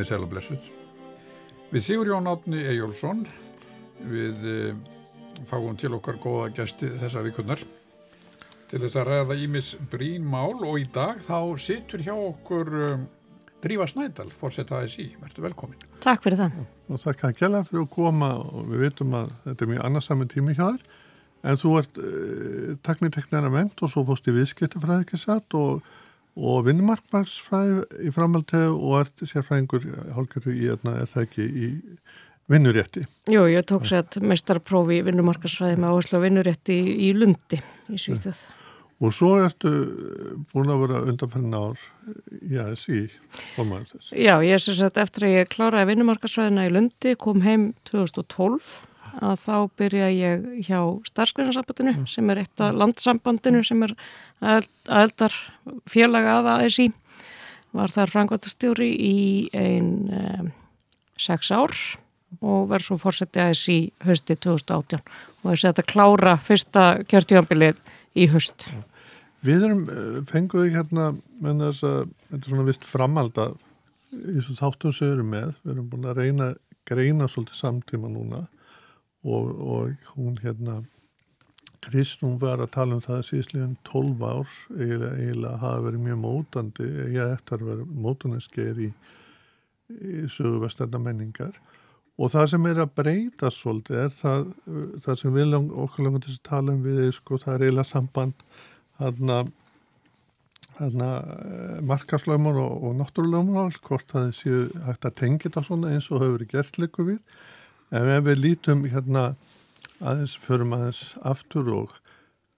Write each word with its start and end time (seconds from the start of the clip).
Komiði 0.00 0.14
sæl 0.16 0.24
og 0.24 0.30
blessuð. 0.32 0.68
Við 1.74 1.82
Sigur 1.84 2.08
Jón 2.08 2.28
Átni 2.30 2.60
Ejjólfsson 2.70 3.18
við 4.08 4.46
e, 4.48 4.54
fáum 5.50 5.76
til 5.76 5.90
okkar 5.92 6.16
góða 6.22 6.46
gæsti 6.56 6.88
þessa 7.02 7.20
vikunnar 7.26 7.60
til 8.70 8.80
þess 8.80 8.96
að 8.96 9.10
ræða 9.10 9.36
ímis 9.44 9.68
brín 9.92 10.24
mál 10.24 10.56
og 10.56 10.78
í 10.80 10.86
dag 10.94 11.20
þá 11.26 11.52
situr 11.60 12.00
hjá 12.00 12.14
okkur 12.14 12.72
e, 12.72 12.88
Drífa 13.60 13.90
Snædal, 13.92 14.30
fórsett 14.32 14.72
ASI. 14.72 15.10
Verður 15.20 15.50
velkomin. 15.50 15.84
Takk 16.00 16.24
fyrir 16.24 16.40
það. 16.46 16.62
Og 16.88 17.04
það 17.04 17.20
kann 17.20 17.36
gæla 17.36 17.64
fyrir 17.68 17.84
að 17.84 17.92
koma 17.92 18.32
og 18.40 18.70
við 18.72 18.86
veitum 18.86 19.18
að 19.20 19.34
þetta 19.50 19.66
er 19.66 19.72
mjög 19.74 19.86
annarsaminn 19.90 20.32
tími 20.32 20.56
hjá 20.56 20.64
þér 20.70 20.86
en 21.50 21.60
þú 21.60 21.74
ert 21.82 22.00
uh, 22.00 22.72
tekniteknara 22.88 23.52
ment 23.52 23.84
og 23.84 23.92
svo 23.92 24.08
fórst 24.08 24.32
í 24.32 24.38
viðskiptafræði 24.38 25.04
ekki 25.04 25.20
satt 25.20 25.60
og 25.60 25.84
og 26.40 26.64
vinnumarkmagsfræði 26.68 28.06
í 28.08 28.12
framhaldið 28.14 28.70
og 28.72 28.96
ert 29.02 29.24
sérfræðingur 29.28 29.86
hálfgerðu 30.16 30.56
í 30.56 30.70
þarna 30.70 30.96
er 31.02 31.10
það 31.12 31.26
ekki 31.26 31.46
í 31.46 31.68
vinnurétti? 32.50 33.04
Jú, 33.30 33.44
ég 33.50 33.66
tók 33.68 33.86
sér 33.88 34.08
mestarprófi 34.24 35.00
í 35.00 35.04
vinnumarkmagsfræði 35.06 35.78
með 35.80 35.92
áherslu 35.92 36.20
á 36.20 36.24
vinnurétti 36.24 36.80
í, 37.08 37.12
Lundi 37.16 37.60
í 37.60 38.00
Svíþjóð. 38.00 38.42
Og 39.00 39.14
svo 39.16 39.30
ertu 39.40 39.70
búin 40.50 40.68
að 40.72 40.82
vera 40.82 40.98
undanferðin 41.08 41.56
ár 41.56 41.84
í 42.44 42.58
ASI 42.60 43.06
formaður 43.54 43.94
þess? 43.94 44.10
Já, 44.12 44.34
ég 44.44 44.56
er 44.56 44.64
sér 44.64 44.76
sett 44.82 45.00
eftir 45.00 45.28
að 45.28 45.36
ég 45.38 45.52
kláraði 45.54 45.92
vinnumarkmagsfræðina 45.94 46.66
í 46.68 46.72
Lundi, 46.74 47.14
kom 47.20 47.40
heim 47.46 47.70
2012 47.88 48.74
að 49.18 49.36
þá 49.42 49.54
byrja 49.80 50.08
ég 50.14 50.44
hjá 50.68 50.80
starfsgrænarsambandinu 51.10 51.94
mm. 51.96 52.06
sem 52.10 52.30
er 52.32 52.42
eitt 52.44 52.62
af 52.62 52.76
landsambandinu 52.78 53.62
sem 53.66 53.82
er 53.86 53.94
aðeldar 54.40 55.34
félaga 55.90 56.38
aða 56.40 56.60
ASI 56.66 56.90
var 57.76 57.92
þar 57.94 58.12
frangværtastjóri 58.14 58.90
í 58.90 59.18
einn 59.56 59.90
um, 60.10 60.52
sex 61.20 61.50
ár 61.54 61.74
og 62.40 62.68
verð 62.70 62.86
svo 62.86 62.98
fórsetið 63.02 63.50
ASI 63.50 63.78
hösti 64.06 64.36
2018 64.38 65.00
og 65.00 65.48
þess 65.48 65.64
að 65.64 65.66
þetta 65.68 65.88
klára 65.90 66.36
fyrsta 66.44 66.86
kjörtjónbilið 67.10 67.82
í 68.14 68.30
höst 68.30 68.68
Við 69.40 69.62
erum 69.64 69.86
eh, 69.88 70.16
fenguði 70.28 70.74
hérna 70.74 71.14
með 71.40 71.62
þess 71.64 71.86
að 71.88 72.00
þetta 72.28 72.42
er 72.42 72.50
svona 72.52 72.66
vist 72.68 72.82
framald 72.84 73.38
að 73.40 73.54
í 74.10 74.34
þessu 74.36 74.56
þáttum 74.58 74.94
sem 74.94 75.06
við 75.06 75.14
erum 75.14 75.30
með 75.34 75.52
við 75.62 75.72
erum 75.74 75.90
búin 75.92 76.10
að 76.10 76.20
reyna 76.20 76.48
greina 76.88 77.28
svolítið 77.30 77.60
samtíma 77.60 78.10
núna 78.10 78.44
og, 79.24 79.50
og 79.60 80.10
hún 80.14 80.38
hérna 80.40 80.80
Kristnum 81.80 82.36
var 82.40 82.60
að 82.60 82.74
tala 82.74 82.98
um 82.98 83.04
það 83.04 83.22
síðsliðan 83.30 83.76
12 83.88 84.24
ár 84.28 84.50
eiginlega, 84.76 85.14
eiginlega 85.16 85.60
hafa 85.62 85.84
verið 85.86 86.04
mjög 86.04 86.18
mótandi 86.20 86.88
ég 87.14 87.32
eftir 87.38 87.62
að 87.62 87.70
vera 87.70 87.86
mótunarskeið 88.04 88.82
í, 88.84 88.88
í 89.96 90.26
söguvestarna 90.28 91.00
menningar. 91.00 91.56
Og 92.20 92.28
það 92.34 92.50
sem 92.52 92.68
er 92.68 92.82
að 92.82 92.92
breyta 93.00 93.48
svolítið 93.54 94.02
er 94.02 94.12
það, 94.12 94.50
það 95.06 95.18
sem 95.22 95.34
við 95.38 95.48
lang, 95.54 95.72
okkur 95.86 96.04
langar 96.04 96.24
til 96.26 96.34
að 96.34 96.42
tala 96.50 96.74
um 96.76 96.82
við 96.84 97.00
sko, 97.16 97.40
það 97.40 97.54
er 97.54 97.64
eiginlega 97.64 97.88
samband 97.88 98.44
þarna 99.00 99.38
eh, 100.80 101.78
markaslögmur 101.88 102.60
og, 102.60 102.84
og 102.90 102.98
náttúrulögmur 103.00 103.80
hvort 103.86 104.12
það 104.12 104.34
séu 104.36 104.60
hægt 104.84 105.08
að 105.08 105.16
tengja 105.22 105.46
þetta 105.48 105.64
svona 105.64 105.94
eins 105.94 106.10
og 106.12 106.26
hefur 106.26 106.44
gert 106.52 106.76
líku 106.82 107.08
við 107.08 107.24
En 107.90 108.06
ef 108.06 108.22
við 108.22 108.36
lítum 108.38 108.84
hérna 108.86 109.32
aðeins, 109.98 110.36
förum 110.38 110.76
aðeins 110.76 111.16
aftur 111.26 111.72
og 111.74 111.96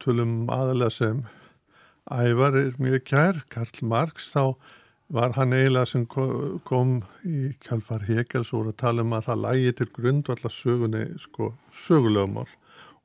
tölum 0.03 0.45
aðalega 0.53 0.93
sem 0.93 1.23
ævar 2.13 2.59
er 2.61 2.77
mjög 2.83 3.07
kær, 3.09 3.41
Karl 3.49 3.81
Marx, 3.89 4.29
þá 4.35 4.59
var 5.13 5.33
hann 5.39 5.57
eiginlega 5.57 5.89
sem 5.89 6.05
kom 6.09 6.99
í 7.25 7.55
kjálfar 7.65 8.05
Hegels 8.11 8.53
og 8.53 8.59
voru 8.59 8.75
að 8.75 8.81
tala 8.85 9.07
um 9.07 9.17
að 9.17 9.27
það 9.31 9.43
lægi 9.47 9.75
til 9.81 9.89
grundvallar 9.97 10.57
sögunni, 10.59 11.05
sko, 11.25 11.53
sögulögumál 11.73 12.49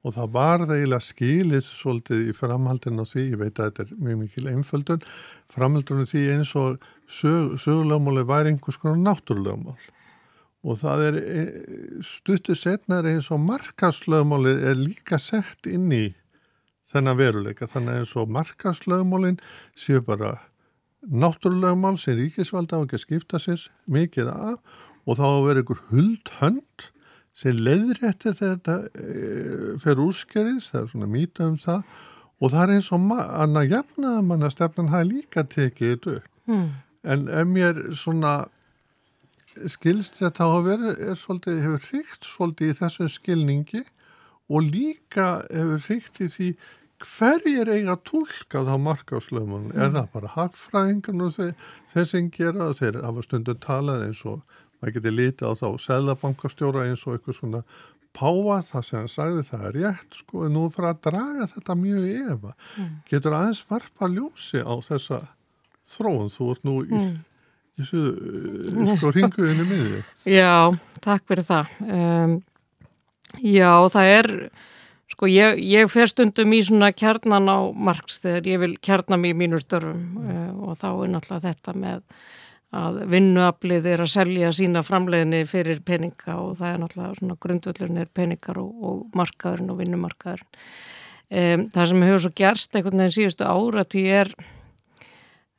og 0.04 0.14
það 0.16 0.32
var 0.36 0.68
það 0.68 0.78
eiginlega 0.78 1.08
skilis 1.08 1.74
svolítið 1.80 2.28
í 2.28 2.36
framhaldin 2.36 3.04
á 3.04 3.06
því, 3.08 3.30
ég 3.32 3.40
veit 3.40 3.56
að 3.56 3.72
þetta 3.72 3.86
er 3.88 4.00
mjög 4.04 4.24
mikil 4.26 4.50
einföldun, 4.52 5.12
framhaldunum 5.52 6.12
því 6.12 6.30
eins 6.36 6.56
og 6.60 6.84
sög, 7.08 7.56
sögulögumál 7.56 8.28
var 8.28 8.52
einhvers 8.52 8.84
konar 8.84 9.00
náttúrulögumál 9.00 9.80
og 10.66 10.79
það 10.81 11.03
er 11.07 11.19
e, 11.22 11.44
stuttu 12.06 12.56
setnar 12.57 13.07
eins 13.09 13.29
og 13.34 13.44
markaslögmálið 13.45 14.66
er 14.72 14.79
líka 14.79 15.19
sett 15.22 15.69
inn 15.69 15.91
í 15.94 16.06
þennan 16.91 17.19
veruleika 17.19 17.68
þannig 17.69 18.01
eins 18.01 18.13
og 18.18 18.31
markaslögmálinn 18.34 19.40
séu 19.78 20.01
bara 20.06 20.38
náttúrulögmál 21.07 21.97
sem 22.01 22.18
ríkisvalda 22.18 22.79
á 22.79 22.84
ekki 22.84 22.97
að 22.97 23.06
skipta 23.06 23.41
sér 23.41 23.68
mikið 23.85 24.31
af 24.34 24.78
og 25.07 25.19
þá 25.19 25.28
verður 25.45 25.62
einhver 25.62 25.84
huld 25.91 26.34
hönd 26.41 26.89
sem 27.38 27.57
leðir 27.62 28.01
eftir 28.09 28.34
þetta 28.34 28.79
e, 28.97 29.07
fer 29.84 30.01
úrskerðis, 30.01 30.72
það 30.72 30.81
er 30.81 30.91
svona 30.91 31.09
mýta 31.12 31.45
um 31.45 31.57
það 31.62 31.84
og 32.38 32.53
það 32.53 32.63
er 32.63 32.74
eins 32.75 32.89
og 32.94 33.13
annað 33.13 33.74
jafna 33.75 34.13
að 34.18 34.28
manna 34.31 34.50
stefnan 34.53 34.91
hafi 34.91 35.09
líka 35.12 35.44
tekið 35.45 35.94
þetta 35.94 36.16
upp. 36.18 36.31
Mm. 36.50 36.68
En 37.07 37.28
ef 37.29 37.50
mér 37.50 37.81
svona 37.97 38.34
skilst 39.72 40.19
þetta 40.22 40.47
að 40.47 40.66
vera 40.68 41.16
svolítið, 41.18 41.62
hefur 41.66 41.85
hrygt 41.91 42.28
svolítið 42.28 42.73
í 42.73 42.78
þessum 42.79 43.12
skilningi 43.12 43.84
og 44.47 44.68
líka 44.68 45.28
hefur 45.51 45.84
hrygt 45.88 46.22
í 46.23 46.29
því 46.34 46.50
hverjir 47.03 47.69
eiga 47.69 47.97
tólka 48.07 48.63
þá 48.66 48.73
markáslöfum 48.81 49.68
mm. 49.69 49.75
er 49.78 49.91
það 49.94 50.07
bara 50.16 50.31
hagfræðingan 50.34 51.25
og 51.28 51.35
þeir, 51.35 52.07
sem 52.09 52.31
gera? 52.34 52.72
Þeir 52.78 53.03
hafa 53.03 53.25
stundu 53.25 53.53
talað 53.62 54.07
eins 54.07 54.23
og 54.25 54.41
maður 54.79 54.97
geti 54.97 55.13
litið 55.13 55.45
á 55.45 55.53
þá 55.62 55.68
selabankastjóra 55.85 56.88
eins 56.88 57.06
og 57.06 57.18
eitthvað 57.18 57.38
svona 57.38 57.63
páa 58.18 58.59
það 58.66 58.85
sem 58.88 58.97
hann 58.97 59.12
sagði 59.13 59.45
það 59.45 59.66
er 59.69 59.78
rétt 59.78 60.19
sko 60.24 60.45
en 60.47 60.56
nú 60.57 60.66
fyrir 60.74 60.89
að 60.89 61.01
draga 61.06 61.50
þetta 61.53 61.78
mjög 61.78 62.07
efa. 62.34 62.53
Mm. 62.78 62.94
getur 63.12 63.38
aðeins 63.38 63.63
varpa 63.69 64.09
ljósi 64.09 64.63
á 64.66 64.74
þessa 64.89 65.19
þróun. 65.88 66.34
Þú 66.34 66.51
ert 66.56 66.66
nú 66.66 66.78
í 66.81 66.94
mm 66.97 67.18
þessu 67.78 68.04
eh, 68.14 68.96
sko 68.96 69.12
ringuðinu 69.16 69.68
miði. 69.68 70.02
Já, 70.30 70.74
takk 71.04 71.28
fyrir 71.30 71.46
það. 71.48 71.76
Um, 71.84 72.34
já, 73.44 73.70
það 73.94 74.14
er, 74.16 74.32
sko 75.14 75.30
ég, 75.32 75.62
ég 75.62 75.94
fer 75.94 76.12
stundum 76.12 76.56
í 76.58 76.64
svona 76.66 76.92
kjarnan 76.96 77.52
á 77.52 77.60
margs 77.72 78.20
þegar 78.24 78.52
ég 78.54 78.64
vil 78.66 78.74
kjarna 78.82 79.20
mér 79.22 79.36
í 79.36 79.40
mínur 79.44 79.64
störfum 79.64 80.20
uh, 80.24 80.52
og 80.68 80.82
þá 80.82 80.90
er 80.92 81.14
náttúrulega 81.14 81.46
þetta 81.52 81.78
með 81.78 82.04
að 82.78 82.98
vinnuaflið 83.14 83.86
er 83.94 84.02
að 84.04 84.12
selja 84.12 84.50
sína 84.52 84.82
framleiðinni 84.84 85.46
fyrir 85.48 85.80
peninga 85.88 86.36
og 86.36 86.58
það 86.60 86.74
er 86.74 86.82
náttúrulega 86.82 87.20
svona 87.22 87.38
grundvöldurinn 87.46 88.02
er 88.02 88.10
peningar 88.12 88.60
og, 88.60 88.74
og 88.84 89.16
markaðurinn 89.16 89.72
og 89.72 89.80
vinnumarkaðurinn. 89.80 90.50
Um, 91.28 91.66
það 91.72 91.90
sem 91.92 92.04
hefur 92.08 92.22
svo 92.24 92.36
gerst 92.40 92.76
einhvern 92.76 93.02
veginn 93.04 93.16
síðustu 93.18 93.48
ára 93.48 93.84
ég 94.00 94.22
er 94.24 94.36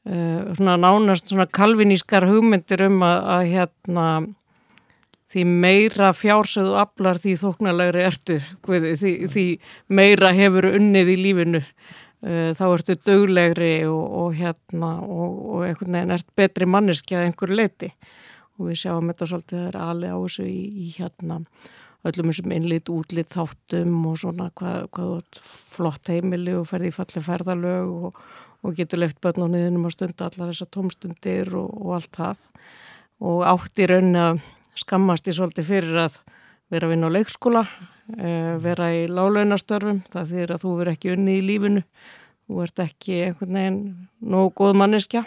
uh, 0.09 0.51
svona 0.57 0.77
nánast 0.81 1.31
svona 1.31 1.47
kalvinískar 1.47 2.27
hugmyndir 2.29 2.87
um 2.89 3.03
að, 3.07 3.23
að 3.37 3.47
hérna 3.53 4.09
því 5.29 5.45
meira 5.45 6.11
fjársöðu 6.17 6.77
aflar 6.81 7.21
því 7.21 7.37
þóknarlegri 7.43 8.05
ertu 8.09 8.39
því, 8.65 9.13
því 9.28 9.47
meira 9.93 10.33
hefur 10.37 10.71
unnið 10.72 11.13
í 11.13 11.19
lífinu. 11.27 11.65
Uh, 12.19 12.51
þá 12.59 12.65
ertu 12.72 12.97
döglegri 13.07 13.75
og, 13.87 14.07
og 14.22 14.39
hérna 14.39 14.97
og, 15.05 15.37
og 15.55 15.66
einhvern 15.69 16.01
veginn 16.01 16.16
ert 16.16 16.33
betri 16.34 16.66
manneskja 16.66 17.22
einhver 17.22 17.53
leiti 17.54 17.93
og 18.59 18.72
við 18.72 18.81
sjáum 18.81 19.13
þetta 19.13 19.28
svolítið 19.31 19.61
það 19.61 19.69
er 19.69 19.78
alveg 19.84 20.15
á 20.15 20.19
þessu 20.25 20.47
í, 20.51 20.63
í 20.66 20.89
hérna 20.97 21.37
öllum 22.09 22.33
þessum 22.33 22.54
innlit, 22.54 22.91
útlit, 22.93 23.31
þáttum 23.34 23.95
og 24.11 24.19
svona 24.21 24.49
hvað, 24.59 24.89
hvað 24.95 25.41
flott 25.75 26.11
heimili 26.11 26.54
og 26.59 26.66
ferði 26.71 26.93
í 26.93 26.95
falli 26.95 27.22
ferðalög 27.25 27.95
og 28.09 28.21
og 28.63 28.75
getur 28.78 29.03
left 29.03 29.21
börn 29.22 29.47
á 29.47 29.49
niðunum 29.53 29.87
að 29.89 29.95
stunda 29.95 30.28
allar 30.28 30.51
þessar 30.53 30.71
tómstundir 30.75 31.53
og, 31.59 31.69
og 31.78 31.95
allt 31.99 32.19
það. 32.19 32.47
Og 33.28 33.45
átt 33.47 33.83
í 33.83 33.87
raun 33.91 34.19
að 34.19 34.43
skammast 34.78 35.28
í 35.31 35.34
svolítið 35.34 35.69
fyrir 35.69 36.01
að 36.07 36.19
vera 36.72 36.89
að 36.89 36.93
vinna 36.95 37.10
á 37.10 37.16
leikskóla, 37.16 37.63
eh, 38.19 38.55
vera 38.63 38.91
í 38.95 39.07
lálaunastörfum, 39.10 40.03
það 40.13 40.33
þýðir 40.33 40.55
að 40.55 40.65
þú 40.65 40.75
verð 40.81 40.95
ekki 40.95 41.15
unni 41.15 41.39
í 41.39 41.47
lífinu, 41.47 41.84
þú 42.49 42.63
ert 42.65 42.84
ekki 42.84 43.22
einhvern 43.27 43.59
veginn 43.59 43.81
nógu 44.21 44.53
góð 44.61 44.77
manneskja. 44.83 45.25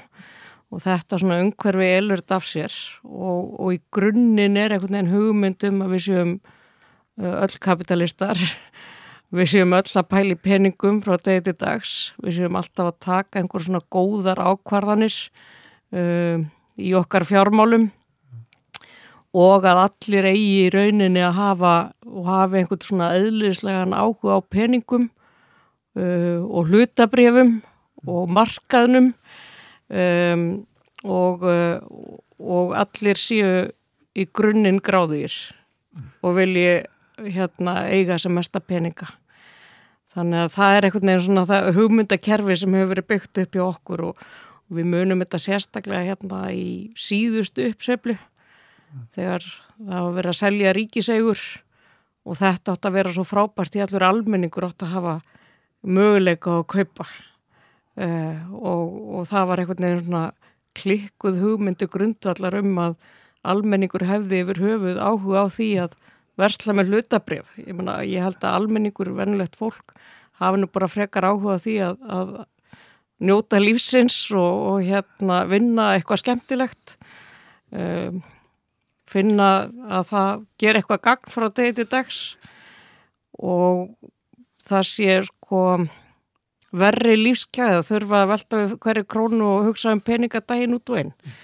Og 0.72 0.80
þetta 0.80 1.18
svona 1.20 1.42
umhverfi 1.44 1.88
elvert 1.98 2.32
af 2.32 2.46
sér. 2.48 2.72
Og, 3.04 3.60
og 3.60 3.74
í 3.76 3.82
grunninn 3.92 4.56
er 4.56 4.72
einhvern 4.72 4.96
veginn 4.96 5.12
hugmyndum 5.12 5.82
að 5.84 5.98
við 5.98 6.06
séum 6.06 6.32
eh, 7.20 7.36
öll 7.44 7.58
kapitalistar 7.60 8.40
Við 9.32 9.48
séum 9.48 9.72
öll 9.78 9.88
að 9.96 10.10
pæli 10.12 10.36
peningum 10.36 10.98
frá 11.04 11.16
degi 11.24 11.46
til 11.46 11.54
dags, 11.56 11.92
við 12.20 12.34
séum 12.36 12.58
alltaf 12.60 12.90
að 12.90 12.98
taka 13.06 13.40
einhver 13.40 13.64
svona 13.64 13.80
góðar 13.88 14.42
ákvarðanir 14.44 15.16
uh, 15.96 16.44
í 16.76 16.92
okkar 17.00 17.24
fjármálum 17.30 17.88
og 19.32 19.68
að 19.72 19.86
allir 19.86 20.28
eigi 20.34 20.50
í 20.66 20.70
rauninni 20.74 21.24
að 21.24 21.38
hafa 21.38 21.76
og 22.04 22.28
hafa 22.28 22.60
einhvern 22.60 22.84
svona 22.84 23.14
eðlislegan 23.16 23.96
áhuga 23.96 24.36
á 24.36 24.40
peningum 24.44 25.08
uh, 25.96 26.44
og 26.44 26.68
hlutabrefum 26.68 27.62
og 28.12 28.36
markaðnum 28.36 29.14
um, 29.88 30.46
og, 31.08 31.48
uh, 31.48 31.80
og 32.36 32.76
allir 32.76 33.16
séu 33.16 33.70
í 34.12 34.28
grunninn 34.28 34.84
gráðir 34.84 35.32
og 36.20 36.36
vilji 36.36 36.82
hérna 37.22 37.86
eiga 37.88 38.18
sem 38.20 38.34
mesta 38.34 38.60
peninga. 38.60 39.08
Þannig 40.12 40.44
að 40.44 40.54
það 40.58 40.76
er 40.76 40.86
einhvern 40.88 41.10
veginn 41.12 41.26
svona 41.26 41.48
það 41.48 41.68
hugmyndakerfi 41.78 42.56
sem 42.60 42.74
hefur 42.76 42.90
verið 42.92 43.10
byggt 43.14 43.42
upp 43.46 43.56
í 43.56 43.64
okkur 43.64 44.06
og, 44.10 44.24
og 44.68 44.78
við 44.80 44.90
munum 44.92 45.24
þetta 45.24 45.40
sérstaklega 45.40 46.08
hérna 46.10 46.42
í 46.52 46.66
síðustu 47.00 47.70
uppseflu 47.72 48.18
þegar 49.16 49.46
það 49.46 49.94
hafa 49.96 50.16
verið 50.18 50.34
að 50.34 50.40
selja 50.42 50.74
ríkisegur 50.76 51.44
og 52.28 52.38
þetta 52.38 52.76
átt 52.76 52.88
að 52.88 52.98
vera 52.98 53.14
svo 53.16 53.26
frábært 53.26 53.78
í 53.78 53.84
allur 53.84 54.06
almenningur 54.06 54.68
átt 54.68 54.86
að 54.86 54.96
hafa 54.98 55.16
möguleika 55.82 56.60
að 56.60 56.68
kaupa. 56.76 57.08
Uh, 58.02 58.38
og, 58.56 58.84
og 59.20 59.26
það 59.30 59.48
var 59.50 59.62
einhvern 59.62 59.86
veginn 59.86 60.04
svona 60.06 60.26
klikkuð 60.78 61.42
hugmyndu 61.42 61.88
grundvallar 61.92 62.56
um 62.62 62.78
að 62.80 62.94
almenningur 63.42 64.06
hefði 64.08 64.44
yfir 64.44 64.62
höfuð 64.64 65.02
áhuga 65.02 65.44
á 65.44 65.48
því 65.52 65.70
að 65.88 65.98
versla 66.42 66.76
með 66.78 66.92
hlutabrif. 66.92 67.48
Ég, 67.62 67.74
mena, 67.78 68.00
ég 68.08 68.26
held 68.26 68.42
að 68.42 68.58
almenningur, 68.60 69.14
vennilegt 69.18 69.58
fólk, 69.60 69.96
hafi 70.42 70.62
nú 70.62 70.70
bara 70.72 70.90
frekar 70.92 71.30
áhuga 71.30 71.60
því 71.62 71.78
að, 71.86 72.04
að 72.18 72.36
njóta 73.22 73.62
lífsins 73.62 74.18
og, 74.34 74.54
og 74.72 74.86
hérna 74.86 75.44
vinna 75.50 75.92
eitthvað 75.96 76.24
skemmtilegt. 76.24 76.96
Um, 77.72 78.22
finna 79.12 79.50
að 79.92 80.08
það 80.12 80.44
ger 80.60 80.80
eitthvað 80.80 81.04
gagn 81.08 81.32
frá 81.32 81.48
degi 81.52 81.78
til 81.80 81.88
dags 81.92 82.20
og 83.42 83.90
það 84.64 84.88
sé 84.88 85.18
sko 85.28 85.62
verri 86.72 87.18
lífskeiða 87.20 87.84
þurfa 87.84 88.22
að 88.22 88.30
velta 88.32 88.60
við 88.62 88.76
hverju 88.86 89.08
krónu 89.12 89.48
og 89.48 89.66
hugsa 89.70 89.96
um 89.96 90.04
peningadaginn 90.04 90.78
út 90.78 90.92
og 90.92 91.02
einn. 91.02 91.12
Mm. 91.12 91.40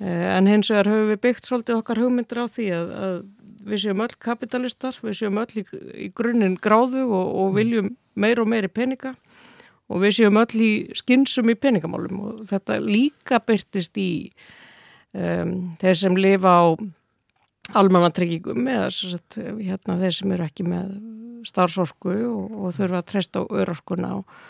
En 0.00 0.46
hins 0.48 0.70
vegar 0.72 0.88
höfum 0.88 1.10
við 1.10 1.22
byggt 1.26 1.48
svolítið 1.48 1.80
okkar 1.80 2.00
hugmyndir 2.00 2.40
á 2.40 2.46
því 2.48 2.68
að, 2.72 2.92
að 3.06 3.16
við 3.66 3.84
séum 3.84 4.04
öll 4.04 4.14
kapitalistar, 4.22 4.96
við 5.04 5.18
séum 5.20 5.40
öll 5.42 5.60
í, 5.60 5.64
í 6.06 6.08
grunninn 6.16 6.56
gráðu 6.60 7.04
og, 7.08 7.26
og 7.26 7.50
mm. 7.50 7.58
viljum 7.58 7.90
meir 8.20 8.40
og 8.42 8.48
meiri 8.50 8.70
peninga 8.72 9.14
og 9.90 10.04
við 10.04 10.16
séum 10.20 10.38
öll 10.40 10.62
í 10.62 10.72
skinsum 10.98 11.50
í 11.50 11.58
peningamálum 11.58 12.22
og 12.24 12.40
þetta 12.50 12.78
líka 12.84 13.40
byrtist 13.44 13.98
í 14.00 14.10
um, 15.12 15.72
þeir 15.80 15.98
sem 16.04 16.18
lifa 16.18 16.54
á 16.62 16.64
almannatryggingum 17.80 18.66
eða 18.70 18.88
sagt, 18.94 19.38
hérna, 19.38 19.98
þeir 20.00 20.16
sem 20.16 20.32
eru 20.34 20.46
ekki 20.46 20.66
með 20.66 20.94
starfsorku 21.46 22.14
og, 22.28 22.56
og 22.56 22.74
þurfa 22.76 23.02
að 23.02 23.10
treysta 23.12 23.42
á 23.42 23.44
örorkuna 23.62 24.14
og, 24.18 24.40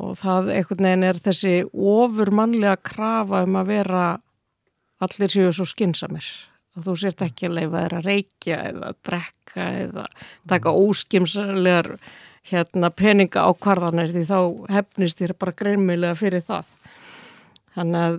og 0.00 0.16
það 0.20 0.52
einhvern 0.58 0.88
veginn 0.88 1.08
er 1.08 1.20
þessi 1.24 1.54
ofurmannlega 1.72 2.76
krafa 2.84 3.44
um 3.46 3.60
að 3.60 3.70
vera 3.72 4.04
allir 5.04 5.32
séu 5.32 5.52
svo 5.52 5.66
skinsamir 5.68 6.26
og 6.74 6.86
þú 6.86 6.96
sért 6.98 7.24
ekki 7.26 7.48
að 7.48 7.56
leifa 7.60 7.82
þeirra 7.82 8.00
að 8.00 8.08
reykja 8.10 8.60
eða 8.68 8.90
að 8.90 9.00
drekka 9.08 9.66
eða 9.84 10.06
taka 10.50 10.74
óskimslegar 10.74 11.90
hérna, 12.44 12.90
peninga 12.92 13.46
á 13.46 13.50
kvarðanir 13.56 14.12
því 14.12 14.24
þá 14.28 14.38
hefnist 14.74 15.20
þér 15.22 15.36
bara 15.40 15.56
greinmiðlega 15.56 16.18
fyrir 16.18 16.44
það. 16.44 16.66
Þannig 17.74 18.04
að 18.06 18.18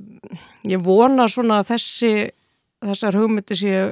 ég 0.71 0.83
vona 0.83 1.27
svona 1.31 1.61
að 1.61 1.69
þessi, 1.75 2.11
þessar 2.83 3.19
hugmyndi 3.19 3.59
séu 3.59 3.85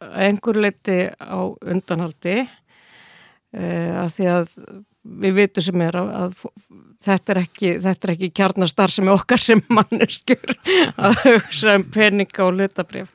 einhver 0.00 0.60
leiti 0.60 1.00
á 1.10 1.40
undanhaldi 1.40 2.36
uh, 2.44 4.04
að 4.04 4.14
því 4.16 4.30
að 4.34 4.54
við 5.00 5.36
vitum 5.38 5.64
sem 5.64 5.82
er 5.84 5.96
að, 5.96 6.10
að 6.20 6.40
þetta 7.04 7.32
er 7.32 7.40
ekki, 7.42 7.70
ekki 8.14 8.30
kjarnastar 8.36 8.92
sem 8.92 9.08
er 9.08 9.16
okkar 9.16 9.42
sem 9.42 9.62
manneskjur 9.72 10.56
að 11.00 11.22
hugsa 11.24 11.78
um 11.78 11.86
peninga 11.92 12.44
og 12.46 12.58
lutabrif. 12.60 13.08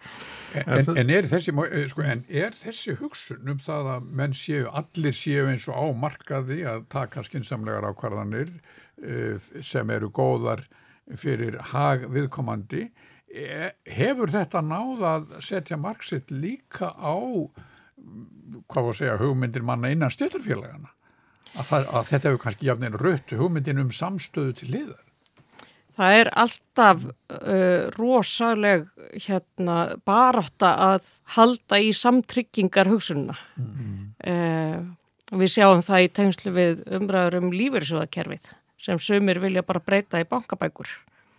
En, 0.64 0.90
en, 0.98 1.12
er 1.12 1.28
þessi, 1.30 1.54
eh, 1.66 1.86
sko, 1.92 2.06
en 2.06 2.24
er 2.30 2.56
þessi 2.56 2.96
hugsun 3.00 3.52
um 3.52 3.60
það 3.64 3.92
að 3.96 4.10
menn 4.22 4.36
séu, 4.38 4.66
allir 4.72 5.16
séu 5.16 5.50
eins 5.52 5.68
og 5.72 5.92
ámarkaði 5.92 6.62
að 6.70 6.88
taka 6.94 7.24
skinsamlegar 7.26 7.88
ákvarðanir 7.92 8.52
uh, 8.56 9.36
sem 9.66 9.92
eru 9.94 10.12
góðar 10.16 10.66
fyrir 11.20 11.60
hag 11.74 12.08
viðkomandi, 12.10 12.88
e, 13.30 13.70
hefur 13.94 14.32
þetta 14.34 14.64
náð 14.66 15.04
að 15.06 15.28
setja 15.46 15.78
marksitt 15.78 16.32
líka 16.34 16.90
á, 16.98 17.14
hvað 18.66 18.88
var 18.88 18.94
að 18.94 19.00
segja, 19.02 19.18
hugmyndir 19.22 19.66
manna 19.66 19.92
innan 19.94 20.14
stjættarfélagana? 20.14 20.90
Að, 21.56 21.68
það, 21.70 21.90
að 21.92 22.08
þetta 22.10 22.30
hefur 22.30 22.42
kannski 22.44 22.70
jafnir 22.72 22.98
röttu 23.00 23.38
hugmyndin 23.40 23.84
um 23.86 23.94
samstöðu 23.94 24.58
til 24.60 24.72
liðar? 24.74 25.04
Það 25.96 26.18
er 26.20 26.30
alltaf 26.44 27.06
uh, 27.08 27.86
rosaleg 27.96 28.90
hérna, 29.26 29.78
barátta 30.08 30.74
að 30.92 31.08
halda 31.38 31.80
í 31.80 31.94
samtryggingar 31.96 32.90
hugsununa. 32.92 33.38
Mm 33.56 34.06
uh, 34.26 34.86
við 35.36 35.52
sjáum 35.56 35.82
það 35.86 36.06
í 36.06 36.12
tengslu 36.20 36.54
við 36.56 36.84
umræður 36.98 37.40
um 37.42 37.52
lífeyrisjóðakerfið 37.54 38.50
sem 38.86 39.00
sömur 39.02 39.40
vilja 39.42 39.64
bara 39.66 39.82
breyta 39.82 40.22
í 40.22 40.28
bankabækur. 40.30 40.92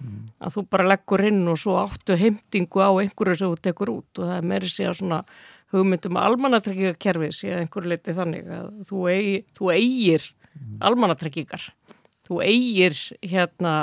Mm. 0.03 0.25
Að 0.43 0.56
þú 0.56 0.64
bara 0.75 0.88
leggur 0.91 1.23
inn 1.25 1.44
og 1.49 1.61
svo 1.61 1.76
áttu 1.81 2.17
heimtingu 2.19 2.82
á 2.82 2.91
einhverju 2.91 3.38
sem 3.38 3.53
þú 3.53 3.61
tekur 3.64 3.93
út 3.94 4.20
og 4.20 4.26
það 4.29 4.41
er 4.41 4.49
meiri 4.50 4.73
að 4.85 4.99
svona 4.99 5.20
hugmyndum 5.73 6.19
að 6.19 6.26
almannatryggingakerfið 6.31 7.32
sé 7.37 7.55
einhverju 7.61 7.93
leiti 7.93 8.17
þannig 8.17 8.50
að 8.58 8.67
þú, 8.91 9.06
eigi, 9.12 9.38
þú 9.56 9.70
eigir 9.76 10.26
mm. 10.26 10.75
almannatryggingar. 10.91 11.70
Þú 12.26 12.43
eigir 12.43 12.99
hérna 13.23 13.75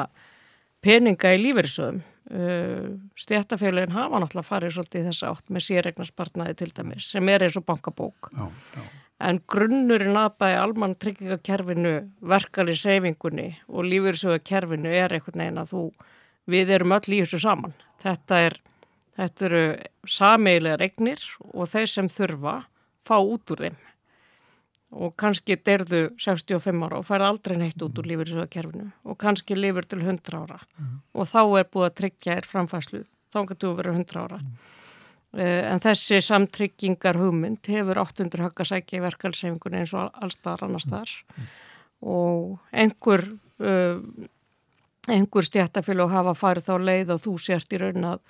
peninga 0.84 1.34
í 1.36 1.40
lífeyrissöðum. 1.42 2.02
Uh, 2.34 2.96
Stjættafélagin 3.20 3.94
hafa 3.94 4.22
náttúrulega 4.22 4.48
farið 4.48 4.76
svolítið 4.78 5.02
í 5.02 5.08
þessa 5.10 5.32
átt 5.34 5.52
með 5.54 5.66
sérregnarspartnaði 5.68 6.56
til 6.62 6.70
dæmis 6.72 7.10
sem 7.14 7.30
er 7.30 7.46
eins 7.46 7.58
og 7.60 7.66
bankabók. 7.68 8.30
Já, 8.32 8.46
já. 8.78 8.84
En 9.24 9.40
grunnurinn 9.48 10.18
aðbæði 10.20 10.56
almann 10.60 10.96
tryggingakerfinu, 11.00 11.94
verkali 12.28 12.76
seyfingunni 12.76 13.50
og 13.70 13.88
lífeyrissöðakerfinu 13.92 14.92
er 14.92 15.16
einhvern 15.16 15.44
veginn 15.44 15.62
að 15.62 15.74
þú, 15.76 15.84
við 16.52 16.74
erum 16.76 16.96
öll 16.98 17.14
í 17.14 17.22
þessu 17.22 17.40
saman. 17.44 17.76
Þetta, 18.04 18.42
er, 18.50 18.58
þetta 19.20 19.48
eru 19.50 19.64
sameilega 20.18 20.80
regnir 20.82 21.24
og 21.54 21.70
þeir 21.72 21.92
sem 21.92 22.12
þurfa 22.12 22.58
fá 23.08 23.16
út 23.20 23.54
úr 23.54 23.68
þeim 23.68 23.80
og 24.94 25.16
kannski 25.20 25.58
derðu 25.58 26.04
65 26.22 26.86
ára 26.86 27.00
og 27.00 27.08
færði 27.08 27.30
aldrei 27.30 27.56
neitt 27.60 27.82
út 27.82 27.98
úr 28.00 28.10
lífyrirsöðakerfinu 28.12 28.92
og 29.10 29.18
kannski 29.22 29.58
lifur 29.58 29.88
til 29.90 30.04
100 30.04 30.38
ára 30.38 30.60
mm. 30.62 30.94
og 31.18 31.30
þá 31.30 31.42
er 31.60 31.70
búið 31.74 31.88
að 31.88 31.96
tryggja 32.02 32.38
er 32.38 32.48
framfæslu, 32.48 33.02
þá 33.34 33.40
kannski 33.40 33.60
þú 33.64 33.74
verið 33.80 34.00
100 34.04 34.22
ára. 34.22 34.40
Mm. 34.44 34.52
Uh, 35.34 35.64
en 35.72 35.82
þessi 35.82 36.20
samtryggingar 36.22 37.18
hugmynd 37.18 37.70
hefur 37.74 38.04
800 38.04 38.46
högg 38.46 38.62
að 38.62 38.70
sækja 38.70 39.00
í 39.00 39.06
verkalsefingunni 39.08 39.82
eins 39.82 39.96
og 39.98 40.12
allstaðar 40.22 40.68
annars 40.68 40.86
þar 40.92 41.14
mm. 41.16 41.48
og 42.14 42.76
einhver, 42.84 43.26
uh, 43.64 43.98
einhver 45.10 45.50
stjættafélag 45.50 46.14
hafa 46.14 46.36
farið 46.38 46.70
þá 46.70 46.76
leið 46.92 47.16
og 47.16 47.24
þú 47.26 47.34
sért 47.42 47.74
í 47.74 47.82
raun 47.82 48.12
að 48.12 48.22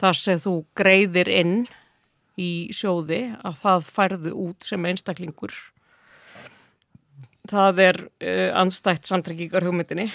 það 0.00 0.16
sem 0.22 0.40
þú 0.40 0.54
greiðir 0.80 1.28
inn 1.34 1.58
í 2.40 2.70
sjóði 2.72 3.20
að 3.44 3.60
það 3.60 3.92
færðu 3.98 4.32
út 4.46 4.64
sem 4.64 4.88
einstaklingur 4.88 5.52
það 7.50 7.82
er 7.84 8.00
uh, 8.06 8.48
anstætt 8.60 9.08
samtryggingar 9.10 9.66
hugmyndinni 9.66 10.08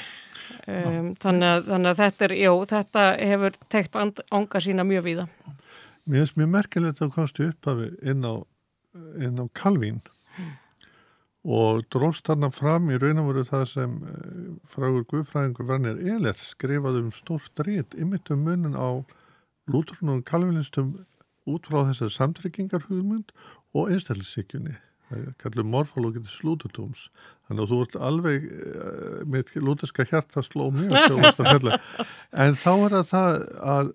um, 0.68 1.13
þannig, 1.22 1.48
að, 1.50 1.63
þannig 1.70 1.92
að 1.92 2.01
þetta 2.01 2.27
er, 2.27 2.36
já, 2.42 2.51
þetta 2.74 3.06
hefur 3.32 3.58
tekt 3.75 3.98
ánga 4.00 4.62
sína 4.63 4.86
mjög 4.88 5.08
víða. 5.10 5.25
Mér 6.06 6.22
finnst 6.22 6.38
mjög 6.39 6.51
merkilegt 6.54 7.01
að 7.01 7.15
komstu 7.15 7.50
upphafi 7.50 7.89
inn 8.06 8.25
á, 8.25 8.34
inn 9.25 9.42
á 9.42 9.46
Kalvín 9.58 10.04
og 11.46 11.84
dróst 11.94 12.25
þarna 12.25 12.50
fram 12.54 12.89
í 12.89 12.98
raun 12.98 13.22
og 13.22 13.27
veru 13.30 13.44
það 13.46 13.65
sem 13.70 14.00
uh, 14.01 14.56
frágur 14.70 15.06
Guðfræðingur 15.12 15.70
Vernir 15.70 16.01
Elert 16.15 16.42
skrifaði 16.42 17.04
um 17.06 17.12
stórt 17.13 17.65
rít 17.68 17.94
ymittum 17.98 18.42
munin 18.48 18.77
á 18.77 19.06
lútrunum 19.70 20.20
og 20.20 20.25
kalvinistum 20.25 20.96
út 21.50 21.70
frá 21.70 21.84
þessar 21.89 22.13
samtryggingar 22.13 22.88
hugmynd 22.89 23.34
og 23.77 23.94
einstaklisíkjunni 25.13 25.35
kallum 25.41 25.71
morfólógið 25.74 26.29
slútutúms 26.31 27.09
þannig 27.47 27.63
að 27.63 27.71
þú 27.71 27.79
ert 27.83 27.97
alveg 28.09 28.47
uh, 28.50 29.19
með 29.29 29.53
lúteska 29.62 30.05
hjarta 30.09 30.43
sló 30.43 30.71
mjög 30.74 30.95
en 32.45 32.57
þá 32.57 32.71
er 32.74 32.97
að 33.00 33.09
það 33.12 33.38
að, 33.75 33.91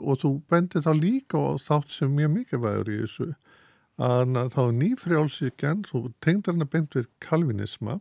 og 0.00 0.20
þú 0.22 0.32
bendir 0.52 0.84
þá 0.84 0.92
líka 0.98 1.40
og 1.40 1.62
þátt 1.64 1.94
sem 1.94 2.12
mjög 2.12 2.34
mikið 2.36 2.64
vægur 2.66 2.92
í 2.92 3.00
þessu 3.04 3.30
að 4.02 4.52
þá 4.52 4.62
nýfrjálsíkjan 4.80 5.84
þú 5.88 6.06
tengdar 6.24 6.56
hana 6.56 6.68
bent 6.68 6.96
við 6.96 7.08
kalvinisma 7.22 8.00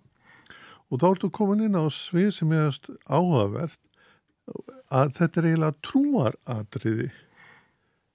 og 0.91 0.99
þá 0.99 1.07
ertu 1.13 1.31
komin 1.31 1.65
inn 1.67 1.79
á 1.79 1.85
svið 1.93 2.31
sem 2.35 2.53
er 2.55 2.71
áhugavert 3.07 3.79
að 4.91 5.13
þetta 5.17 5.39
er 5.39 5.47
eiginlega 5.51 5.83
trúaratriði 5.87 7.11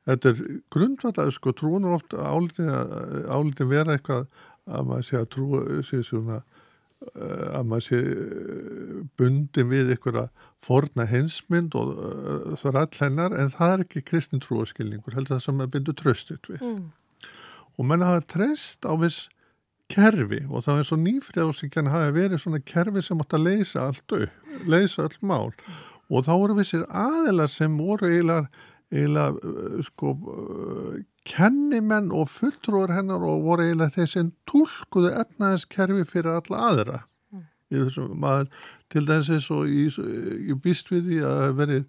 þetta 0.07 0.33
er 0.33 0.43
grundvallar, 0.73 1.33
sko, 1.35 1.55
trúin 1.57 1.87
er 1.87 1.97
ofta 1.97 2.27
álitin 2.27 3.73
vera 3.73 3.97
eitthvað 3.97 4.27
að 4.67 4.89
maður 4.91 5.09
sé 5.09 5.19
að 5.21 5.31
trúa 5.35 5.63
sé 5.87 6.03
svona 6.07 6.41
uh, 6.41 7.47
að 7.59 7.71
maður 7.71 7.87
sé 7.87 8.01
uh, 8.03 8.99
bundin 9.19 9.71
við 9.71 9.95
einhverja 9.95 10.27
forna 10.67 11.07
hensmynd 11.07 11.77
og 11.79 11.95
það 12.59 12.69
er 12.73 12.81
all 12.83 13.01
hennar 13.01 13.37
en 13.39 13.53
það 13.55 13.75
er 13.75 13.87
ekki 13.87 14.05
kristin 14.11 14.43
trúaskilningur 14.43 15.15
heldur 15.15 15.37
það 15.37 15.45
sem 15.45 15.59
maður 15.61 15.75
bindur 15.77 15.99
tröstitt 16.01 16.51
við 16.51 16.65
mm. 16.67 16.85
og 17.79 17.87
menn 17.87 18.07
hafa 18.07 18.25
treyst 18.35 18.89
á 18.89 18.95
viss 18.99 19.29
kerfi 19.93 20.43
og 20.51 20.65
það 20.67 20.81
er 20.81 20.89
svo 20.89 20.99
nýfrjáðsíkjan 21.01 21.93
hafi 21.93 22.15
verið 22.17 22.43
svona 22.43 22.63
kerfi 22.67 23.03
sem 23.05 23.21
átt 23.23 23.37
að 23.37 23.47
leysa 23.47 23.85
allt 23.87 24.17
upp, 24.17 24.41
leysa 24.67 25.07
öll 25.07 25.21
mál 25.23 25.53
og 26.07 26.27
þá 26.27 26.33
voru 26.33 26.57
vissir 26.59 26.87
aðeila 26.91 27.47
sem 27.51 27.77
voru 27.79 28.11
eiginlega, 28.11 28.51
eiginlega 28.93 29.35
uh, 29.43 29.81
sko 29.87 30.15
uh, 30.17 30.97
kennimenn 31.27 32.13
og 32.15 32.31
fulltrúar 32.31 32.95
hennar 32.95 33.25
og 33.27 33.45
voru 33.47 33.67
eiginlega 33.67 33.97
þeir 33.99 34.13
sem 34.13 34.33
tólkuðu 34.49 35.13
efnaðiskerfi 35.23 36.07
fyrir 36.13 36.37
alla 36.39 36.63
aðra 36.71 37.03
í 37.67 37.81
þessum 37.81 38.13
maður 38.23 38.53
til 38.93 39.03
dæmis 39.09 39.33
eins 39.35 39.49
og 39.51 39.67
ég 39.67 40.61
býst 40.63 40.93
við 40.93 41.11
því 41.11 41.19
að 41.27 41.57
veri, 41.59 41.81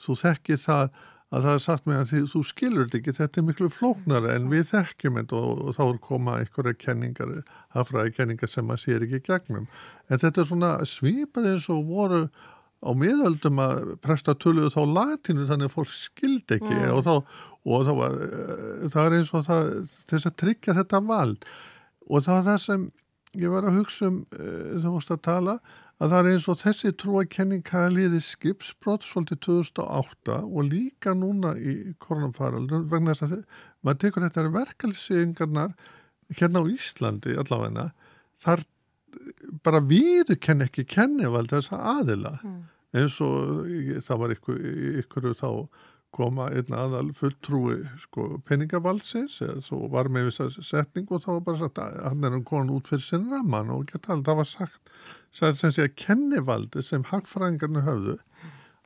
þú 0.00 0.16
þekkir 0.24 0.60
það 0.64 0.98
að 1.30 1.44
það 1.44 1.52
er 1.52 1.62
sagt 1.62 1.84
með 1.86 1.98
að 2.00 2.08
því, 2.10 2.20
þú 2.32 2.40
skilur 2.48 2.86
þetta 2.86 2.98
ekki, 2.98 3.12
þetta 3.20 3.40
er 3.40 3.44
miklu 3.46 3.68
flóknara 3.70 4.32
en 4.34 4.48
við 4.50 4.64
þekkjum 4.72 5.18
þetta 5.20 5.36
og, 5.38 5.60
og 5.62 5.76
þá 5.76 5.82
er 5.84 6.00
koma 6.06 6.38
einhverja 6.40 6.78
kenningar, 6.80 7.34
hafraði 7.76 8.14
kenningar 8.16 8.50
sem 8.50 8.66
maður 8.66 8.82
sér 8.82 9.04
ekki 9.06 9.20
gegnum. 9.28 9.68
En 10.10 10.22
þetta 10.22 10.42
er 10.42 10.48
svona 10.48 10.72
svipað 10.90 11.52
eins 11.52 11.68
og 11.70 11.84
voru 11.86 12.24
á 12.80 12.90
miðöldum 12.96 13.60
að 13.60 13.90
presta 14.04 14.34
töluðu 14.40 14.70
þá 14.72 14.80
latinu 14.88 15.48
þannig 15.48 15.68
að 15.68 15.74
fólk 15.74 15.92
skildi 15.92 16.56
ekki 16.56 16.72
mm. 16.72 16.86
og, 16.94 17.02
þá, 17.04 17.12
og 17.68 17.84
þá 17.88 17.92
var, 17.98 18.16
eh, 18.24 18.86
það 18.94 19.02
er 19.02 19.16
eins 19.18 19.34
og 19.36 19.44
það, 19.48 19.68
þess 20.12 20.30
að 20.30 20.38
tryggja 20.44 20.76
þetta 20.80 21.02
vald 21.10 21.44
og 22.08 22.24
það 22.24 22.34
var 22.38 22.48
það 22.48 22.58
sem 22.64 22.88
ég 23.40 23.52
var 23.52 23.68
að 23.68 23.78
hugsa 23.78 24.08
um 24.08 24.18
e, 24.32 24.40
þegar 24.40 24.82
þú 24.82 24.94
fórst 24.96 25.14
að 25.14 25.22
tala 25.28 25.54
að 26.00 26.12
það 26.14 26.18
er 26.20 26.30
eins 26.32 26.48
og 26.48 26.58
þessi 26.62 26.92
trúakenning 26.96 27.68
hafa 27.68 27.92
liðið 27.92 28.24
skipsbrott 28.24 29.04
svolítið 29.06 29.42
2008 29.46 30.38
og 30.48 30.68
líka 30.70 31.14
núna 31.14 31.52
í 31.60 31.74
koronamfaraldun 32.02 32.88
vegna 32.90 33.14
þess 33.14 33.36
að 33.36 33.44
maður 33.84 34.02
tekur 34.06 34.26
þetta 34.26 34.54
verkalsýðingarnar 34.56 35.76
hérna 36.40 36.64
á 36.64 36.70
Íslandi 36.72 37.36
allavegna 37.36 37.90
þar 38.40 38.64
bara 39.64 39.82
viðu 39.84 40.36
kenn 40.40 40.66
ekki 40.66 40.86
kennivald 40.88 41.52
þess 41.52 41.72
að 41.76 41.86
aðila. 41.94 42.34
Mm. 42.44 42.60
eins 43.00 43.20
og 43.22 43.68
það 44.06 44.20
var 44.24 44.32
ykkur, 44.34 44.60
ykkur 45.04 45.32
þá 45.38 45.50
koma 46.14 46.48
einn 46.50 46.74
aðal 46.74 47.12
fulltrúi 47.14 47.84
sko, 48.02 48.40
peningavaldsins 48.46 49.36
eða 49.46 49.60
svo 49.62 49.84
var 49.92 50.10
með 50.10 50.32
þess 50.34 50.58
að 50.58 50.66
setning 50.66 51.12
og 51.14 51.22
þá 51.22 51.28
var 51.36 51.44
bara 51.46 51.60
sagt 51.60 51.78
að 51.82 52.00
hann 52.02 52.26
er 52.26 52.34
um 52.34 52.42
konan 52.46 52.72
út 52.74 52.90
fyrir 52.90 53.04
sinn 53.04 53.28
ramman 53.30 53.70
og 53.70 53.86
geta 53.90 54.16
alveg, 54.16 54.26
það 54.26 54.40
var 54.40 54.48
sagt 54.50 54.90
sem 55.30 55.74
sé 55.76 55.86
að 55.86 55.94
kennivaldi 56.02 56.82
sem 56.82 57.06
hagfræðingarna 57.12 57.84
höfðu 57.86 58.16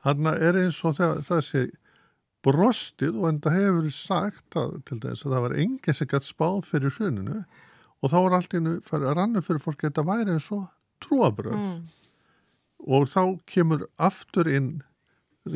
hann 0.05 0.29
er 0.35 0.61
eins 0.61 0.83
og 0.85 0.99
það, 0.99 1.23
það 1.31 1.43
sé 1.49 1.65
brostið 2.45 3.17
og 3.17 3.29
en 3.31 3.41
það 3.45 3.59
hefur 3.63 3.93
sagt 3.97 4.59
að, 4.61 4.75
til 4.85 5.01
þess 5.01 5.25
að 5.25 5.37
það 5.37 5.47
var 5.47 5.57
engið 5.65 5.99
sem 5.99 6.11
gætt 6.11 6.29
spáð 6.29 6.59
fyrir 6.69 6.99
hruninu 6.99 7.45
og 8.05 8.13
þá 8.13 8.17
var 8.21 8.37
allt 8.39 8.57
innu 8.59 8.79
að 8.93 9.07
rannu 9.17 9.43
fyrir 9.45 9.63
fólki 9.65 9.89
þetta 9.89 10.05
væri 10.05 10.35
eins 10.35 10.51
og 10.53 10.67
trúabröð 11.05 11.57
mm. 11.57 11.79
og 12.97 13.07
þá 13.09 13.23
kemur 13.49 13.87
aftur 13.97 14.51
inn 14.51 14.75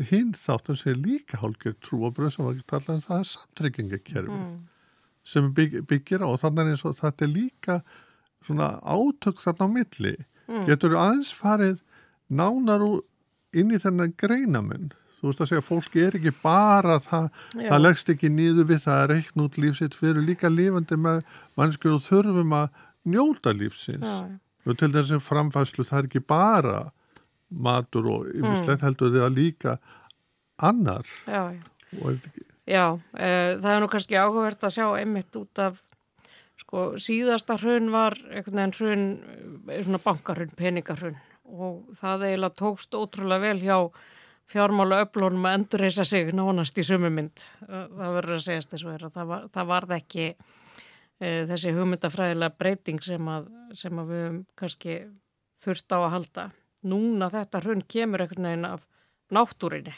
hinn 0.09 0.33
þáttum 0.37 0.77
sem 0.77 0.97
líka 0.97 1.39
hálfgerð 1.41 1.79
trúabröð 1.85 2.33
sem 2.33 2.45
var 2.45 2.57
ekki 2.57 2.69
talað 2.69 2.95
um 2.95 3.05
það 3.05 3.21
er 3.21 3.29
samtryggingakerfið 3.31 4.39
mm. 4.39 4.57
sem 5.31 5.51
bygg, 5.57 5.79
byggir 5.89 6.25
á 6.25 6.27
og 6.29 6.39
þannig 6.41 6.65
er 6.65 6.73
eins 6.73 6.85
og 6.85 6.97
þetta 6.99 7.25
er 7.25 7.33
líka 7.33 7.79
svona 8.45 8.71
átök 8.81 9.41
þarna 9.43 9.69
á 9.69 9.75
milli 9.77 10.15
mm. 10.17 10.65
getur 10.69 10.97
aðeins 10.97 11.31
farið 11.35 11.79
nánar 12.29 12.85
inn 13.57 13.73
í 13.73 13.81
þennan 13.81 14.13
greinamun 14.17 14.91
þú 15.19 15.29
veist 15.29 15.41
að 15.43 15.49
segja, 15.51 15.65
fólk 15.65 15.97
er 15.99 16.17
ekki 16.19 16.33
bara 16.43 16.99
það, 17.03 17.29
það 17.55 17.81
leggst 17.83 18.11
ekki 18.13 18.31
nýðu 18.33 18.65
við 18.69 18.83
það 18.85 19.01
er 19.03 19.15
eitt 19.17 19.33
nút 19.39 19.57
lífsitt 19.59 19.97
fyrir 19.97 20.25
líka 20.25 20.51
lífandi 20.51 20.99
með 20.99 21.23
mannskur 21.59 21.97
og 21.97 22.05
þurfum 22.05 22.55
að 22.55 22.69
njóta 23.09 23.53
lífsins 23.55 24.05
Já. 24.05 24.29
og 24.65 24.79
til 24.79 24.91
þessum 24.95 25.23
framfæslu 25.23 25.87
það 25.87 26.01
er 26.01 26.09
ekki 26.09 26.23
bara 26.23 26.79
matur 27.49 28.09
og 28.13 28.29
yfirslegt 28.31 28.79
mm. 28.79 28.85
heldur 28.85 29.13
þið 29.15 29.25
að 29.25 29.37
líka 29.37 29.77
annar 30.69 31.13
Já, 31.25 31.43
já. 31.55 32.19
já 32.69 32.85
e, 33.17 33.29
það 33.59 33.71
er 33.73 33.83
nú 33.83 33.91
kannski 33.91 34.19
áhugavert 34.19 34.67
að 34.67 34.75
sjá 34.77 34.87
einmitt 34.99 35.39
út 35.39 35.63
af 35.63 35.81
sko 36.59 36.93
síðasta 37.01 37.57
hrun 37.59 37.89
var 37.93 38.17
einhvern 38.29 38.59
veginn 38.59 38.77
hrun, 38.77 39.05
eh, 39.71 39.81
svona 39.83 40.01
bankarhrun, 40.03 40.53
peningarhrun 40.59 41.17
og 41.49 41.89
það 41.97 42.27
eiginlega 42.27 42.57
tókst 42.59 42.93
ótrúlega 42.93 43.47
vel 43.47 43.61
hjá 43.63 43.77
fjármála 44.49 45.03
öflunum 45.05 45.47
að 45.47 45.57
endurreysa 45.59 46.05
sig 46.07 46.31
nánast 46.35 46.77
í 46.79 46.85
sumumynd. 46.87 47.43
Það 47.67 48.15
verður 48.17 48.35
að 48.37 48.45
segjast 48.47 48.73
þessu 48.73 48.93
er 48.93 49.05
að 49.07 49.15
það, 49.17 49.29
var, 49.31 49.47
það 49.55 49.71
varð 49.71 49.95
ekki 49.99 50.25
e, 50.27 51.29
þessi 51.51 51.75
hugmyndafræðilega 51.77 52.57
breyting 52.61 53.05
sem 53.05 53.31
að, 53.31 53.49
sem 53.77 54.01
að 54.01 54.13
við 54.13 54.23
höfum 54.25 54.43
kannski 54.59 54.99
þurft 55.63 55.95
á 55.95 55.97
að 55.99 56.11
halda. 56.17 56.49
Núna 56.89 57.31
þetta 57.33 57.63
hrun 57.63 57.87
kemur 57.95 58.23
einhvern 58.23 58.49
veginn 58.49 58.69
af 58.69 58.85
náttúrinni. 59.35 59.95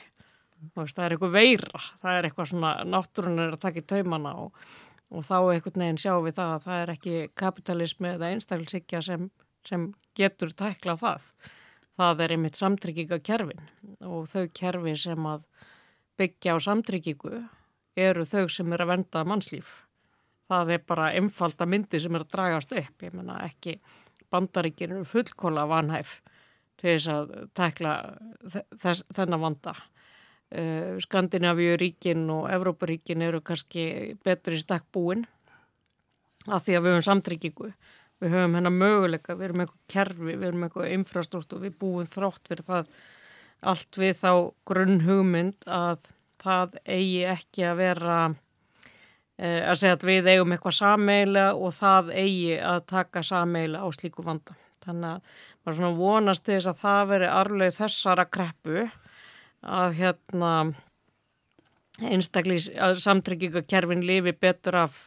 Það 0.76 1.04
er 1.04 1.16
eitthvað 1.16 1.34
veira, 1.34 1.80
það 2.04 2.16
er 2.18 2.28
eitthvað 2.28 2.50
svona 2.52 2.72
náttúrin 2.86 3.42
er 3.42 3.56
að 3.56 3.62
taka 3.64 3.82
í 3.82 3.86
taumana 3.90 4.36
og 4.44 4.58
og 5.12 5.26
þá 5.28 5.38
einhvern 5.52 5.84
veginn 5.84 6.00
sjáum 6.00 6.26
við 6.26 6.38
það 6.38 6.54
að 6.56 6.66
það 6.66 6.82
er 6.82 6.92
ekki 6.94 7.16
kapitalismi 7.40 8.14
eða 8.14 8.30
einstaklisíkja 8.36 9.02
sem, 9.04 9.28
sem 9.68 9.90
getur 10.18 10.54
tækla 10.56 10.96
það. 11.00 11.26
Það 12.02 12.22
er 12.24 12.32
einmitt 12.34 12.58
samtryggingakerfin 12.58 13.66
og 14.10 14.24
þau 14.32 14.48
kerfi 14.58 14.96
sem 14.98 15.26
að 15.30 15.44
byggja 16.18 16.56
á 16.58 16.66
samtryggingu 16.66 17.42
eru 18.02 18.24
þau 18.26 18.48
sem 18.50 18.74
er 18.74 18.82
að 18.82 18.94
venda 18.96 19.22
mannslíf. 19.28 19.74
Það 20.50 20.72
er 20.76 20.82
bara 20.88 21.12
einfalda 21.20 21.68
myndi 21.70 22.00
sem 22.02 22.16
er 22.18 22.26
að 22.26 22.32
dragast 22.34 22.74
upp. 22.74 23.06
Ég 23.06 23.14
menna 23.14 23.38
ekki 23.46 23.76
bandaríkinu 24.34 25.04
fullkóla 25.06 25.68
vanhæf 25.70 26.18
til 26.80 26.96
þess 26.96 27.12
að 27.14 27.36
tækla 27.60 27.94
þess, 28.50 29.06
þennan 29.14 29.44
vanda. 29.46 29.76
Uh, 30.52 30.98
Skandinavíu 31.06 31.78
ríkin 31.80 32.26
og 32.34 32.50
Evróparíkin 32.52 33.22
eru 33.24 33.44
kannski 33.46 34.18
betur 34.26 34.58
í 34.58 34.64
stakk 34.64 34.90
búin 34.92 35.28
af 36.50 36.66
því 36.66 36.80
að 36.80 36.88
við 36.88 36.96
höfum 36.96 37.08
samtryggingu 37.12 37.70
við 38.22 38.36
höfum 38.36 38.56
hennar 38.58 38.76
möguleika, 38.76 39.36
við 39.38 39.48
erum 39.50 39.64
eitthvað 39.64 39.82
kerfi, 39.96 40.36
við 40.36 40.48
erum 40.52 40.66
eitthvað 40.68 40.94
infrastruktúr 40.96 41.64
við 41.66 41.76
búum 41.82 42.10
þrótt 42.10 42.52
fyrir 42.52 42.68
það. 42.68 42.96
Allt 43.72 43.98
við 44.02 44.16
þá 44.18 44.32
grunn 44.70 45.02
hugmynd 45.06 45.68
að 45.70 46.08
það 46.42 46.78
eigi 46.86 47.22
ekki 47.30 47.66
að 47.70 47.82
vera 47.82 48.18
uh, 48.30 49.62
að 49.70 49.80
segja 49.82 49.98
að 49.98 50.08
við 50.10 50.30
eigum 50.34 50.56
eitthvað 50.56 50.78
sameila 50.80 51.48
og 51.54 51.76
það 51.78 52.14
eigi 52.24 52.58
að 52.58 52.84
taka 52.90 53.26
sameila 53.26 53.84
á 53.86 53.88
slíku 53.94 54.26
vanda. 54.26 54.58
Þannig 54.82 55.12
að 55.12 55.36
maður 55.62 55.78
svona 55.78 55.98
vonast 56.00 56.46
til 56.46 56.56
þess 56.56 56.72
að 56.72 56.80
það 56.82 57.04
veri 57.12 57.28
arleið 57.30 57.76
þessara 57.78 58.26
kreppu 58.34 58.88
að 59.62 60.00
hérna 60.00 60.54
einstaklis 62.02 62.70
samtryggingakerfin 63.04 64.02
lifi 64.06 64.34
betur 64.34 64.80
af 64.88 65.04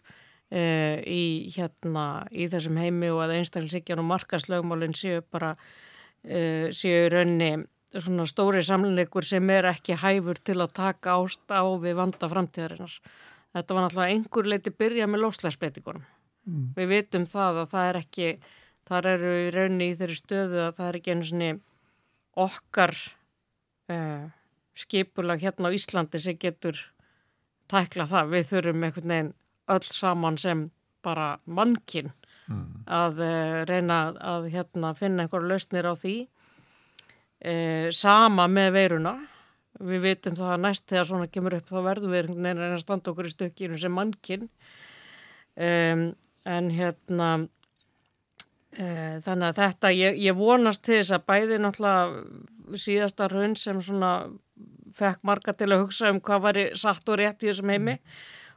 í 0.55 1.51
hérna 1.55 2.05
í 2.31 2.47
þessum 2.51 2.79
heimi 2.79 3.11
og 3.11 3.25
að 3.25 3.39
einstaklisíkjan 3.41 4.03
og 4.03 4.11
markaslögmálinn 4.13 4.95
séu 4.95 5.23
bara 5.35 5.55
e, 6.23 6.71
séu 6.75 7.09
raunni 7.11 7.57
svona 7.95 8.27
stóri 8.27 8.63
samleikur 8.65 9.27
sem 9.27 9.51
er 9.55 9.69
ekki 9.71 9.97
hæfur 9.99 10.39
til 10.43 10.59
að 10.63 10.75
taka 10.77 11.17
ást 11.19 11.51
á 11.51 11.63
við 11.79 11.99
vanda 11.99 12.31
framtíðarinnar. 12.31 12.95
Þetta 13.55 13.75
var 13.75 13.85
náttúrulega 13.85 14.15
einhver 14.15 14.49
leiti 14.51 14.73
byrja 14.75 15.07
með 15.07 15.25
loslæsbreytingunum. 15.25 16.07
Mm. 16.45 16.65
Við 16.77 16.91
vitum 16.91 17.27
það 17.31 17.61
að 17.63 17.69
það 17.75 17.91
er 17.91 17.99
ekki, 18.01 18.31
þar 18.89 19.11
eru 19.13 19.37
í 19.45 19.53
raunni 19.55 19.91
í 19.91 19.95
þeirri 19.99 20.19
stöðu 20.19 20.65
að 20.65 20.75
það 20.79 20.89
er 20.89 20.99
ekki 20.99 21.15
einu 21.15 21.29
svoni 21.29 21.53
okkar 22.45 22.97
uh, 23.95 24.27
skipulag 24.75 25.45
hérna 25.45 25.71
á 25.71 25.77
Íslandi 25.77 26.21
sem 26.21 26.39
getur 26.41 26.81
tækla 27.71 28.09
það. 28.11 28.35
Við 28.35 28.51
þurfum 28.51 28.87
einhvern 28.89 29.15
veginn 29.15 29.33
öll 29.73 29.87
saman 29.89 30.39
sem 30.41 30.69
bara 31.05 31.35
mannkinn 31.45 32.13
mm. 32.49 32.85
að 32.91 33.21
uh, 33.25 33.61
reyna 33.69 33.99
að 34.21 34.49
hérna, 34.55 34.95
finna 34.99 35.25
einhverja 35.25 35.51
lausnir 35.53 35.89
á 35.89 35.95
því. 35.99 36.17
Uh, 37.45 37.89
sama 37.93 38.49
með 38.49 38.73
veiruna. 38.79 39.15
Við 39.85 40.05
vitum 40.05 40.37
það 40.39 40.53
að 40.55 40.63
næst 40.63 40.87
þegar 40.91 41.09
svona 41.09 41.33
kemur 41.35 41.57
upp 41.59 41.69
þá 41.69 41.79
verðum 41.83 42.15
við 42.15 42.23
einhvern 42.23 42.47
veginn 42.47 42.77
að 42.77 42.85
standa 42.85 43.11
okkur 43.11 43.29
í 43.29 43.35
stökkinu 43.35 43.81
sem 43.81 43.95
mannkinn. 43.95 44.47
Um, 45.55 46.07
en 46.45 46.71
hérna 46.75 47.29
uh, 48.79 49.17
þannig 49.25 49.49
að 49.49 49.59
þetta, 49.61 49.93
ég, 49.95 50.23
ég 50.25 50.39
vonast 50.39 50.85
til 50.87 51.01
þess 51.01 51.15
að 51.17 51.27
bæði 51.31 51.61
náttúrulega 51.63 52.79
síðasta 52.81 53.29
raun 53.31 53.55
sem 53.59 53.81
svona 53.83 54.15
fekk 54.95 55.27
marga 55.27 55.55
til 55.57 55.73
að 55.73 55.85
hugsa 55.85 56.11
um 56.13 56.21
hvað 56.23 56.47
var 56.47 56.61
satt 56.79 57.09
og 57.11 57.19
rétt 57.21 57.43
í 57.43 57.51
þessum 57.51 57.73
heimi 57.75 57.99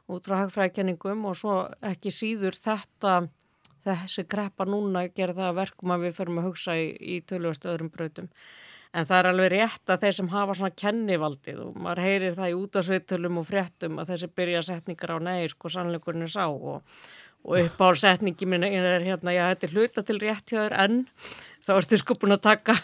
út 0.08 0.28
frá 0.28 0.40
hagfræðikenningum 0.42 1.26
og 1.28 1.36
svo 1.36 1.58
ekki 1.84 2.12
síður 2.14 2.56
þetta 2.56 3.20
þessi 3.86 4.24
greppa 4.28 4.66
núna 4.68 5.06
gera 5.14 5.36
það 5.36 5.60
verkum 5.62 5.92
að 5.94 6.06
við 6.06 6.16
förum 6.18 6.40
að 6.40 6.48
hugsa 6.50 6.74
í, 6.78 6.88
í 6.98 7.20
tölvöstu 7.28 7.70
öðrum 7.72 7.92
brautum. 7.92 8.28
En 8.96 9.04
það 9.04 9.18
er 9.18 9.28
alveg 9.30 9.50
rétt 9.52 9.92
að 9.92 10.04
þeir 10.04 10.16
sem 10.16 10.30
hafa 10.32 10.56
svona 10.56 10.76
kennivaldið 10.82 11.58
og 11.66 11.80
maður 11.84 12.04
heyrir 12.06 12.36
það 12.38 12.52
í 12.52 12.58
útásviðtölum 12.62 13.40
og 13.40 13.46
fréttum 13.48 13.98
að 14.00 14.12
þessi 14.14 14.28
byrja 14.40 14.62
setningar 14.70 15.12
á 15.12 15.18
nei, 15.20 15.48
sko 15.52 15.72
sannleikurinn 15.72 16.24
er 16.24 16.32
sá 16.32 16.46
og, 16.48 16.80
og 17.44 17.58
upp 17.60 17.82
á 17.84 17.88
setningi 18.00 18.48
minna 18.48 18.70
er 18.72 19.04
hérna, 19.04 19.36
já 19.36 19.44
þetta 19.52 19.68
er 19.68 19.76
hluta 19.76 20.06
til 20.08 20.18
rétt 20.22 20.54
hjá 20.54 20.62
þér 20.62 20.76
en 20.86 20.98
þá 21.66 21.72
ertu 21.76 21.98
sko 22.00 22.16
búin 22.20 22.36
að 22.36 22.44
taka 22.48 22.76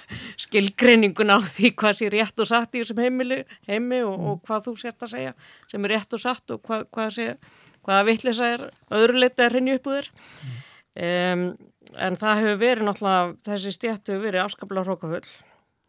skilgreiningun 0.47 1.35
á 1.35 1.39
því 1.43 1.73
hvað 1.81 1.99
sé 2.01 2.11
rétt 2.13 2.43
og 2.43 2.51
satt 2.51 2.75
í 2.75 2.83
þessum 2.83 3.03
heimili, 3.05 3.43
heimi 3.69 4.03
og, 4.07 4.15
og 4.15 4.43
hvað 4.49 4.69
þú 4.69 4.77
sért 4.83 5.07
að 5.07 5.15
segja 5.15 5.37
sem 5.71 5.87
er 5.87 5.97
rétt 5.97 6.17
og 6.17 6.25
satt 6.25 6.55
og 6.55 6.63
hvað, 6.67 6.85
hvað 6.95 7.15
sé, 7.17 7.31
hvaða 7.87 8.09
vittlisa 8.11 8.53
er 8.57 8.69
öðruleita 8.95 9.49
að 9.49 9.57
rinja 9.57 9.79
upp 9.79 9.91
úr 9.91 9.99
þér. 10.01 10.13
Um, 10.95 11.49
en 11.99 12.17
það 12.21 12.41
hefur 12.41 12.61
verið 12.61 12.87
náttúrulega, 12.87 13.35
þessi 13.49 13.75
stjættu 13.75 14.15
hefur 14.15 14.29
verið 14.29 14.45
afskaplega 14.45 14.87
hrókafull 14.87 15.27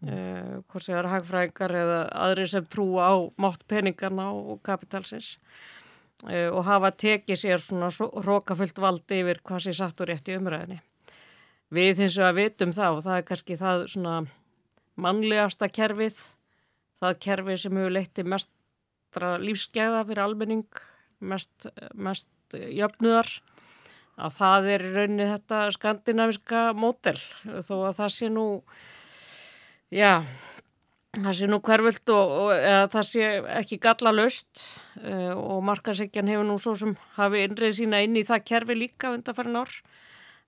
Uh, 0.04 0.60
hvort 0.68 0.84
sem 0.84 0.92
það 0.92 1.00
er 1.00 1.08
hagfræðingar 1.10 1.72
eða 1.80 2.00
aðri 2.26 2.44
sem 2.52 2.66
trúa 2.70 3.08
á 3.10 3.14
mátt 3.42 3.62
peningarna 3.72 4.28
og 4.36 4.60
kapitalsins 4.68 5.38
uh, 6.28 6.52
og 6.52 6.66
hafa 6.68 6.92
tekið 6.92 7.40
sér 7.40 7.64
svona 7.64 7.88
rókafullt 8.28 8.82
valdi 8.84 9.22
yfir 9.24 9.40
hvað 9.42 9.64
sé 9.64 9.74
satt 9.74 10.04
og 10.04 10.12
rétt 10.12 10.30
í 10.30 10.36
umræðinni. 10.36 10.78
Við 11.74 12.04
við 12.04 12.18
að 12.22 12.38
vitum 12.40 12.74
það 12.76 12.98
og 12.98 13.04
það 13.06 13.18
er 13.18 13.28
kannski 13.30 13.58
það 13.58 13.86
svona 13.96 14.16
mannlegasta 15.02 15.70
kerfið, 15.74 16.20
það 17.02 17.20
kerfið 17.26 17.60
sem 17.64 17.80
hefur 17.80 17.96
leitti 17.96 18.24
mestra 18.24 19.36
lífsgæða 19.42 20.06
fyrir 20.06 20.24
almenning, 20.24 20.82
mest, 21.20 21.68
mest 21.94 22.30
jöfnuðar 22.54 23.32
að 24.16 24.36
það 24.38 24.68
er 24.72 24.86
raunin 24.96 25.32
þetta 25.34 25.62
skandinaviska 25.76 26.66
mótel 26.78 27.18
þó 27.44 27.76
að 27.90 27.98
það 28.00 28.14
sé 28.16 28.30
nú 28.32 28.46
Já, 29.94 30.24
það 31.14 31.36
sé 31.38 31.50
nú 31.50 31.60
hverfult 31.64 32.12
og, 32.12 32.32
og 32.46 32.54
það 32.92 33.06
sé 33.10 33.28
ekki 33.60 33.78
galla 33.84 34.14
löst 34.16 34.64
uh, 35.04 35.36
og 35.36 35.62
markarsekjan 35.68 36.32
hefur 36.32 36.48
nú 36.48 36.58
svo 36.62 36.74
sem 36.80 36.96
hafi 37.20 37.44
innreið 37.46 37.78
sína 37.80 38.02
inn 38.04 38.18
í 38.18 38.26
það 38.28 38.48
kerfi 38.50 38.78
líka 38.80 39.14
undanfærin 39.14 39.60
ár 39.62 39.76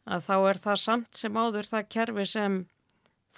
að 0.08 0.26
þá 0.28 0.36
er 0.38 0.62
það 0.64 0.82
samt 0.84 1.20
sem 1.20 1.38
áður 1.38 1.70
það 1.70 1.90
kerfi 1.96 2.26
sem 2.32 2.58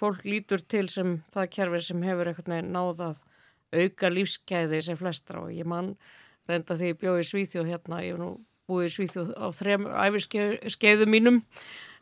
fólk 0.00 0.24
lítur 0.24 0.62
til 0.62 0.86
sem 0.88 1.18
það 1.34 1.50
kerfi 1.56 1.82
sem 1.88 2.06
hefur 2.06 2.30
eitthvað 2.30 2.70
náðað 2.70 3.24
auka 3.74 4.10
lífskeiði 4.10 4.80
sem 4.86 4.98
flestra 4.98 5.44
og 5.44 5.52
ég 5.54 5.68
mann 5.68 5.94
reynda 6.48 6.74
því 6.78 6.94
ég 6.94 7.02
bjóði 7.02 7.26
Svíþjóð 7.28 7.70
hérna, 7.70 8.00
ég 8.02 8.16
hef 8.16 8.22
nú 8.22 8.30
búið 8.70 8.94
Svíþjóð 8.96 9.34
á 9.38 9.46
þrem 9.54 9.86
æfiskeiðu 9.90 11.06
mínum 11.10 11.44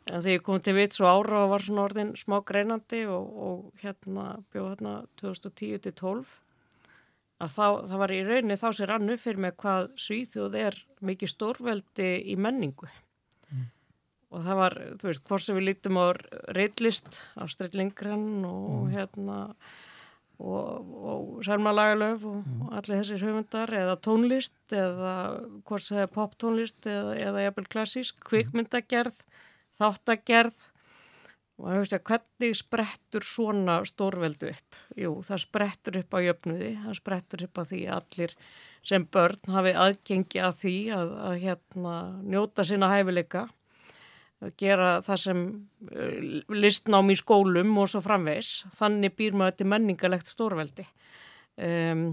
En 0.07 0.23
þegar 0.23 0.33
ég 0.33 0.43
kom 0.45 0.61
til 0.63 0.75
vits 0.77 1.01
og 1.03 1.09
ára 1.09 1.41
og 1.43 1.51
var 1.51 1.63
svona 1.63 1.83
orðin 1.85 2.13
smá 2.17 2.39
greinandi 2.47 3.03
og, 3.11 3.25
og 3.45 3.81
hérna 3.83 4.39
bjóð 4.53 4.69
hérna 4.71 4.93
2010 5.21 5.83
til 5.83 5.93
12 5.99 6.31
að 7.39 7.51
þá, 7.55 7.67
það 7.91 8.01
var 8.01 8.13
í 8.15 8.23
rauninni 8.27 8.57
þá 8.59 8.69
sér 8.75 8.95
annu 8.95 9.17
fyrir 9.19 9.43
mig 9.45 9.59
hvað 9.59 9.91
Svíþjóð 10.01 10.57
er 10.59 10.79
mikið 11.05 11.33
stórveldi 11.33 12.09
í 12.31 12.35
menningu. 12.39 12.89
Og 14.29 14.45
það 14.45 14.59
var, 14.61 14.77
þú 15.01 15.09
veist, 15.09 15.23
hvort 15.27 15.45
sem 15.45 15.57
við 15.57 15.67
lítum 15.71 15.99
á 16.01 16.05
reitlist, 16.55 17.21
Astrid 17.41 17.77
Lindgren 17.77 18.45
og 18.45 18.87
mm. 18.87 18.91
hérna 18.93 19.37
og, 20.39 20.91
og 21.11 21.43
Sælmalagalöf 21.45 22.25
og, 22.29 22.39
mm. 22.45 22.67
allir 22.77 23.01
þessir 23.01 23.25
höfundar 23.25 23.73
eða 23.75 23.97
tónlist 24.05 24.75
eða 24.75 25.13
hvort 25.67 25.83
sem 25.83 25.97
það 25.97 26.05
er 26.05 26.13
poptónlist 26.15 26.89
eða, 26.89 27.15
eða 27.19 27.45
jafnvel 27.47 27.69
klassísk, 27.73 28.21
kvikmyndagerð 28.29 29.17
þáttagerð 29.79 30.65
og 31.59 31.67
það 31.67 31.81
veist 31.81 31.95
að 31.97 32.05
hvernig 32.07 32.55
sprettur 32.55 33.25
svona 33.27 33.77
stórveldu 33.87 34.53
upp? 34.53 34.79
Jú, 34.95 35.13
það 35.27 35.43
sprettur 35.43 35.99
upp 35.99 36.15
á 36.15 36.19
jöfnuði, 36.23 36.71
það 36.85 36.99
sprettur 37.01 37.45
upp 37.49 37.59
á 37.59 37.63
því 37.67 37.81
allir 37.97 38.35
sem 38.89 39.05
börn 39.11 39.51
hafi 39.51 39.73
aðgengi 39.75 40.39
að 40.43 40.59
því 40.61 40.75
að, 40.95 41.15
að 41.27 41.39
hérna, 41.43 41.95
njóta 42.23 42.63
sína 42.67 42.91
hæfileika, 42.93 43.49
að 44.39 44.55
gera 44.61 44.89
það 45.03 45.21
sem 45.23 45.43
uh, 45.91 46.41
listnám 46.55 47.11
í 47.11 47.17
skólum 47.19 47.75
og 47.81 47.91
svo 47.91 48.01
framvegs. 48.03 48.65
Þannig 48.77 49.15
býr 49.19 49.37
maður 49.37 49.59
til 49.59 49.69
menningalegt 49.73 50.31
stórveldi 50.31 50.87
um, 51.59 52.03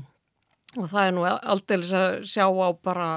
og 0.76 0.88
það 0.90 1.02
er 1.02 1.16
nú 1.16 1.26
aldrei 1.26 1.76
að 1.80 2.06
sjá 2.28 2.46
á 2.46 2.68
bara 2.82 3.10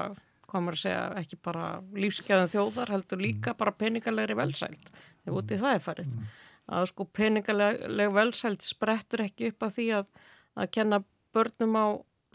hvað 0.49 0.65
maður 0.65 0.81
segja, 0.81 1.01
ekki 1.19 1.37
bara 1.45 1.65
lífsgæðan 1.93 2.49
þjóðar, 2.49 2.93
heldur 2.95 3.21
líka 3.21 3.53
bara 3.57 3.75
peningalegri 3.77 4.37
velsælt, 4.39 4.87
þegar 5.21 5.37
úti 5.37 5.59
það 5.61 5.75
er 5.75 5.83
farið 5.85 6.09
mm. 6.09 6.29
að 6.77 6.87
sko 6.89 7.05
peningaleg 7.19 8.13
velsælt 8.15 8.65
sprettur 8.65 9.25
ekki 9.27 9.51
upp 9.51 9.67
að 9.67 9.75
því 9.77 9.87
að 9.99 10.09
að 10.59 10.71
kenna 10.75 11.01
börnum 11.35 11.77
á 11.77 11.85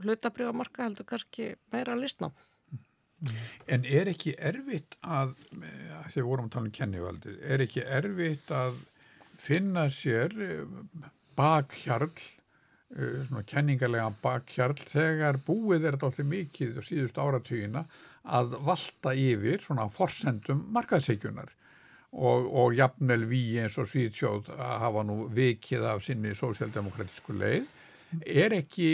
hlutabriðamarka 0.04 0.86
heldur 0.86 1.08
kannski 1.08 1.54
meira 1.74 1.94
að 1.94 2.04
listna 2.04 2.30
En 3.70 3.84
er 3.88 4.10
ekki 4.12 4.34
erfitt 4.38 4.98
að 5.00 5.34
þegar 5.50 6.14
við 6.14 6.28
vorum 6.28 6.48
að 6.48 6.54
tala 6.56 6.68
um 6.68 6.78
kennivaldir 6.78 7.36
er 7.42 7.64
ekki 7.64 7.84
erfitt 7.84 8.50
að 8.54 8.80
finna 9.44 9.88
sér 9.92 10.34
eh, 10.44 10.64
bakhjarl 11.36 12.12
Eh, 12.94 13.24
svona 13.26 13.42
kenningarlega 13.42 14.10
bakkjarl 14.22 14.76
þegar 14.86 15.40
búið 15.42 15.86
er 15.88 15.96
þetta 15.96 16.08
alltaf 16.10 16.26
mikið 16.30 16.76
á 16.78 16.82
síðust 16.86 17.16
áratugina 17.18 17.80
að 18.22 18.54
valta 18.62 19.14
yfir 19.18 19.64
svona 19.64 19.88
forsendum 19.90 20.60
markaðseikjunar 20.76 21.50
og, 22.12 22.46
og 22.46 22.76
jafnvel 22.78 23.24
við 23.26 23.64
eins 23.64 23.80
og 23.82 23.88
Svíðsjóð 23.90 24.52
að 24.54 24.76
hafa 24.84 25.02
nú 25.08 25.16
vikið 25.34 25.88
af 25.90 26.04
sinni 26.06 26.36
sósjaldemokratísku 26.38 27.34
leið. 27.40 27.66
Er 28.22 28.54
ekki, 28.60 28.92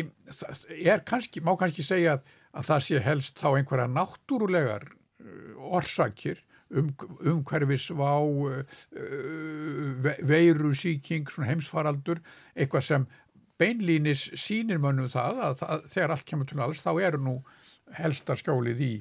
er 0.81 1.05
kannski, 1.05 1.45
má 1.45 1.53
kannski 1.61 1.85
segja 1.85 2.16
að, 2.16 2.33
að 2.56 2.70
það 2.70 2.86
sé 2.86 3.02
helst 3.04 3.42
þá 3.42 3.48
einhverja 3.52 3.90
náttúrulegar 3.90 4.86
eh, 4.90 5.52
orsakir 5.70 6.40
um, 6.70 6.90
umhverfis 7.34 7.90
vá 7.96 8.14
eh, 8.50 8.64
veiru 10.26 10.72
síking, 10.76 11.28
heimsfaraldur, 11.46 12.22
eitthvað 12.54 12.86
sem 12.86 13.06
beinlínis 13.60 14.30
sínir 14.40 14.80
mönnum 14.80 15.10
það 15.12 15.44
að, 15.44 15.64
að 15.66 15.86
þegar 15.94 16.14
allt 16.14 16.26
kemur 16.28 16.48
til 16.48 16.60
alls 16.64 16.82
þá 16.84 16.92
eru 17.04 17.22
nú 17.22 17.36
helsta 17.98 18.36
skjólið 18.38 18.82
í, 18.86 18.92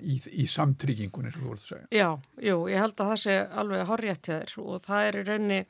í, 0.00 0.16
í 0.42 0.46
samtryggingunni 0.50 1.32
sem 1.32 1.42
þú 1.42 1.50
voruð 1.50 1.62
að 1.64 1.70
segja. 1.70 1.86
Já, 1.92 2.08
jú, 2.48 2.58
ég 2.72 2.82
held 2.84 2.96
að 2.96 3.12
það 3.12 3.22
sé 3.26 3.38
alveg 3.62 3.86
horrið 3.90 4.20
til 4.22 4.34
þér 4.40 4.56
og 4.64 4.84
það 4.86 5.08
er 5.08 5.20
í 5.20 5.24
raunni, 5.30 5.60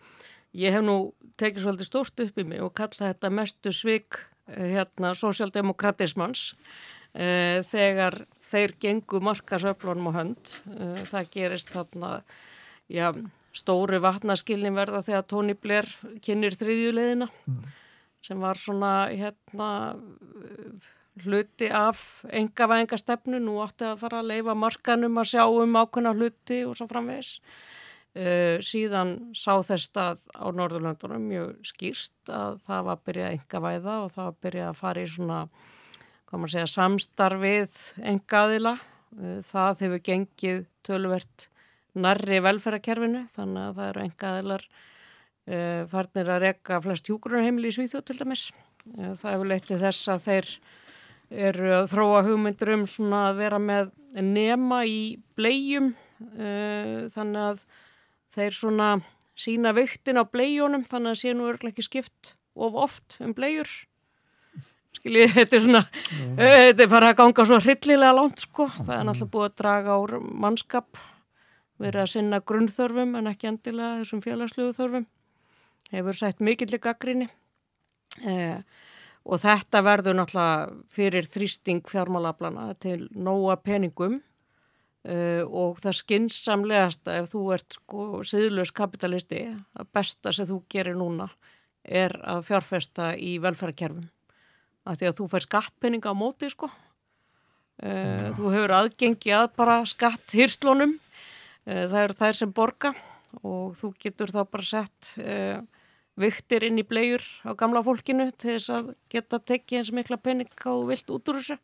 ég 0.63 0.77
hef 0.77 0.87
nú 0.87 0.97
tekið 1.41 1.65
svolítið 1.65 1.91
stort 1.91 2.27
upp 2.27 2.41
í 2.41 2.47
mig 2.49 2.65
og 2.65 2.75
kalla 2.77 3.11
þetta 3.11 3.33
mestu 3.35 3.73
svik 3.75 4.21
eh, 4.53 4.77
hérna 4.77 5.13
sósjaldemokratismans 5.19 6.51
eh, 7.17 7.65
þegar 7.67 8.21
þeir 8.45 8.77
gengu 8.83 9.23
markasöflunum 9.25 10.13
á 10.15 10.17
hönd. 10.21 10.53
Eh, 10.77 11.01
það 11.11 11.33
gerist 11.33 11.73
þarna, 11.75 12.21
já, 12.93 13.09
stóru 13.57 13.99
vatnaskilnin 14.05 14.77
verða 14.77 15.03
þegar 15.09 15.27
Tony 15.33 15.57
Blair 15.59 15.91
kynir 16.23 16.55
þriðjuleðina. 16.61 17.33
Mm 17.49 17.67
sem 18.27 18.43
var 18.43 18.59
svona 18.59 18.93
hérna 19.13 19.71
hluti 21.25 21.71
af 21.73 22.01
engavæðingastefnu, 22.29 23.41
nú 23.41 23.61
átti 23.65 23.87
að 23.89 24.03
fara 24.03 24.21
að 24.21 24.33
leifa 24.33 24.57
markanum 24.59 25.23
að 25.23 25.31
sjá 25.33 25.45
um 25.49 25.79
ákveðna 25.79 26.13
hluti 26.17 26.61
og 26.67 26.77
svo 26.77 26.89
framvegs. 26.91 27.39
Uh, 28.17 28.57
síðan 28.65 29.11
sá 29.37 29.59
þess 29.61 29.93
að 30.01 30.23
á 30.33 30.49
Norðurlöndunum 30.49 31.25
mjög 31.29 31.51
skýrt 31.69 32.31
að 32.33 32.63
það 32.65 32.87
var 32.87 32.95
að 32.97 33.03
byrja 33.09 33.27
að 33.27 33.35
engavæða 33.37 33.97
og 34.05 34.13
það 34.15 34.23
var 34.23 34.31
að 34.31 34.39
byrja 34.47 34.69
að 34.71 34.79
fara 34.79 35.03
í 35.03 35.11
svona, 35.13 35.41
maður 36.41 36.55
segja, 36.55 36.71
samstarfið 36.73 37.77
engaðila. 38.13 38.77
Uh, 39.17 39.39
það 39.47 39.83
hefur 39.85 40.03
gengið 40.11 40.63
töluvert 40.87 41.49
narri 41.97 42.43
velferðarkerfinu 42.45 43.25
þannig 43.33 43.63
að 43.63 43.79
það 43.79 43.91
eru 43.91 44.05
engaðilar 44.05 44.65
uh, 44.67 45.83
farnir 45.93 46.33
að 46.35 46.43
rekka 46.45 46.81
flest 46.85 47.09
hjúgrunarheimili 47.09 47.73
í 47.73 47.77
Svíþjóð 47.77 48.07
til 48.09 48.19
dæmis. 48.21 48.45
Uh, 48.93 49.15
það 49.17 49.31
hefur 49.33 49.51
leittið 49.53 49.85
þess 49.87 50.13
að 50.13 50.27
þeir 50.27 50.53
eru 51.47 51.73
að 51.75 51.91
þróa 51.91 52.23
hugmyndur 52.29 52.75
um 52.77 52.87
svona 52.91 53.25
að 53.31 53.41
vera 53.41 53.59
með 53.59 53.89
nema 54.23 54.85
í 54.87 55.01
blegjum 55.35 55.89
þannig 56.39 57.41
að 57.43 57.65
þeir 58.33 58.55
svona 58.55 58.87
sína 59.37 59.73
viktin 59.77 60.21
á 60.21 60.25
blegjónum 60.25 60.87
þannig 60.87 61.13
að 61.13 61.21
sé 61.21 61.35
nú 61.35 61.49
örglega 61.51 61.75
ekki 61.75 61.85
skipt 61.85 62.37
of 62.57 62.79
oft 62.79 63.19
um 63.21 63.35
blegjur. 63.37 63.69
Skiljið, 64.97 65.35
þetta 65.37 65.57
er 65.57 65.63
svona, 65.65 65.83
mm. 65.85 66.33
þetta 66.41 66.85
er 66.85 66.91
farið 66.93 67.11
að 67.11 67.19
ganga 67.21 67.45
svo 67.49 67.59
hryllilega 67.61 68.17
langt 68.17 68.43
sko, 68.47 68.69
það 68.79 68.95
er 68.97 69.05
náttúrulega 69.09 69.33
búið 69.35 69.47
að 69.49 69.57
draga 69.61 69.99
úr 70.03 70.15
mannskap, 70.45 71.01
verið 71.83 72.03
að 72.03 72.13
sinna 72.15 72.41
grunnþörfum 72.51 73.17
en 73.21 73.31
ekki 73.31 73.51
endilega 73.51 74.01
þessum 74.01 74.23
félagslegu 74.25 74.77
þörfum. 74.79 75.05
Hefur 75.93 76.19
sætt 76.19 76.41
mikillig 76.43 76.81
gaggrinni 76.83 77.29
eh, 78.27 78.63
og 79.27 79.43
þetta 79.43 79.83
verður 79.87 80.17
náttúrulega 80.19 80.89
fyrir 80.97 81.29
þrýsting 81.29 81.85
fjármálaplana 81.91 82.73
til 82.83 83.05
nóa 83.13 83.59
peningum. 83.61 84.23
Uh, 85.07 85.45
og 85.47 85.77
það 85.79 86.01
skinsamlegasta 86.01 87.13
ef 87.21 87.29
þú 87.31 87.41
ert 87.55 87.77
sko 87.77 88.25
siðlös 88.27 88.73
kapitalisti, 88.75 89.45
að 89.79 89.93
besta 89.95 90.33
sem 90.35 90.49
þú 90.49 90.57
gerir 90.73 90.99
núna 90.99 91.29
er 91.87 92.17
að 92.27 92.43
fjárfesta 92.49 93.13
í 93.15 93.37
velferðarkerfum. 93.39 94.09
Að 94.87 95.01
því 95.01 95.09
að 95.11 95.17
þú 95.19 95.29
fær 95.33 95.47
skattpenninga 95.47 96.13
á 96.15 96.17
móti 96.17 96.51
sko. 96.53 96.71
Uh, 97.77 98.31
þú 98.39 98.53
hefur 98.55 98.73
aðgengi 98.73 99.33
að 99.37 99.51
bara 99.59 99.81
skatthyrslunum, 99.85 100.95
uh, 100.97 101.83
það 101.91 101.99
eru 102.03 102.17
þær 102.23 102.39
sem 102.39 102.53
borga 102.57 102.95
og 103.45 103.75
þú 103.77 103.91
getur 104.01 104.33
þá 104.33 104.39
bara 104.49 104.65
sett 104.65 105.11
uh, 105.21 105.59
viktir 106.17 106.65
inn 106.65 106.81
í 106.81 106.87
blegjur 106.89 107.25
á 107.45 107.53
gamla 107.59 107.83
fólkinu 107.85 108.31
til 108.33 108.55
þess 108.55 108.73
að 108.73 108.91
geta 109.13 109.43
tekið 109.53 109.83
eins 109.83 109.93
mikla 109.93 110.17
penning 110.17 110.49
á 110.65 110.73
vilt 110.89 111.13
út 111.13 111.29
úr 111.29 111.43
þessu. 111.43 111.59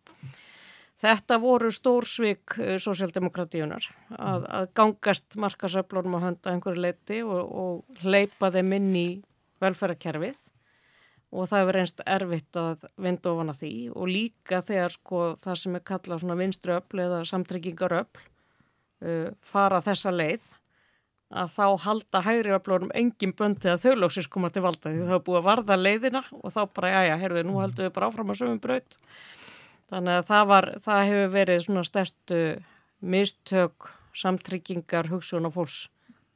Þetta 1.02 1.40
voru 1.40 1.72
stórsvík 1.72 2.58
uh, 2.60 2.76
sósjaldemokratíunar 2.82 3.88
að, 4.18 4.44
að 4.52 4.70
gangast 4.76 5.40
markasöflunum 5.40 6.20
á 6.20 6.24
hönda 6.28 6.52
einhverju 6.52 6.84
leiti 6.84 7.24
og, 7.24 7.40
og 7.40 8.02
hleypa 8.04 8.52
þeim 8.52 8.76
inn 8.82 8.92
í 8.92 9.08
velferðarkerfið 9.64 10.36
og 11.32 11.48
það 11.48 11.62
hefur 11.62 11.78
reynst 11.78 12.02
erfitt 12.04 12.58
að 12.60 12.86
vinda 13.00 13.32
ofan 13.32 13.52
af 13.52 13.60
því 13.62 13.74
og 13.94 14.10
líka 14.10 14.60
þegar 14.64 14.96
sko 14.96 15.22
það 15.40 15.60
sem 15.62 15.78
er 15.78 15.86
kallað 15.88 16.22
svona 16.22 16.38
vinstru 16.40 16.76
öll 16.76 17.04
eða 17.06 17.22
samtryggingar 17.28 17.96
öll 18.02 18.08
uh, 18.12 19.30
fara 19.40 19.80
þessa 19.84 20.12
leið 20.12 20.44
að 21.32 21.52
þá 21.54 21.66
halda 21.86 22.20
hægri 22.26 22.52
öflurum 22.56 22.90
engin 22.96 23.32
böndi 23.36 23.70
að 23.72 23.86
þau 23.86 23.94
lóksins 24.02 24.28
koma 24.32 24.50
til 24.52 24.64
valda 24.64 24.90
því 24.90 25.06
það 25.06 25.16
er 25.16 25.24
búið 25.26 25.38
að 25.40 25.46
varða 25.46 25.78
leiðina 25.78 26.22
og 26.38 26.52
þá 26.52 26.60
bara, 26.76 26.90
já, 26.92 27.00
já, 27.08 27.14
heyrðu, 27.22 27.44
nú 27.48 27.60
heldum 27.62 27.86
við 27.86 27.94
bara 27.96 28.10
áfram 28.10 28.32
að 28.32 28.40
sögum 28.42 28.60
braut. 28.62 28.98
Þannig 29.92 30.18
að 30.18 30.28
það, 30.28 30.44
var, 30.50 30.68
það 30.84 31.02
hefur 31.08 31.32
verið 31.32 31.64
svona 31.66 31.84
stærstu 31.88 32.42
mistök, 33.14 33.88
samtryggingar, 34.16 35.08
hugsun 35.12 35.48
og 35.48 35.56
fólks 35.56 35.78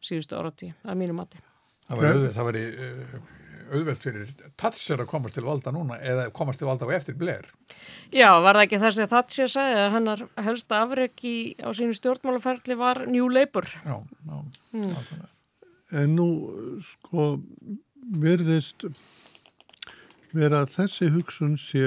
síðustu 0.05 0.39
áratí, 0.39 0.73
að 0.87 1.01
mínu 1.03 1.17
mati. 1.17 1.41
Það 1.87 2.03
var, 2.03 2.23
það 2.37 2.49
var 2.49 2.59
uh, 2.63 3.17
auðvelt 3.73 4.05
fyrir 4.05 4.33
Thatcher 4.61 5.03
að 5.03 5.11
komast 5.11 5.37
til 5.37 5.45
valda 5.47 5.73
núna 5.75 5.99
eða 5.99 6.29
komast 6.35 6.61
til 6.61 6.69
valda 6.69 6.89
á 6.89 6.97
eftir 6.97 7.17
Blair. 7.19 7.49
Já, 8.15 8.31
var 8.43 8.59
það 8.59 8.65
ekki 8.67 8.81
þessi 8.83 9.05
að 9.05 9.13
Thatcher 9.15 9.53
sagði 9.53 9.79
að 9.83 9.93
hennar 9.97 10.25
helsta 10.49 10.81
afreg 10.85 11.25
á 11.63 11.69
sínu 11.77 11.97
stjórnmálaferli 11.99 12.79
var 12.79 13.05
New 13.11 13.31
Labour. 13.33 13.69
Já, 13.85 13.97
já. 14.03 14.39
Mm. 14.77 15.25
En 15.97 16.17
nú, 16.19 16.29
sko, 16.83 17.29
verðist 18.23 18.89
vera 20.37 20.65
þessi 20.69 21.11
hugsun 21.15 21.55
sé, 21.61 21.85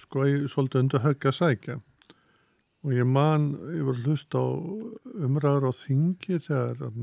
sko, 0.00 0.24
svolítið 0.50 0.84
undir 0.84 1.04
högg 1.04 1.28
að 1.28 1.38
sækja. 1.38 1.78
Og 2.86 2.94
ég 2.94 3.08
man, 3.10 3.50
ég 3.74 3.84
var 3.86 3.98
hlust 4.04 4.34
á 4.38 4.44
umræður 5.18 5.68
á 5.68 5.72
þingi 5.74 6.38
þegar 6.46 6.94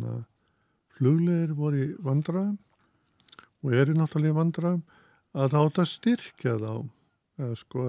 flugleir 0.96 1.52
voru 1.56 1.82
í 1.84 1.90
vandraðum 2.04 2.56
og 3.66 3.98
náttúrulega 3.98 4.34
í 4.34 4.38
vandraðum 4.40 4.84
að 5.36 5.52
það 5.52 5.68
átt 5.68 5.82
að 5.84 5.92
styrkja 5.92 6.56
þá 6.62 6.74
eða 7.36 7.60
sko 7.60 7.86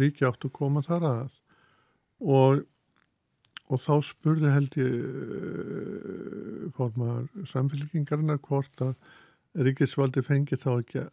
ríki 0.00 0.26
áttu 0.28 0.50
að 0.50 0.56
koma 0.58 0.84
þar 0.84 1.06
að. 1.08 1.36
Og, 2.24 2.62
og 3.68 3.80
þá 3.80 3.94
spurði 4.04 4.52
held 4.52 4.78
ég 4.80 4.96
uh, 5.00 6.64
fórmar 6.76 7.28
samfélkingarna 7.48 8.38
hvort 8.44 8.84
að 8.84 8.94
ríkisvaldi 9.64 10.24
fengi 10.24 10.58
þá 10.60 10.70
ekki 10.76 11.06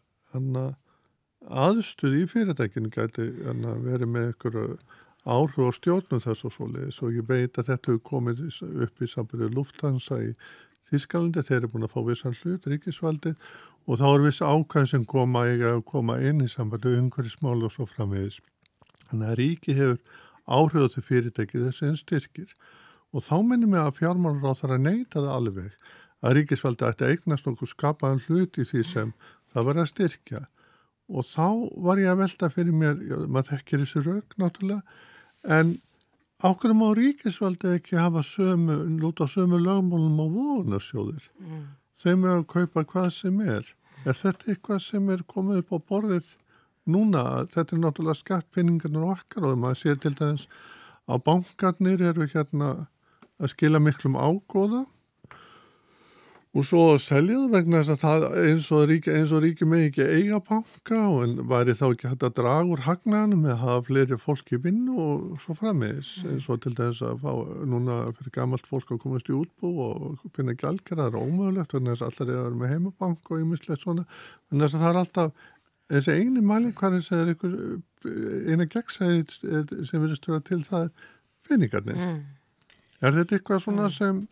aðstuð 1.52 2.18
í 2.22 2.26
fyrirtækinu 2.30 2.92
gæti 2.94 3.28
verið 3.86 4.10
með 4.10 4.34
ykkur 4.34 4.58
áhrif 5.22 5.62
og 5.68 5.76
stjórnum 5.78 6.22
þess 6.24 6.46
og 6.48 6.54
svo 6.56 6.68
leiðis 6.72 7.02
og 7.06 7.14
ég 7.14 7.28
veit 7.30 7.58
að 7.58 7.72
þetta 7.72 7.92
hefur 7.92 8.04
komið 8.10 8.44
upp 8.86 9.02
í 9.02 9.10
sambundið 9.10 9.58
Lufthansa 9.58 10.22
í 10.26 10.34
Þískalandi, 10.92 11.44
þeir 11.48 11.62
eru 11.62 11.70
búin 11.72 11.86
að 11.88 11.94
fá 11.94 12.02
vissan 12.04 12.34
hlut, 12.42 12.66
ríkisvaldi 12.68 13.32
og 13.88 14.00
þá 14.02 14.06
er 14.10 14.26
viss 14.26 14.44
ákvæð 14.44 14.88
sem 14.92 15.06
koma, 15.06 15.46
koma 15.88 16.18
inn 16.22 16.44
í 16.44 16.50
sambandi 16.52 16.94
umhverjismál 16.98 17.64
og 17.66 17.74
svo 17.74 17.88
framvegis. 17.90 18.40
Þannig 19.10 19.28
að 19.32 19.40
ríki 19.42 19.76
hefur 19.78 20.00
áhrif 20.52 20.94
til 20.94 21.04
fyrirtæki 21.08 21.64
þessi 21.66 21.90
einn 21.90 22.00
styrkir 22.00 22.56
og 23.12 23.26
þá 23.26 23.36
minnum 23.44 23.76
ég 23.76 23.90
að 23.90 24.00
fjármálur 24.00 24.54
á 24.54 24.60
þar 24.60 24.78
að 24.78 24.86
neyta 24.88 25.20
það 25.20 25.36
alveg 25.36 25.78
að 26.22 26.36
ríkisvaldi 26.38 26.88
ætti 26.88 27.06
að 27.06 27.14
eignast 27.16 27.48
okkur 27.50 27.72
skapaðan 27.72 28.24
hlut 28.28 28.60
í 28.62 28.66
því 28.68 28.84
sem 28.88 29.14
það 29.54 29.70
var 29.70 29.82
að 29.82 29.92
styrkja 29.92 30.42
og 31.12 31.28
þá 31.28 31.48
var 31.84 32.00
ég 32.00 32.12
að 32.12 32.22
velta 32.22 32.50
fyrir 32.54 32.76
mér, 32.76 33.00
já, 33.04 33.18
maður 33.28 33.50
þekkir 33.56 33.84
þessu 33.84 34.04
rauk 34.06 34.38
náttúrulega 34.40 35.58
en 35.60 35.80
Ákveðum 36.42 36.82
á 36.82 36.90
ríkisvaldi 36.98 37.76
ekki 37.78 38.00
hafa 38.02 38.24
sömu, 38.26 38.80
lúta 38.98 39.28
sömu 39.30 39.60
lögmálum 39.62 40.18
á 40.18 40.26
vonarsjóðir. 40.26 41.28
Mm. 41.38 41.68
Þeim 42.02 42.24
er 42.26 42.40
að 42.40 42.48
kaupa 42.50 42.82
hvað 42.90 43.10
sem 43.14 43.42
er. 43.46 43.68
Er 44.10 44.18
þetta 44.18 44.48
eitthvað 44.50 44.80
sem 44.82 45.10
er 45.14 45.22
komið 45.30 45.62
upp 45.62 45.74
á 45.76 45.78
borðið 45.92 46.30
núna? 46.90 47.26
Þetta 47.54 47.76
er 47.76 47.82
náttúrulega 47.84 48.18
skattfinningarnir 48.18 49.12
okkar 49.14 49.52
og 49.52 49.60
maður 49.62 49.82
sér 49.84 50.00
til 50.02 50.16
dæmis 50.18 50.48
á 51.06 51.14
bankarnir 51.22 52.02
eru 52.10 52.26
hérna 52.32 52.72
að 53.38 53.54
skila 53.54 53.82
miklum 53.84 54.18
ágóða 54.18 54.88
og 56.52 56.66
svo 56.68 56.82
að 56.92 56.98
selja 57.00 57.38
það 57.40 57.54
vegna 57.54 57.80
þess 57.80 57.92
að 57.94 58.02
það 58.02 58.24
eins 58.42 58.66
og 58.76 58.82
ríki, 58.90 59.14
ríki 59.46 59.68
með 59.72 59.84
ekki 59.86 60.08
eiga 60.18 60.40
banka 60.44 60.98
og 61.08 61.22
en 61.24 61.38
væri 61.48 61.76
þá 61.80 61.86
ekki 61.88 62.10
hægt 62.12 62.26
að 62.28 62.34
draga 62.42 62.74
úr 62.74 62.84
hagnaðanum 62.88 63.46
með 63.46 63.54
að 63.54 63.62
hafa 63.62 63.86
fleiri 63.88 64.18
fólk 64.20 64.52
í 64.52 64.60
vinnu 64.66 64.98
og 65.06 65.46
svo 65.46 65.56
frammeðis 65.56 66.10
mm. 66.20 66.34
eins 66.34 66.50
og 66.52 66.60
til 66.66 66.74
þess 66.76 67.06
að 67.08 67.24
fá 67.24 67.32
núna 67.72 68.02
fyrir 68.18 68.36
gammalt 68.36 68.68
fólk 68.68 68.92
að 68.92 69.00
komast 69.06 69.32
í 69.32 69.38
útbú 69.38 69.72
og 69.86 70.26
finna 70.36 70.58
gælkera, 70.58 71.08
það 71.08 71.16
er 71.16 71.24
ómögulegt 71.24 71.78
þess 71.78 72.04
að 72.04 72.12
allar 72.12 72.34
er 72.34 72.42
að 72.42 72.44
vera 72.50 72.60
með 72.60 72.74
heimabank 72.76 73.32
og 73.32 73.46
ymmislegt 73.46 73.86
svona, 73.86 74.06
en 74.52 74.66
þess 74.66 74.76
að 74.76 74.84
það 74.84 74.92
er 74.92 75.02
alltaf 75.06 75.48
þessi 75.92 76.18
eini 76.20 76.44
mæling 76.44 76.76
hvað 76.76 77.00
þess 77.00 77.16
að 77.16 77.32
er 77.32 78.52
eina 78.52 78.68
gegnsæði 78.68 79.24
sem 79.88 80.04
verður 80.04 80.20
störa 80.20 80.44
til 80.44 80.62
það 80.68 80.92
finningarnir. 81.48 81.98
Mm. 82.00 82.22
Er 83.02 83.16
þetta 83.16 83.38
eitthvað 83.38 83.64
svona 83.64 83.88
mm. 83.88 83.96
sem 83.96 84.24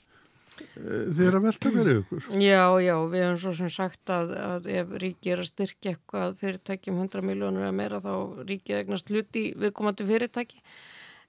þið 0.59 1.21
er 1.25 1.37
að 1.37 1.45
velta 1.45 1.71
verið 1.73 1.99
ykkur. 2.01 2.27
Já, 2.41 2.63
já, 2.83 2.93
við 3.11 3.23
hefum 3.25 3.39
svo 3.43 3.53
sem 3.57 3.71
sagt 3.73 4.11
að, 4.13 4.33
að 4.43 4.69
ef 4.75 4.93
ríki 5.03 5.33
er 5.33 5.43
að 5.43 5.49
styrkja 5.49 5.93
eitthvað 5.93 6.37
fyrirtæki 6.41 6.93
um 6.93 7.01
100 7.03 7.25
miljónur 7.29 7.65
eða 7.65 7.75
meira 7.79 8.01
þá 8.03 8.13
ríki 8.49 8.75
egnast 8.77 9.11
hluti 9.11 9.45
viðkomandi 9.59 10.07
fyrirtæki. 10.09 10.61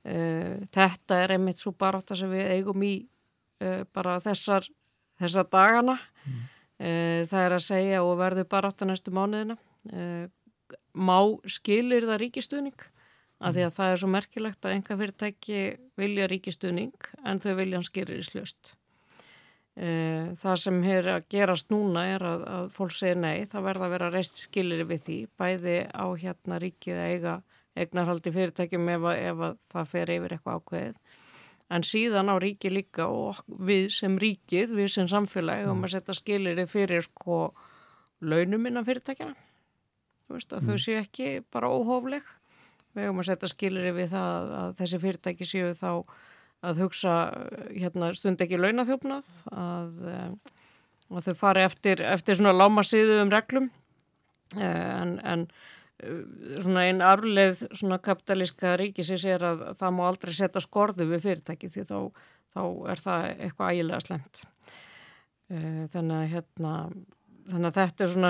Uh, 0.00 0.62
þetta 0.72 1.18
er 1.24 1.36
einmitt 1.36 1.60
svo 1.60 1.74
barátt 1.76 2.14
að 2.14 2.30
við 2.32 2.54
eigum 2.56 2.86
í 2.86 2.94
uh, 3.64 3.82
bara 3.92 4.18
þessar, 4.24 4.68
þessar 5.20 5.50
dagana. 5.52 5.98
Mm. 6.24 6.46
Það 7.28 7.42
er 7.44 7.52
að 7.52 7.60
segja 7.60 7.96
og 8.00 8.14
verður 8.16 8.46
barátt 8.48 8.80
að 8.80 8.88
næstu 8.88 9.12
mánuðina. 9.12 9.58
Má 10.96 11.18
skilir 11.44 12.06
það 12.08 12.22
ríkistuðning? 12.22 12.86
Af 13.40 13.54
því 13.56 13.64
að 13.66 13.74
það 13.76 13.92
er 13.92 14.00
svo 14.00 14.08
merkilegt 14.12 14.66
að 14.66 14.74
enga 14.76 14.96
fyrirtæki 15.00 15.60
vilja 16.00 16.28
ríkistuðning 16.28 17.10
en 17.24 17.40
þau 17.40 17.54
vilja 17.56 17.80
hans 17.80 17.92
gerir 17.92 18.20
í 18.20 18.24
slöst. 18.24 18.74
Eh, 19.78 20.32
það 20.34 20.56
sem 20.58 20.78
er 20.90 21.08
að 21.12 21.26
gerast 21.30 21.70
núna 21.70 22.02
er 22.10 22.24
að, 22.26 22.42
að 22.50 22.70
fólk 22.74 22.94
segir 22.96 23.20
nei, 23.22 23.46
það 23.48 23.66
verða 23.68 23.86
að 23.86 23.92
vera 23.94 24.10
reist 24.10 24.40
skilir 24.42 24.82
við 24.88 25.02
því, 25.06 25.18
bæði 25.38 25.76
á 25.94 26.06
hérna 26.18 26.58
ríkið 26.60 26.98
að 26.98 27.10
eiga 27.14 27.34
eignarhaldi 27.78 28.32
fyrirtækjum 28.34 28.88
ef, 28.96 29.06
ef 29.14 29.44
það 29.70 29.92
fer 29.92 30.12
yfir 30.16 30.34
eitthvað 30.34 30.58
ákveðið. 30.58 31.18
En 31.70 31.86
síðan 31.86 32.32
á 32.34 32.36
ríkið 32.42 32.74
líka 32.74 33.06
og 33.06 33.44
við 33.46 33.86
sem 33.94 34.16
ríkið, 34.18 34.74
við 34.74 34.90
sem 34.96 35.06
samfélag, 35.08 35.68
um 35.70 35.86
að 35.86 35.94
setja 35.94 36.16
skilir 36.18 36.64
fyrir 36.66 37.06
sko 37.06 37.38
launum 38.20 38.66
innan 38.66 38.88
fyrirtækjana. 38.88 39.36
Þú 40.26 40.34
veist 40.34 40.52
að 40.52 40.64
mm. 40.64 40.66
þau 40.66 40.82
séu 40.82 40.98
ekki 40.98 41.30
bara 41.54 41.70
óhófleg. 41.70 42.26
Við 42.90 43.06
höfum 43.06 43.22
að 43.22 43.30
setja 43.30 43.52
skilir 43.54 43.94
við 43.94 44.10
það 44.16 44.52
að 44.58 44.74
þessi 44.82 45.00
fyrirtæki 45.06 45.46
séu 45.46 45.70
þá 45.78 45.92
að 46.66 46.82
hugsa 46.84 47.16
hérna, 47.72 48.12
stund 48.16 48.42
ekki 48.44 48.60
launathjófnað 48.60 49.28
að, 49.56 49.92
eh, 50.12 50.56
að 51.10 51.28
þau 51.28 51.36
fari 51.40 51.64
eftir, 51.64 52.02
eftir 52.04 52.38
svona 52.38 52.56
lámasíðu 52.56 53.20
um 53.24 53.32
reglum. 53.32 53.70
Eh, 54.56 54.90
en, 55.00 55.14
en 55.24 55.46
eh, 56.02 56.18
svona 56.60 56.86
einn 56.88 57.04
arfleð 57.04 57.64
svona 57.70 58.00
kapitalíska 58.02 58.74
ríkisins 58.80 59.24
er 59.24 59.46
að 59.52 59.64
það 59.80 59.96
má 59.96 60.04
aldrei 60.08 60.34
setja 60.36 60.64
skorðu 60.64 61.08
við 61.12 61.24
fyrirtæki 61.28 61.70
því 61.72 61.86
þá, 61.88 61.96
þá 62.56 62.62
er 62.92 63.06
það 63.06 63.30
eitthvað 63.30 63.72
ægilega 63.74 64.04
slemt 64.08 64.44
þannig 65.50 66.14
að 66.14 66.28
hérna 66.30 66.72
þannig 67.50 67.66
að 67.66 67.78
þetta 67.78 68.04
er 68.04 68.10
svona 68.12 68.28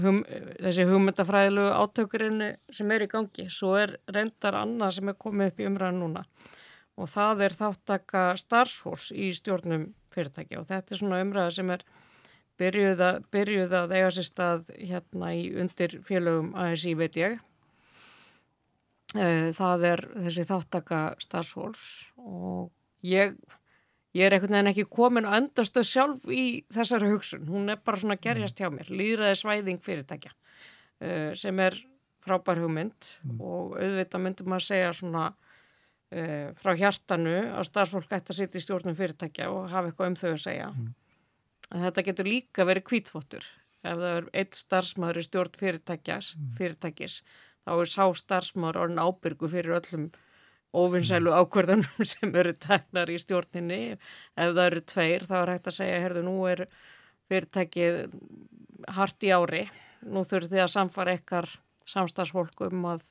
hum, 0.00 0.20
þessi 0.64 0.86
hugmyndafræðilegu 0.88 1.74
átökurinn 1.76 2.44
sem 2.72 2.94
er 2.94 3.04
í 3.04 3.08
gangi. 3.10 3.44
Svo 3.52 3.74
er 3.76 3.98
reyndar 4.08 4.56
annað 4.62 4.94
sem 4.96 5.10
er 5.12 5.18
komið 5.20 5.50
upp 5.50 5.60
í 5.60 5.66
umræðan 5.68 6.00
núna 6.00 6.24
og 6.98 7.10
það 7.10 7.44
er 7.46 7.56
þáttaka 7.58 8.24
starfsfólks 8.40 9.10
í 9.12 9.30
stjórnum 9.36 9.90
fyrirtækja 10.14 10.60
og 10.60 10.70
þetta 10.70 10.94
er 10.94 11.02
svona 11.02 11.20
umræða 11.24 11.52
sem 11.58 11.70
er 11.74 11.84
byrjuð 12.60 13.04
að, 13.06 13.22
byrjuð 13.32 13.76
að 13.76 13.94
eiga 13.96 14.10
sér 14.16 14.26
stað 14.28 14.66
hérna 14.76 15.30
í 15.36 15.46
undir 15.62 16.00
félögum 16.06 16.52
ASI 16.58 16.96
veit 16.98 17.16
ég 17.20 17.38
Uh, 19.10 19.48
það 19.50 19.84
er 19.88 20.00
þessi 20.22 20.44
þáttaka 20.46 20.98
starfsfólks 21.18 21.86
og 22.22 22.68
ég, 23.02 23.32
ég 24.14 24.22
er 24.22 24.36
einhvern 24.36 24.54
veginn 24.54 24.70
ekki 24.70 24.84
komin 24.86 25.26
að 25.26 25.40
endastu 25.40 25.82
sjálf 25.82 26.28
í 26.30 26.62
þessari 26.70 27.08
hugsun. 27.10 27.48
Hún 27.50 27.72
er 27.74 27.80
bara 27.82 27.98
svona 27.98 28.20
gerjast 28.22 28.62
hjá 28.62 28.68
mér, 28.70 28.86
líðræði 28.86 29.40
svæðing 29.40 29.82
fyrirtækja 29.82 30.30
uh, 30.30 31.32
sem 31.34 31.58
er 31.58 31.80
frábær 32.22 32.62
hugmynd 32.62 33.10
mm. 33.24 33.42
og 33.42 33.74
auðvitað 33.80 34.24
myndum 34.28 34.54
að 34.54 34.66
segja 34.68 34.94
svona 34.94 35.26
frá 36.58 36.72
hjartanu 36.74 37.36
að 37.54 37.68
starfsfólk 37.68 38.10
ætti 38.16 38.32
að 38.34 38.38
sitja 38.40 38.58
í 38.58 38.64
stjórnum 38.64 38.96
fyrirtækja 38.98 39.50
og 39.52 39.68
hafa 39.70 39.90
eitthvað 39.90 40.10
um 40.10 40.16
þau 40.18 40.30
að 40.32 40.40
segja. 40.42 40.70
Mm. 40.74 40.88
En 41.70 41.84
þetta 41.86 42.06
getur 42.08 42.26
líka 42.26 42.66
verið 42.66 42.86
kvítfóttur 42.88 43.46
ef 43.80 43.94
það 44.00 44.16
er 44.16 44.26
eitt 44.42 44.58
starfsmæður 44.58 45.20
í 45.20 45.26
stjórn 45.28 45.54
fyrirtækis, 45.60 46.32
mm. 46.34 46.50
fyrirtækis 46.58 47.20
þá 47.64 47.72
er 47.76 47.92
sá 47.92 48.04
starfsmár 48.16 48.78
orðin 48.80 49.00
ábyrgu 49.00 49.50
fyrir 49.52 49.78
öllum 49.78 50.10
ofinsælu 50.76 51.32
ákverðunum 51.34 52.06
sem 52.12 52.34
eru 52.42 52.54
teknar 52.58 53.10
í 53.10 53.18
stjórninni. 53.20 53.80
Ef 54.38 54.54
það 54.54 54.64
eru 54.66 54.82
tveir 54.92 55.26
þá 55.26 55.36
er 55.40 55.54
hægt 55.54 55.70
að 55.70 55.78
segja, 55.80 56.02
herðu, 56.04 56.24
nú 56.26 56.36
er 56.50 56.64
fyrirtækið 57.30 58.00
hart 58.98 59.26
í 59.26 59.32
ári. 59.34 59.64
Nú 60.06 60.24
þurfum 60.24 60.54
þið 60.54 60.64
að 60.64 60.74
samfara 60.74 61.16
ekkar 61.18 61.50
samstagsfólk 61.88 62.62
um 62.68 62.86
að, 62.92 63.02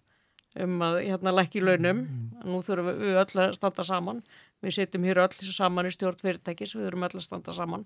um 0.57 0.81
að 0.81 0.99
hérna 1.05 1.33
lækki 1.35 1.61
launum. 1.63 2.03
Nú 2.45 2.61
þurfum 2.65 3.01
við 3.03 3.21
öll 3.21 3.43
að 3.45 3.55
standa 3.57 3.85
saman. 3.85 4.21
Við 4.63 4.75
setjum 4.75 5.07
hér 5.07 5.23
öll 5.23 5.53
saman 5.53 5.87
í 5.87 5.93
stjórn 5.93 6.19
fyrirtækis, 6.19 6.75
við 6.75 6.89
þurfum 6.89 7.07
öll 7.07 7.15
að 7.15 7.25
standa 7.25 7.55
saman. 7.55 7.85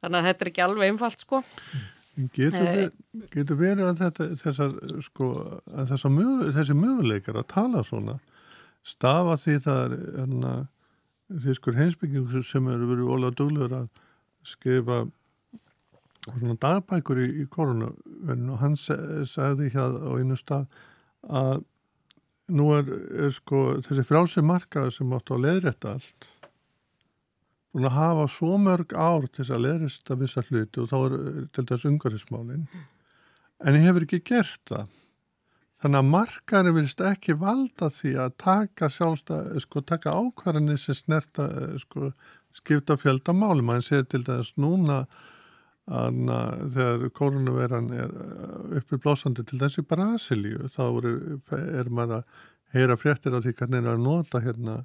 Þannig 0.00 0.20
að 0.20 0.28
þetta 0.30 0.44
er 0.44 0.50
ekki 0.52 0.64
alveg 0.64 0.92
einfalt, 0.92 1.22
sko. 1.22 1.42
Getur, 2.34 2.56
eh, 2.58 2.76
við, 2.76 3.28
getur 3.32 3.58
verið 3.60 3.86
að, 3.86 4.00
þetta, 4.00 4.26
þessar, 4.42 4.74
sko, 5.04 5.28
að 5.70 5.92
þessar 5.94 6.12
mög, 6.16 6.42
þessi 6.56 6.76
möguleikar 6.76 7.38
að 7.40 7.48
tala 7.52 7.84
svona 7.86 8.18
stafa 8.86 9.36
því 9.40 9.56
það 9.64 9.80
er 9.84 9.94
hérna, 10.18 10.52
því 11.30 11.56
skur 11.56 11.78
heimsbyggjum 11.78 12.44
sem 12.44 12.68
eru 12.72 12.90
verið 12.90 13.12
ólega 13.14 13.36
duglegur 13.38 13.76
að 13.82 13.88
skrifa 14.46 15.02
svona 16.26 16.56
dagbækur 16.60 17.20
í, 17.22 17.28
í 17.42 17.48
koronaverðinu 17.52 18.54
og 18.54 18.62
hann 18.64 18.76
sagði 18.76 19.70
hér 19.72 20.00
á 20.00 20.10
einu 20.20 20.36
stað 20.38 20.66
að 21.28 21.64
nú 22.52 22.70
er, 22.76 22.90
er 23.26 23.32
sko 23.34 23.80
þessi 23.86 24.04
frálsum 24.06 24.48
markaður 24.50 24.94
sem 24.94 25.16
átt 25.16 25.32
á 25.32 25.36
leðrætta 25.40 25.96
allt 25.96 26.30
búin 27.70 27.86
að 27.86 27.98
hafa 27.98 28.24
svo 28.30 28.56
mörg 28.58 28.94
ár 28.94 29.26
til 29.28 29.44
þess 29.44 29.54
að 29.54 29.66
leðrist 29.66 30.10
að 30.10 30.24
vissa 30.24 30.42
hluti 30.48 30.82
og 30.82 30.88
þá 30.90 30.96
er 31.00 31.12
til 31.54 31.66
þess 31.68 31.86
ungarismálinn 31.90 32.64
en 33.60 33.78
ég 33.78 33.86
hefur 33.86 34.06
ekki 34.06 34.22
gert 34.26 34.62
það. 34.68 34.96
Þannig 35.80 36.00
að 36.00 36.10
markari 36.12 36.72
vilst 36.76 37.00
ekki 37.04 37.36
valda 37.40 37.88
því 37.92 38.10
að 38.20 38.34
taka 38.42 38.90
sjálfstað, 38.92 39.54
sko 39.64 39.80
taka 39.88 40.12
ákvarðinni 40.12 40.76
sem 40.76 40.96
snerta, 40.98 41.46
eh, 41.48 41.76
sko 41.80 42.10
skipta 42.52 42.98
fjöldamáli, 43.00 43.64
maður 43.64 43.86
sér 43.86 44.08
til 44.10 44.24
þess 44.26 44.58
núna 44.60 45.06
að 45.90 46.20
þegar 46.76 47.10
koronaveran 47.16 47.90
er 47.96 48.14
eh, 48.14 48.78
uppi 48.78 48.98
blósandi 49.02 49.44
til 49.46 49.58
þessi 49.60 49.84
Brasilíu 49.90 50.70
þá 50.70 50.84
er, 50.86 51.10
er 51.82 51.90
maður 51.90 52.20
að 52.20 52.46
heyra 52.74 52.96
fréttir 52.98 53.34
af 53.34 53.44
því 53.44 53.56
hvernig 53.58 53.82
er 53.82 53.92
að 53.94 54.04
nota 54.04 54.42
hérna 54.44 54.80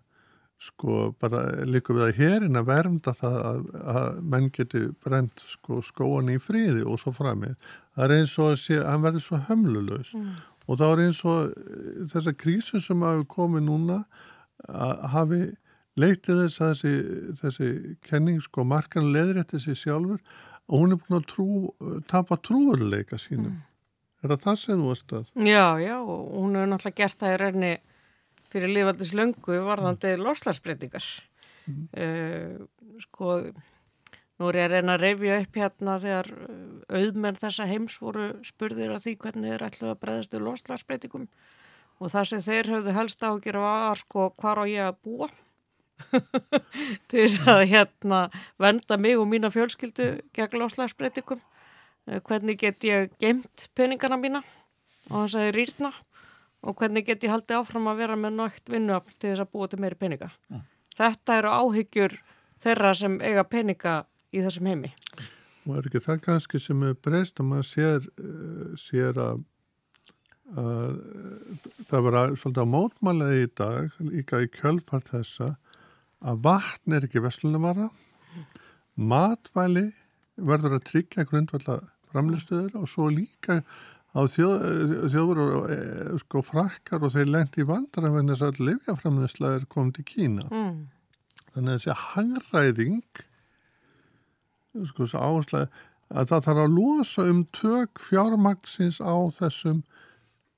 sko 0.61 1.11
bara 1.19 1.65
líka 1.67 1.93
við 1.93 2.05
að 2.05 2.19
hérina 2.19 2.63
vermda 2.65 3.13
það 3.13 3.35
að, 3.43 3.63
að 3.91 4.21
menn 4.33 4.47
geti 4.55 4.85
brent 5.03 5.43
sko 5.51 5.81
skóan 5.83 6.31
í 6.31 6.37
fríði 6.41 6.85
og 6.87 7.01
svo 7.01 7.11
framið. 7.13 7.57
Það 7.95 8.05
er 8.05 8.15
eins 8.15 8.37
og 8.39 8.53
að 8.53 8.61
sé 8.63 8.79
að 8.79 8.87
hann 8.89 9.03
verður 9.03 9.25
svo 9.25 9.41
hömlulegs 9.49 10.13
mm. 10.15 10.31
og 10.65 10.79
þá 10.79 10.85
er 10.87 11.03
eins 11.05 11.21
og 11.27 11.51
eh, 11.51 12.01
þessa 12.15 12.35
krísu 12.39 12.81
sem 12.81 13.05
hafi 13.05 13.27
komið 13.35 13.67
núna 13.67 14.01
að 14.65 15.05
hafi 15.13 15.43
leitið 15.99 16.41
þess 16.41 16.61
að 16.61 16.73
þessi, 16.73 16.93
þessi 17.41 17.69
kenning 18.07 18.41
sko 18.43 18.65
markan 18.67 19.11
leðrætti 19.13 19.61
sér 19.61 19.77
sjálfur 19.79 20.23
og 20.65 20.81
hún 20.81 20.95
er 20.95 21.01
búin 21.01 21.19
að 21.19 21.27
trú, 21.31 21.47
tapa 22.09 22.37
trúurleika 22.41 23.19
sínum. 23.21 23.53
Mm. 23.53 23.63
Er 24.23 24.31
það 24.33 24.45
það 24.47 24.57
sem 24.61 24.79
þú 24.79 24.89
varst 24.89 25.13
að? 25.13 25.27
Já, 25.45 25.65
já, 25.83 25.95
hún 26.01 26.57
hefur 26.57 26.71
náttúrulega 26.71 27.01
gert 27.03 27.21
það 27.21 27.33
í 27.33 27.39
rauninni 27.41 27.73
fyrir 28.55 28.71
lifandis 28.71 29.13
löngu 29.17 29.61
varðandi 29.67 30.15
loslasbreytingar 30.21 31.05
mm. 31.67 31.87
uh, 31.99 32.99
sko 33.03 33.39
nú 34.35 34.49
er 34.49 34.59
ég 34.59 34.67
að 34.67 34.73
reyna 34.75 34.95
að 34.95 35.03
reyfja 35.05 35.39
upp 35.43 35.59
hérna 35.61 35.95
þegar 36.03 36.29
eh, 36.35 36.97
auðmenn 36.99 37.37
þessa 37.39 37.67
heims 37.69 37.95
voru 38.03 38.25
spurðir 38.43 38.91
að 38.91 39.05
því 39.05 39.13
hvernig 39.21 39.53
þeir 39.53 39.65
ætluð 39.69 39.91
að 39.93 40.01
breyðast 40.01 40.35
í 40.35 40.41
loslasbreytingum 40.43 41.27
og 42.03 42.11
það 42.11 42.27
sem 42.31 42.43
þeir 42.43 42.71
höfðu 42.73 42.95
helst 42.97 43.23
á 43.23 43.31
að 43.31 43.39
gera 43.45 43.63
var 43.63 44.01
sko 44.01 44.27
hvar 44.35 44.59
á 44.59 44.65
ég 44.67 44.89
að 44.89 44.99
búa 45.07 45.29
til 47.09 47.21
þess 47.25 47.47
að 47.49 47.61
hérna 47.71 48.21
venda 48.61 48.97
mig 49.01 49.19
og 49.19 49.29
mína 49.31 49.51
fjölskyldu 49.53 50.09
gegn 50.35 50.59
loslasbreytingum 50.61 51.39
uh, 51.41 52.19
hvernig 52.27 52.59
get 52.61 52.83
ég 52.87 53.13
geimt 53.21 53.69
peningana 53.77 54.19
mína 54.19 54.43
og 55.11 55.25
þess 55.25 55.39
að 55.39 55.47
ég 55.49 55.57
rýrna 55.59 55.93
og 56.65 56.77
hvernig 56.79 57.05
get 57.05 57.23
ég 57.23 57.33
haldið 57.33 57.59
áfram 57.59 57.89
að 57.91 58.01
vera 58.01 58.17
með 58.19 58.37
nátt 58.39 58.71
vinnuafl 58.71 59.13
til 59.19 59.31
þess 59.31 59.43
að 59.43 59.51
búa 59.53 59.69
til 59.69 59.79
meiri 59.81 59.97
peninga. 59.99 60.31
Mm. 60.49 60.63
Þetta 60.95 61.39
eru 61.39 61.51
áhyggjur 61.53 62.15
þeirra 62.63 62.93
sem 62.97 63.17
eiga 63.21 63.43
peninga 63.47 63.95
í 64.33 64.43
þessum 64.43 64.69
heimi. 64.71 64.93
Og 65.65 65.77
er 65.79 65.89
ekki 65.89 66.01
það 66.05 66.23
kannski 66.25 66.61
sem 66.61 66.81
er 66.85 66.95
breyst 67.05 67.41
og 67.41 67.49
maður 67.49 67.67
sér, 67.69 68.07
uh, 68.21 68.71
sér 68.79 69.19
að, 69.21 69.43
að 70.55 70.97
það 71.89 72.07
var 72.07 72.19
að, 72.21 72.35
svolítið 72.41 72.63
að 72.63 72.73
mótmála 72.73 73.29
í 73.37 73.45
dag, 73.57 74.01
líka 74.09 74.41
í 74.45 74.49
kjölfart 74.53 75.13
þessa, 75.13 75.55
að 76.25 76.41
vatn 76.45 76.95
er 76.97 77.05
ekki 77.07 77.23
veslunumvara, 77.23 77.89
matvæli 78.95 79.89
verður 80.35 80.77
að 80.77 80.87
tryggja 80.89 81.27
grundvalla 81.29 81.79
framlistuður 82.11 82.79
og 82.81 82.89
svo 82.89 83.09
líka 83.13 83.61
á 84.15 84.21
þjóður 84.31 85.41
og 85.43 85.71
e, 85.71 85.77
sko 86.23 86.41
frakkar 86.45 87.03
og 87.03 87.13
þeir 87.15 87.31
lendi 87.33 87.63
í 87.63 87.67
vandra 87.67 88.11
en 88.11 88.31
þess 88.31 88.45
að 88.47 88.61
lifjaframnæsla 88.69 89.55
er 89.57 89.65
komið 89.71 89.97
til 89.97 90.05
Kína. 90.11 90.45
Mm. 90.51 90.77
þannig 91.55 91.71
að 91.71 91.75
þessi 91.75 91.97
hangræðing 92.03 93.03
sko 94.91 95.03
þessi 95.03 95.19
áhersla 95.19 95.61
að 96.15 96.31
það 96.31 96.47
þarf 96.47 96.63
að 96.63 96.73
losa 96.77 97.27
um 97.31 97.43
tök 97.55 98.01
fjármaksins 98.03 98.99
á 99.01 99.15
þessum 99.35 99.83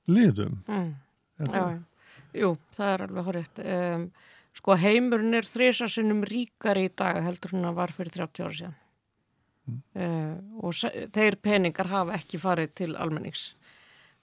liðum. 0.08 0.58
Mm. 0.68 0.90
Já, 1.38 1.78
jú, 2.34 2.56
það 2.74 2.92
er 2.92 3.04
alveg 3.06 3.28
horrið 3.28 3.60
um, 3.64 4.08
sko 4.58 4.76
heimurinn 4.78 5.38
er 5.38 5.46
þrísasinnum 5.46 6.24
ríkar 6.26 6.80
í 6.80 6.88
dag 6.90 7.20
heldur 7.24 7.54
hún 7.54 7.68
að 7.68 7.78
var 7.78 7.94
fyrir 7.94 8.14
30 8.18 8.44
ára 8.44 8.56
síðan. 8.58 8.78
Uh, 9.92 10.34
og 10.64 10.72
þeir 11.12 11.36
peningar 11.44 11.90
hafa 11.90 12.16
ekki 12.16 12.40
farið 12.40 12.72
til 12.80 12.94
almennings. 12.96 13.52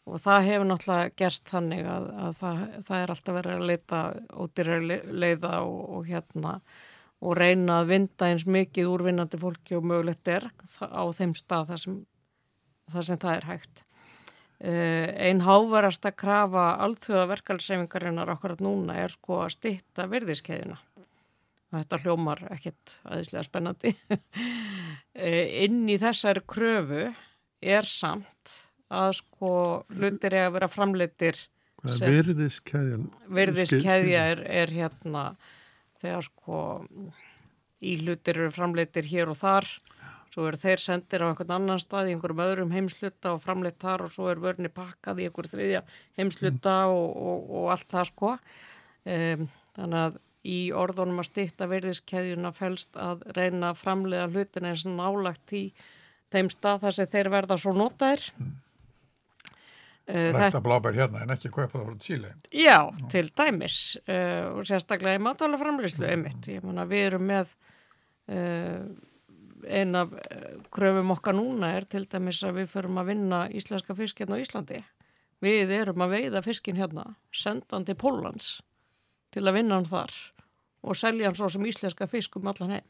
Og 0.06 0.20
það 0.22 0.48
hefur 0.50 0.68
náttúrulega 0.70 1.14
gerst 1.18 1.48
þannig 1.50 1.88
að, 1.90 2.10
að 2.26 2.36
það, 2.40 2.60
það 2.88 3.00
er 3.04 3.14
alltaf 3.14 3.38
verið 3.40 3.56
að 3.56 3.70
leita 3.70 4.02
ódýrar 4.34 4.86
leiða 5.24 5.54
og, 5.66 5.80
og 5.98 6.10
hérna 6.10 6.60
og 7.26 7.38
reyna 7.40 7.80
að 7.82 7.92
vinda 7.94 8.30
eins 8.30 8.46
mikið 8.46 8.92
úrvinnandi 8.92 9.40
fólki 9.42 9.78
og 9.78 9.88
mögulegt 9.88 10.30
er 10.30 10.50
á 10.82 11.04
þeim 11.16 11.34
stað 11.38 11.72
þar 11.72 11.84
sem, 11.86 11.98
þar 12.94 13.08
sem 13.08 13.22
það 13.24 13.38
er 13.38 13.50
hægt 13.50 13.85
einn 14.60 15.42
hávarast 15.44 16.06
að 16.08 16.16
krafa 16.22 16.66
allþjóða 16.86 17.26
verkalsefingarinnar 17.34 18.30
okkur 18.38 18.56
að 18.56 18.64
núna 18.64 18.96
er 19.04 19.12
sko 19.12 19.42
að 19.44 19.56
stitta 19.58 20.06
verðiskeiðina 20.08 20.78
og 21.76 21.82
þetta 21.82 22.00
hljómar 22.06 22.44
ekkit 22.56 23.00
aðeinslega 23.04 23.48
spennandi. 23.50 23.96
Eh, 25.16 25.64
inn 25.64 25.86
í 25.88 25.96
þessari 25.96 26.42
kröfu 26.44 27.06
er 27.64 27.86
samt 27.88 28.52
að 28.92 29.14
sko 29.22 29.52
hlutir 29.96 30.34
er 30.36 30.50
að 30.50 30.56
vera 30.58 30.68
framleitir 30.68 31.40
verðiskeðjan 31.86 33.06
verðiskeðja 33.32 34.26
er, 34.34 34.42
er 34.44 34.74
hérna 34.76 35.24
þegar 36.02 36.28
sko 36.28 36.60
í 37.80 37.96
hlutir 38.02 38.42
eru 38.42 38.52
framleitir 38.54 39.08
hér 39.08 39.32
og 39.32 39.40
þar 39.40 39.70
svo 40.36 40.50
eru 40.50 40.60
þeir 40.60 40.82
sendir 40.84 41.24
á 41.24 41.32
einhvern 41.32 41.56
annan 41.56 41.80
stað 41.80 42.10
í 42.12 42.16
einhverjum 42.16 42.44
öðrum 42.44 42.74
heimsluta 42.76 43.32
og 43.32 43.44
framleitt 43.46 43.80
þar 43.80 44.04
og 44.04 44.12
svo 44.12 44.28
er 44.28 44.42
vörni 44.44 44.68
pakkað 44.68 45.22
í 45.24 45.30
einhver 45.30 45.48
þriðja 45.48 45.82
heimsluta 46.20 46.76
mm. 46.84 46.96
og, 46.98 47.22
og, 47.32 47.54
og 47.62 47.70
allt 47.76 47.88
það 47.96 48.10
sko 48.12 48.34
um, 48.36 49.46
þannig 49.78 50.02
að 50.02 50.20
í 50.46 50.60
orðunum 50.76 51.24
að 51.24 51.30
stýtta 51.30 51.70
verðiskeðjuna 51.72 52.52
fælst 52.54 53.00
að 53.02 53.24
reyna 53.38 53.72
að 53.72 53.80
framlega 53.80 54.28
hlutin 54.30 54.68
eins 54.70 54.84
nálagt 54.86 55.56
í 55.56 55.64
þeim 56.36 56.52
stað 56.54 56.84
þar 56.84 56.98
sem 57.00 57.10
þeir 57.16 57.32
verða 57.34 57.58
svo 57.62 57.74
notaðir. 57.74 58.28
Mm. 58.36 58.54
Rækta 60.06 60.62
blábær 60.62 60.94
hérna 60.94 61.24
en 61.24 61.34
ekki 61.34 61.50
kaupa 61.50 61.80
það 61.80 61.88
frá 61.88 61.96
Tíli. 62.04 62.32
Já, 62.54 62.78
Nú. 62.94 63.08
til 63.10 63.26
dæmis 63.34 63.78
uh, 64.06 64.52
og 64.52 64.68
sérstaklega 64.70 65.18
í 65.18 65.24
matála 65.26 65.58
framleyslu 65.58 66.12
manna 66.62 66.86
við 66.86 67.08
erum 67.08 67.26
með 67.26 67.56
uh, 68.30 68.84
eina 69.68 70.06
kröfum 70.74 71.14
okkar 71.16 71.36
núna 71.38 71.74
er 71.78 71.88
til 71.90 72.06
dæmis 72.10 72.42
að 72.46 72.62
við 72.62 72.72
förum 72.74 73.02
að 73.02 73.12
vinna 73.12 73.42
íslenska 73.50 73.96
fisk 73.98 74.22
hérna 74.22 74.40
á 74.40 74.44
Íslandi. 74.44 74.82
Við 75.44 75.74
erum 75.76 76.06
að 76.06 76.16
veiða 76.16 76.42
fiskin 76.46 76.80
hérna, 76.80 77.16
senda 77.34 77.76
hann 77.76 77.86
til 77.88 77.98
Pólans 78.00 78.60
til 79.36 79.44
að 79.44 79.60
vinna 79.60 79.80
hann 79.80 79.90
þar 79.90 80.14
og 80.86 80.98
selja 80.98 81.30
hann 81.30 81.38
svo 81.38 81.50
sem 81.52 81.66
íslenska 81.68 82.08
fisk 82.08 82.38
um 82.40 82.50
allan 82.52 82.78
heim. 82.78 82.90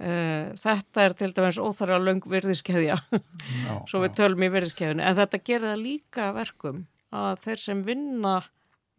Uh, 0.00 0.56
þetta 0.56 1.02
er 1.04 1.14
til 1.16 1.34
dæmis 1.36 1.58
óþarra 1.60 1.98
löng 2.00 2.24
virðiskeðja, 2.24 2.96
svo 3.90 4.00
við 4.00 4.14
tölum 4.16 4.46
í 4.46 4.48
virðiskeðjunu, 4.54 5.04
en 5.04 5.18
þetta 5.18 5.42
gerir 5.44 5.68
það 5.68 5.82
líka 5.82 6.30
verkum 6.32 6.86
að 7.12 7.42
þeir 7.44 7.60
sem 7.66 7.82
vinna 7.84 8.34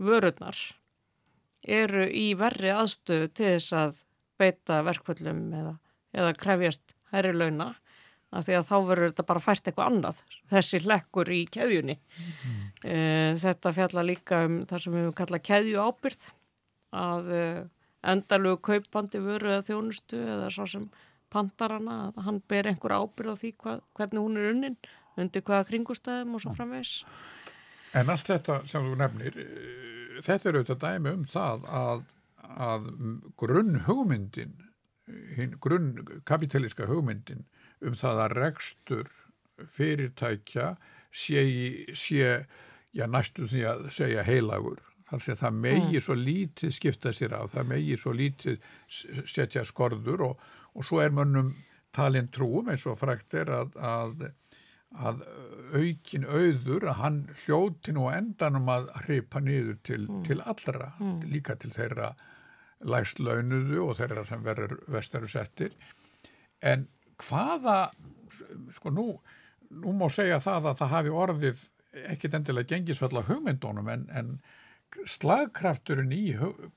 vörurnar 0.02 0.60
eru 1.62 2.06
í 2.06 2.32
verri 2.38 2.70
aðstöðu 2.74 3.32
til 3.34 3.50
þess 3.56 3.76
að 3.78 4.04
beita 4.42 4.82
verkvöldum 4.86 5.42
eða, 5.58 5.74
eða 6.16 6.36
krefjast 6.38 6.96
herri 7.12 7.34
launa 7.36 7.74
af 8.32 8.46
því 8.48 8.56
að 8.56 8.68
þá 8.70 8.76
verður 8.88 9.10
þetta 9.10 9.28
bara 9.28 9.44
fært 9.44 9.66
eitthvað 9.68 9.90
annað 9.92 10.22
þessi 10.54 10.80
hlekkur 10.86 11.32
í 11.36 11.42
keðjunni. 11.52 11.98
Mm. 12.00 12.60
uh, 12.86 13.32
þetta 13.44 13.76
fjalla 13.76 14.06
líka 14.08 14.46
um 14.48 14.62
það 14.70 14.86
sem 14.86 14.98
við 14.98 15.10
kalla 15.20 15.42
keðju 15.50 15.88
ábyrð 15.90 16.28
að 17.02 17.32
uh, 17.36 17.62
endalugu 18.12 18.62
kaupandi 18.70 19.22
vöru 19.22 19.52
eða 19.52 19.68
þjónustu 19.68 20.22
eða 20.36 20.50
svo 20.54 20.68
sem 20.70 20.88
pandar 21.32 21.78
hana 21.78 21.98
að 22.08 22.24
hann 22.26 22.40
ber 22.50 22.70
einhver 22.72 22.96
ábyrð 22.96 23.36
á 23.38 23.42
því 23.42 23.52
hva, 23.64 23.76
hvernig 23.98 24.24
hún 24.24 24.40
er 24.40 24.50
unnin 24.52 24.80
undir 25.20 25.46
hvaða 25.48 25.68
kringustæðum 25.70 26.36
og 26.36 26.44
svo 26.44 26.56
framvegs 26.56 26.96
En 27.98 28.12
allt 28.12 28.30
þetta 28.30 28.62
sem 28.72 28.86
þú 28.88 28.98
nefnir 29.00 29.38
eh, 29.44 30.20
þetta 30.24 30.50
eru 30.50 30.62
auðvitað 30.62 30.84
dæmi 30.86 31.14
um 31.18 31.24
það 31.30 31.66
að, 31.82 32.04
að 32.68 32.86
grunn 33.40 33.82
hugmyndin 33.88 34.54
grunn 35.62 36.22
kapitalíska 36.28 36.88
hugmyndin 36.90 37.46
um 37.82 37.96
það 37.98 38.26
að 38.26 38.36
rekstur 38.38 39.10
fyrirtækja 39.68 40.76
sé, 41.12 41.44
sé 41.98 42.46
já, 42.96 43.06
næstu 43.08 43.48
því 43.50 43.66
að 43.68 43.84
segja 43.94 44.26
heilagur. 44.28 44.82
Þar 45.12 45.24
sem 45.26 45.40
það 45.42 45.58
megi 45.66 45.98
mm. 45.98 46.04
svo 46.06 46.16
lítið 46.16 46.74
skipta 46.76 47.12
sér 47.16 47.36
á, 47.36 47.42
það 47.52 47.68
megi 47.74 47.98
svo 48.00 48.14
lítið 48.16 48.70
setja 49.28 49.66
skorður 49.68 50.24
og, 50.30 50.46
og 50.72 50.88
svo 50.88 51.02
er 51.04 51.12
mönnum 51.16 51.52
talin 51.92 52.30
trúum 52.32 52.72
eins 52.72 52.86
og 52.88 52.96
frækt 53.02 53.36
er 53.42 53.52
að, 53.52 53.74
að, 53.76 54.30
að 54.96 55.26
aukin 55.76 56.28
auður 56.30 56.88
að 56.94 57.00
hann 57.02 57.20
hljóti 57.44 57.96
nú 57.96 58.08
endanum 58.14 58.72
að 58.72 58.88
hripa 59.04 59.44
niður 59.44 59.82
til, 59.84 60.06
mm. 60.08 60.22
til 60.30 60.40
allra, 60.46 60.94
mm. 61.00 61.18
líka 61.34 61.58
til 61.60 61.74
þeirra 61.76 62.14
lægst 62.88 63.22
launuðu 63.22 63.84
og 63.88 63.98
þeirra 64.00 64.26
sem 64.28 64.44
verður 64.46 64.80
vestaru 64.92 65.30
settir. 65.32 65.76
En 66.62 66.88
hvaða, 67.22 67.92
sko 68.76 68.94
nú, 68.94 69.06
nú 69.70 69.94
má 69.98 70.08
segja 70.14 70.42
það 70.44 70.72
að 70.72 70.82
það 70.82 70.96
hafi 70.96 71.14
orðið 71.24 71.68
ekkit 72.14 72.36
endilega 72.38 72.76
gengisfalla 72.76 73.24
hugmyndunum 73.28 73.90
en, 73.92 74.08
en 74.16 74.34
slagkrafturinn 75.08 76.12
í 76.16 76.24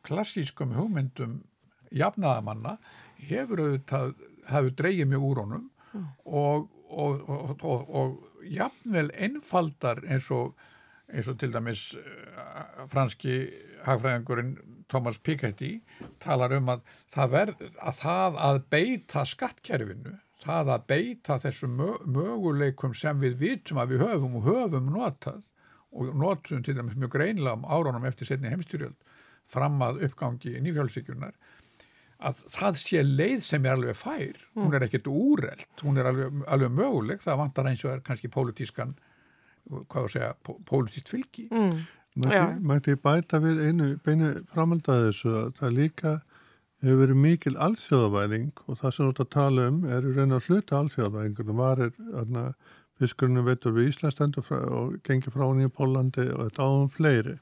klassískum 0.06 0.74
hugmyndum 0.76 1.40
jafnaðamanna 1.94 2.76
hefur 3.28 3.62
auðvitað, 3.62 4.14
hefur 4.50 4.76
dreygið 4.78 5.10
mjög 5.10 5.26
úr 5.28 5.42
honum 5.44 5.66
mm. 5.92 6.06
og, 6.24 6.68
og, 6.90 7.28
og, 7.62 7.90
og 8.00 8.46
jafnvel 8.50 9.10
einfaldar 9.14 10.02
eins 10.04 10.30
og 10.34 10.54
eins 11.12 11.28
og 11.30 11.38
til 11.38 11.52
dæmis 11.54 11.92
uh, 11.98 12.86
franski 12.90 13.38
hagfræðingurinn 13.84 14.54
Thomas 14.94 15.18
Piketty 15.18 15.72
talar 16.22 16.54
um 16.56 16.70
að 16.74 16.84
það, 17.12 17.32
verð, 17.34 17.64
að, 17.78 17.98
það 18.00 18.38
að 18.48 18.60
beita 18.74 19.24
skattkerfinu 19.28 20.14
það 20.44 20.70
að 20.74 20.86
beita 20.90 21.40
þessum 21.40 21.82
möguleikum 22.14 22.94
sem 22.96 23.20
við 23.20 23.36
vitum 23.40 23.80
að 23.80 23.94
við 23.94 24.04
höfum 24.04 24.38
og 24.38 24.48
höfum 24.48 24.92
notað 24.92 25.42
og 25.94 26.14
notum 26.18 26.62
til 26.64 26.74
dæmis 26.76 26.96
mjög 26.98 27.14
greinlega 27.14 27.56
um 27.56 27.66
áránum 27.68 28.06
eftir 28.08 28.28
setni 28.28 28.50
heimstyrjöld 28.52 28.96
fram 29.50 29.80
að 29.84 30.02
uppgangi 30.08 30.56
nýfjálfsíkjunar 30.64 31.36
að 32.24 32.44
það 32.54 32.78
sé 32.80 33.02
leið 33.04 33.42
sem 33.44 33.66
er 33.66 33.76
alveg 33.76 33.98
fær, 33.98 34.38
mm. 34.54 34.62
hún 34.62 34.76
er 34.76 34.86
ekkert 34.86 35.10
úreld, 35.10 35.66
hún 35.82 35.98
er 36.00 36.08
alveg, 36.08 36.38
alveg 36.54 36.72
möguleg, 36.72 37.20
það 37.24 37.40
vantar 37.42 37.68
eins 37.68 37.82
og 37.84 37.92
er 37.92 38.04
kannski 38.06 38.30
pólitískan, 38.32 38.94
hvað 39.68 40.06
þú 40.06 40.12
segja, 40.14 40.30
pólitíst 40.70 41.10
fylgi. 41.12 41.48
Mm. 41.52 41.82
Mætti 42.14 42.94
bæta 42.94 43.40
við 43.42 43.60
einu 43.66 43.86
beinu 44.04 44.28
framöldaði 44.52 45.08
þessu 45.08 45.32
að 45.34 45.48
það 45.58 45.72
líka 45.78 46.12
hefur 46.84 47.00
verið 47.00 47.18
mikil 47.18 47.54
alþjóðavæling 47.66 48.52
og 48.68 48.78
það 48.78 48.94
sem 48.94 49.06
þú 49.06 49.10
ert 49.10 49.22
að 49.24 49.32
tala 49.34 49.64
um 49.70 49.80
er 49.88 50.06
í 50.06 50.12
raun 50.14 50.36
og 50.36 50.46
hluta 50.46 50.78
alþjóðavælingur. 50.78 51.48
Það 51.48 51.58
var 51.62 51.82
er, 51.88 52.52
fiskurinn 53.00 53.46
veitur 53.48 53.74
við 53.74 53.90
Íslandstendu 53.90 54.44
og 54.52 54.94
gengir 55.02 55.34
frá 55.34 55.48
nýja 55.56 55.72
Pólandi 55.74 56.28
og 56.36 56.44
þetta 56.44 56.68
áum 56.68 56.86
fleiri. 56.92 57.34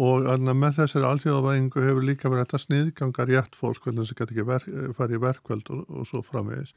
Og 0.00 0.26
alveg, 0.26 0.56
með 0.56 0.78
þessari 0.80 1.10
alþjóðavælingu 1.12 1.86
hefur 1.86 2.06
líka 2.08 2.32
verið 2.32 2.46
þetta 2.48 2.62
sniðgangar 2.64 3.30
rétt 3.30 3.58
fólk 3.58 3.84
hvernig 3.84 4.02
þess 4.02 4.16
að 4.16 4.22
geta 4.22 4.34
ekki 4.34 4.94
farið 4.98 5.18
í 5.18 5.24
verkveld 5.28 5.70
og, 5.70 5.82
og 5.86 6.08
svo 6.08 6.22
framvegis. 6.26 6.72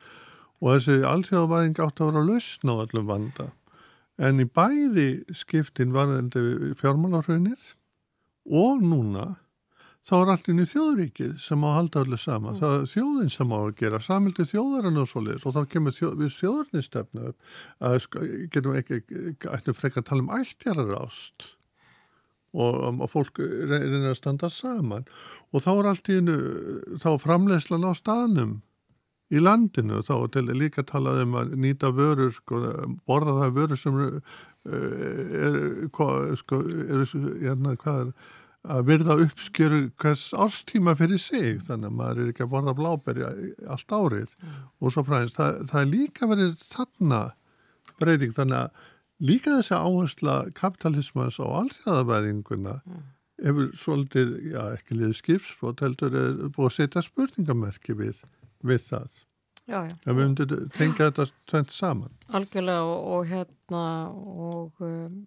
Og 0.62 0.76
þessi 0.76 1.02
alþjóðavæling 1.08 1.80
átti 1.80 2.04
að 2.04 2.12
vera 2.12 2.22
að 2.22 2.34
lausna 2.34 2.76
á 2.76 2.82
allum 2.84 3.10
vanda. 3.10 3.54
En 4.16 4.40
í 4.40 4.46
bæði 4.48 5.26
skiptin 5.36 5.96
var 5.96 6.12
þetta 6.14 6.76
fjármálarhraunir 6.80 7.74
og 8.46 8.84
núna 8.86 9.34
þá 10.06 10.14
er 10.20 10.32
allt 10.36 10.48
inn 10.52 10.62
í 10.62 10.68
þjóðríkið 10.70 11.34
sem 11.42 11.64
á 11.66 11.68
að 11.68 11.76
halda 11.80 12.04
öllu 12.06 12.20
sama. 12.22 12.54
Mm. 12.54 12.60
Það 12.62 12.76
er 12.76 12.88
þjóðin 12.92 13.32
sem 13.34 13.54
á 13.56 13.58
að 13.58 13.74
gera, 13.80 14.02
samildi 14.06 14.46
þjóðarinn 14.52 15.02
og 15.02 15.10
svo 15.10 15.24
leiðis 15.26 15.46
og 15.50 15.56
þá 15.56 15.62
kemur 15.74 15.96
þjóð, 15.98 16.16
við 16.22 16.36
þjóðarinn 16.36 16.86
stefna 16.86 17.32
að 17.90 18.08
getum 18.54 18.78
ekki, 18.80 19.02
ættum 19.50 19.78
frekka 19.78 20.04
að 20.04 20.10
tala 20.12 20.26
um 20.26 20.34
ættjarar 20.38 20.94
ást 21.00 21.50
og, 22.56 22.78
og 22.94 23.10
fólk 23.12 23.42
reynir 23.42 24.12
að 24.12 24.20
standa 24.20 24.52
saman 24.54 25.10
og 25.52 25.66
þá 25.66 25.72
er 25.74 25.90
allt 25.92 26.14
í 26.14 26.20
innu, 26.22 26.38
þá 27.02 27.10
framlegslan 27.26 27.90
á 27.90 27.92
staðnum 27.98 28.60
í 29.34 29.42
landinu 29.42 30.04
þá 30.06 30.16
til 30.36 30.46
líka 30.54 30.86
talað 30.86 31.24
um 31.26 31.38
að 31.40 31.56
nýta 31.58 31.92
vörur, 31.96 32.34
sko, 32.36 32.62
borða 33.10 33.40
það 33.42 33.56
vörur 33.60 33.82
sem 33.82 34.02
eru, 34.06 34.24
er, 34.66 35.60
sko, 36.42 36.62
er, 36.62 37.06
hérna, 37.42 37.74
er 37.76 38.12
að 38.66 38.86
verða 38.90 39.18
uppskjöru 39.26 39.80
hvers 40.02 40.28
árstíma 40.34 40.96
fyrir 40.98 41.22
sig 41.22 41.62
þannig 41.68 41.92
að 41.92 41.98
maður 42.00 42.22
er 42.22 42.32
ekki 42.32 42.46
að 42.46 42.52
borða 42.54 42.76
bláberi 42.78 43.26
allt 43.70 43.94
árið 43.94 44.32
mm. 44.32 44.56
og 44.82 44.94
svo 44.94 45.04
fræðist 45.06 45.40
það, 45.40 45.60
það 45.70 45.82
er 45.82 45.92
líka 45.92 46.30
verið 46.32 46.54
þarna 46.72 47.22
breyting 48.02 48.36
þannig 48.36 48.62
að 48.64 48.88
líka 49.30 49.58
þessi 49.60 49.78
áhersla 49.78 50.38
kapitalismans 50.58 51.38
á 51.40 51.46
allþjóðavæðinguna 51.46 52.80
mm. 52.82 53.04
hefur 53.46 53.70
svolítið, 53.84 54.34
já 54.56 54.62
ekki 54.72 54.98
liðið 54.98 55.20
skipsfrót 55.22 55.86
heldur 55.86 56.18
er 56.20 56.42
búið 56.48 56.72
að 56.72 56.76
setja 56.80 57.06
spurningamerki 57.06 57.98
við, 57.98 58.24
við 58.66 58.84
það 58.90 59.08
já, 59.66 59.80
já. 59.80 59.94
að 59.94 60.12
við 60.12 60.22
myndum 60.24 60.68
tengja 60.76 61.10
þetta 61.10 61.30
tvent 61.52 61.74
saman 61.74 62.14
Algjörlega 62.36 62.84
og, 62.90 63.08
og 63.16 63.30
hérna 63.30 63.86
og 64.12 64.86
um, 64.86 65.24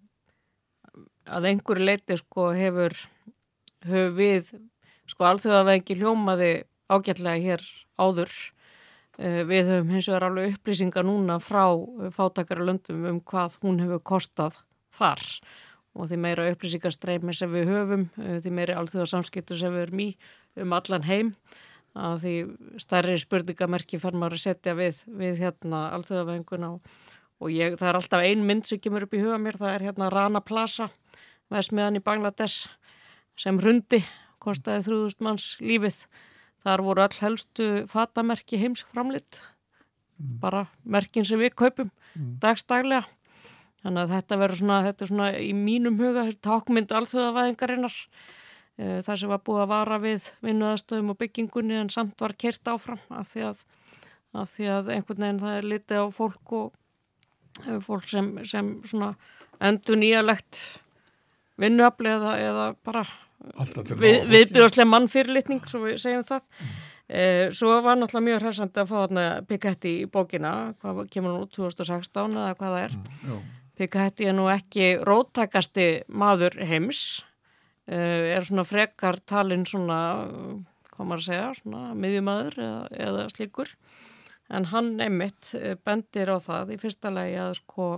að 1.29 1.51
einhverju 1.53 1.85
leiti 1.85 2.17
sko 2.19 2.49
hefur 2.57 2.95
höfum 3.87 4.15
við, 4.17 4.53
sko 5.09 5.27
alþjóðavengi 5.29 5.97
hljómaði 5.99 6.51
ágætlega 6.89 7.43
hér 7.43 7.63
áður. 7.99 8.33
Eh, 9.19 9.43
við 9.47 9.69
höfum 9.69 9.93
hins 9.93 10.09
vegar 10.09 10.27
alveg 10.29 10.55
upplýsingar 10.55 11.07
núna 11.07 11.39
frá 11.43 11.65
fátakara 12.15 12.65
löndum 12.65 13.05
um 13.09 13.21
hvað 13.21 13.59
hún 13.63 13.81
hefur 13.83 14.03
kostað 14.13 14.61
þar 14.95 15.23
og 15.97 16.07
því 16.07 16.19
meira 16.23 16.45
upplýsingarstreymi 16.53 17.33
sem 17.35 17.51
við 17.51 17.71
höfum, 17.73 18.05
eh, 18.21 18.37
því 18.39 18.53
meira 18.55 18.77
alþjóðarsamskiptu 18.79 19.57
sem 19.59 19.73
við 19.73 19.87
erum 19.87 20.05
í 20.05 20.09
um 20.59 20.73
allan 20.73 21.03
heim 21.03 21.33
að 21.99 22.15
því 22.23 22.33
stærri 22.81 23.17
spurningamerki 23.19 23.99
fann 24.01 24.17
maður 24.19 24.37
að 24.37 24.43
setja 24.45 24.75
við, 24.77 25.03
við 25.19 25.43
hérna 25.43 25.83
alþjóðavenguna 25.97 26.71
og, 26.75 26.95
og 27.43 27.53
ég, 27.53 27.75
það 27.79 27.91
er 27.91 27.99
alltaf 27.99 28.25
ein 28.25 28.45
mynd 28.47 28.67
sem 28.69 28.81
kemur 28.81 29.05
upp 29.07 29.15
í 29.15 29.21
huga 29.23 29.39
mér, 29.41 29.59
það 29.59 29.75
er 29.75 29.85
hérna 29.89 30.09
Rana 30.13 30.41
Plaza, 30.45 30.89
veðsmiðan 31.51 31.99
í 31.99 32.03
Bangladesh 32.05 32.69
sem 33.39 33.59
hrundi, 33.61 34.01
kostiði 34.43 34.87
3000 34.89 35.25
manns 35.25 35.53
lífið. 35.63 36.01
Þar 36.59 36.83
voru 36.83 37.05
all 37.05 37.21
helstu 37.21 37.69
fatamerki 37.87 38.59
heims 38.59 38.83
framlitt, 38.83 39.39
mm. 40.19 40.35
bara 40.41 40.65
merkin 40.83 41.27
sem 41.27 41.39
við 41.39 41.55
kaupum 41.59 41.87
mm. 41.87 42.35
dagstaglega. 42.43 43.07
Þannig 43.79 44.01
að 44.01 44.13
þetta 44.17 44.39
verður 44.41 44.59
svona, 44.59 44.81
þetta 44.89 45.05
er 45.05 45.11
svona 45.13 45.29
í 45.39 45.53
mínum 45.55 45.99
huga 46.01 46.25
tákmynd 46.43 46.91
alþjóðavæðingarinnar 46.99 47.95
e, 47.95 48.03
þar 48.79 49.21
sem 49.21 49.31
var 49.31 49.41
búið 49.43 49.63
að 49.65 49.71
vara 49.73 49.99
við 49.99 50.27
vinnuðastöðum 50.45 51.13
og 51.13 51.19
byggingunni 51.19 51.79
en 51.81 51.89
samt 51.93 52.21
var 52.23 52.35
kert 52.39 52.69
áfram 52.71 53.01
af 53.11 53.33
því 53.33 53.47
að, 53.49 53.63
að, 54.33 54.51
því 54.53 54.69
að 54.75 54.91
einhvern 54.95 55.25
veginn 55.25 55.41
það 55.43 55.57
er 55.57 55.71
litið 55.73 56.03
á 56.03 56.07
fólk 56.15 56.53
og 56.55 57.65
e, 57.65 57.79
fólk 57.83 58.07
sem, 58.07 58.29
sem 58.47 58.69
endur 59.59 59.99
nýjalegt 59.99 60.61
vinnuafli 61.59 62.13
eða, 62.13 62.37
eða 62.39 62.69
bara 62.87 63.03
við, 63.39 64.25
viðbjóðslega 64.29 64.89
mannfyrirlitning 64.89 65.67
svo 65.67 65.83
við 65.85 65.99
segjum 66.01 66.25
það. 66.27 66.43
Mm. 66.49 66.73
eh, 67.07 67.45
svo 67.55 67.77
var 67.83 67.99
náttúrulega 67.99 68.27
mjög 68.27 68.43
hræsandi 68.43 68.83
að 68.83 68.91
fá 68.91 69.43
Piketti 69.47 69.95
í 70.01 70.09
bókina, 70.11 70.73
hvað 70.81 71.05
kemur 71.11 71.35
nú 71.35 71.47
2016 71.51 72.35
eða 72.35 72.55
hvað 72.59 72.75
það 72.75 72.83
er. 72.83 72.99
Mm, 73.23 73.47
Pikketti 73.79 74.27
er 74.27 74.35
nú 74.35 74.49
ekki 74.51 74.93
róttakasti 75.07 75.89
maður 76.07 76.59
heims, 76.67 77.23
er 77.97 78.45
svona 78.45 78.65
frekar 78.67 79.17
talinn 79.25 79.65
svona, 79.65 79.99
hvað 80.91 81.09
maður 81.09 81.23
að 81.23 81.27
segja, 81.27 81.49
svona 81.57 81.83
miðjumadur 81.97 82.59
eða, 82.61 82.85
eða 83.07 83.27
slíkur. 83.33 83.73
En 84.49 84.65
hann 84.71 84.95
einmitt 85.01 85.53
eh, 85.57 85.75
bendir 85.85 86.31
á 86.33 86.37
það 86.41 86.73
í 86.73 86.79
fyrsta 86.81 87.11
legi 87.13 87.37
að 87.41 87.55
sko 87.59 87.89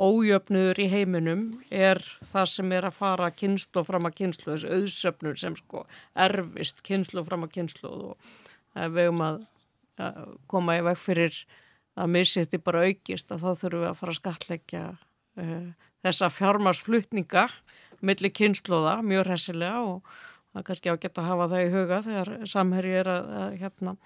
ójöfnur 0.00 0.78
í 0.80 0.86
heiminum 0.88 1.42
er 1.68 2.00
það 2.24 2.46
sem 2.54 2.72
er 2.72 2.86
að 2.88 2.96
fara 2.96 3.30
kynslu 3.36 3.82
fram 3.84 4.08
að 4.08 4.16
kynslu, 4.22 4.54
þessu 4.54 4.70
auðsöfnur 4.76 5.40
sem 5.40 5.56
sko 5.58 5.84
erfist 6.16 6.80
kynslu 6.86 7.24
fram 7.26 7.44
að 7.44 7.52
kynslu 7.58 7.90
og 7.90 8.30
við 8.94 9.10
um 9.10 9.24
að, 9.26 9.42
koma 10.48 10.78
í 10.78 10.84
veg 10.86 10.96
fyrir 10.96 11.36
að 12.00 12.12
missitti 12.14 12.60
bara 12.62 12.86
aukist 12.88 13.32
að 13.34 13.44
þá 13.44 13.50
þurfum 13.60 13.82
við 13.82 13.90
að 13.90 13.98
fara 13.98 14.14
að 14.14 14.20
skatleggja 14.20 14.84
uh, 14.94 15.66
þessa 16.06 16.30
fjármarsflutninga 16.32 17.44
millir 18.04 18.32
kynsluða 18.34 18.98
mjög 19.06 19.30
hressilega 19.30 19.80
og 19.84 20.10
það 20.50 20.60
er 20.60 20.66
kannski 20.66 20.90
á 20.90 20.94
að 20.94 21.08
að 21.10 21.28
hafa 21.28 21.48
það 21.52 21.64
í 21.64 21.72
huga 21.74 21.98
þegar 22.06 22.30
samherju 22.52 22.94
er 23.00 23.10
að, 23.10 23.32
að 23.40 23.56
hérna, 23.60 23.96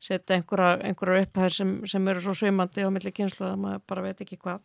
setja 0.00 0.36
einhverja, 0.36 0.76
einhverja 0.88 1.24
upphæðir 1.26 1.56
sem, 1.56 1.72
sem 1.92 2.08
eru 2.08 2.22
svo 2.24 2.34
sveimandi 2.36 2.86
á 2.86 2.90
millir 2.92 3.16
kynsluða, 3.16 3.56
maður 3.60 3.82
bara 3.90 4.04
veit 4.06 4.22
ekki 4.24 4.38
hvað. 4.40 4.62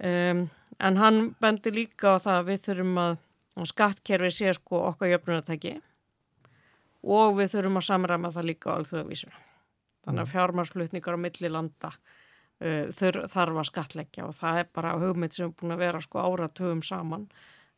Um, 0.00 0.46
en 0.80 0.96
hann 0.96 1.20
bendir 1.42 1.76
líka 1.76 2.16
á 2.16 2.22
það 2.24 2.38
að 2.38 2.48
við 2.48 2.64
þurfum 2.66 2.98
að, 3.02 3.14
að 3.60 3.70
skattkerfi 3.70 4.32
sé 4.32 4.54
sko 4.56 4.80
okkar 4.88 5.12
jöfnunatæki 5.12 5.76
og 7.04 7.36
við 7.36 7.54
þurfum 7.54 7.78
að 7.80 7.86
samræma 7.86 8.32
það 8.32 8.48
líka 8.48 8.72
á 8.72 8.76
alþjóðavísu. 8.78 9.30
Þannig 10.00 10.24
að 10.24 10.32
fjármarsflutningar 10.32 11.20
á 11.20 11.24
milli 11.26 11.52
landa 11.52 11.92
uh, 11.92 12.90
þarf 12.96 13.60
að 13.60 13.68
skatleggja 13.70 14.26
og 14.26 14.34
það 14.40 14.62
er 14.64 14.70
bara 14.80 14.96
hugmynd 14.98 15.36
sem 15.36 15.46
er 15.46 15.54
búin 15.54 15.76
að 15.76 15.84
vera 15.84 16.02
sko 16.02 16.24
áratugum 16.24 16.82
saman 16.82 17.28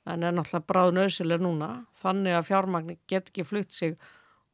en 0.06 0.26
er 0.26 0.34
náttúrulega 0.34 0.68
bráðnausileg 0.72 1.42
núna. 1.44 1.70
Þannig 1.98 2.38
að 2.38 2.48
fjármagni 2.50 2.98
get 3.10 3.30
ekki 3.30 3.46
flutt 3.46 3.74
sig 3.74 3.96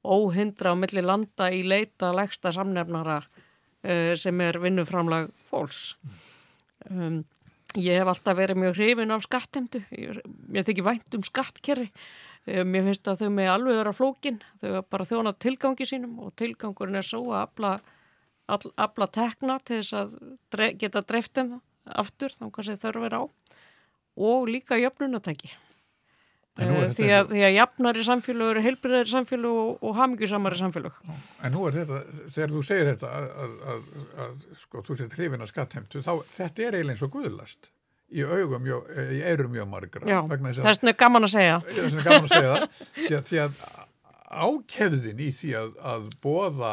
óhindra 0.04 0.72
á 0.72 0.76
milli 0.78 1.02
landa 1.02 1.48
í 1.52 1.64
leita 1.66 2.12
legsta 2.14 2.52
samnefnara 2.54 3.22
uh, 3.22 4.14
sem 4.16 4.44
er 4.44 4.60
vinnuframlag 4.62 5.32
fólks. 5.50 5.96
Um, 6.90 7.24
Ég 7.76 8.00
hef 8.00 8.08
alltaf 8.08 8.36
verið 8.38 8.56
mjög 8.62 8.78
hrifin 8.78 9.12
af 9.12 9.26
skattemdu, 9.26 9.82
mér 10.48 10.64
þykir 10.64 10.86
vænt 10.86 11.16
um 11.18 11.24
skattkerri, 11.26 11.90
eh, 12.46 12.64
mér 12.64 12.86
finnst 12.86 13.10
að 13.12 13.20
þau 13.20 13.28
með 13.34 13.50
alveg 13.52 13.76
vera 13.76 13.92
flókin, 13.92 14.38
þau 14.62 14.82
bara 14.88 15.04
þjóna 15.04 15.34
tilgangi 15.36 15.84
sínum 15.84 16.14
og 16.24 16.32
tilgangurinn 16.34 16.96
er 16.96 17.04
svo 17.04 17.26
að 17.28 17.42
afla, 17.42 17.72
all, 18.48 18.72
afla 18.72 19.06
tekna 19.12 19.58
til 19.60 19.82
þess 19.82 19.92
að 20.00 20.78
geta 20.80 21.04
dreftum 21.04 21.60
aftur, 21.84 22.32
þá 22.32 22.48
kannski 22.48 22.80
þörfir 22.80 23.18
á 23.20 23.22
og 24.18 24.50
líka 24.50 24.78
jöfnunatæki. 24.80 25.50
Því, 26.58 27.06
að, 27.14 27.28
því 27.30 27.42
að 27.46 27.52
jafnari 27.54 28.02
samfélag 28.02 28.48
eru 28.50 28.62
heilbyrðari 28.64 29.10
samfélag 29.12 29.58
og, 29.60 29.68
og 29.78 29.92
hamingjusamari 29.94 30.56
samfélag 30.58 30.96
En 31.46 31.52
nú 31.54 31.68
er 31.68 31.76
þetta, 31.76 32.00
þegar 32.34 32.54
þú 32.56 32.62
segir 32.66 32.88
þetta 32.88 33.10
að, 33.14 33.28
að, 33.44 33.84
að 34.24 34.32
sko, 34.64 34.82
þú 34.88 34.96
sétt 34.98 35.14
hrifin 35.14 35.44
að 35.44 35.52
skattheimtu, 35.52 36.02
þá 36.02 36.10
þetta 36.34 36.64
er 36.64 36.78
eiginlega 36.80 36.96
eins 36.96 37.04
og 37.06 37.12
guðlast. 37.14 37.70
Í 38.08 38.24
augum, 38.24 38.64
mjög, 38.64 38.90
í 39.14 39.20
eirum 39.28 39.52
mjög 39.52 39.68
margra 39.70 40.08
Já, 40.08 40.18
vegna 40.26 40.50
er 40.50 40.98
gaman 40.98 41.28
að 41.28 41.34
segja. 41.36 41.60
Vegna 41.68 42.00
er 42.00 42.08
gaman 42.08 42.26
að 42.26 42.34
segja 42.34 42.54
það 42.56 42.68
því 42.96 43.18
að, 43.18 43.26
því 43.28 43.40
að 43.44 43.62
ákefðin 44.28 45.20
í 45.24 45.28
því 45.32 45.52
að 45.58 46.08
bóða 46.24 46.72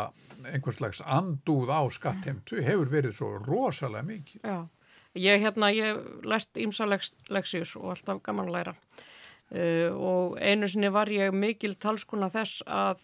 einhvers 0.52 0.80
slags 0.80 1.02
andúð 1.02 1.72
á 1.72 1.82
skattheimtu 1.94 2.62
hefur 2.64 2.90
verið 2.92 3.16
svo 3.18 3.32
rosalega 3.42 4.06
mikið 4.08 4.44
Já, 4.44 4.58
ég 5.16 5.44
hérna, 5.44 5.72
ég 5.74 6.00
lært 6.28 6.60
ímsa 6.60 6.88
leksjur 6.88 7.76
og 7.82 7.94
alltaf 7.96 8.22
gaman 8.26 8.50
að 8.52 8.58
læra. 8.58 8.76
Uh, 9.46 9.92
og 9.94 10.38
einu 10.42 10.68
sinni 10.68 10.90
var 10.90 11.12
ég 11.14 11.36
mikil 11.36 11.76
talskuna 11.78 12.32
þess 12.34 12.64
að 12.66 13.04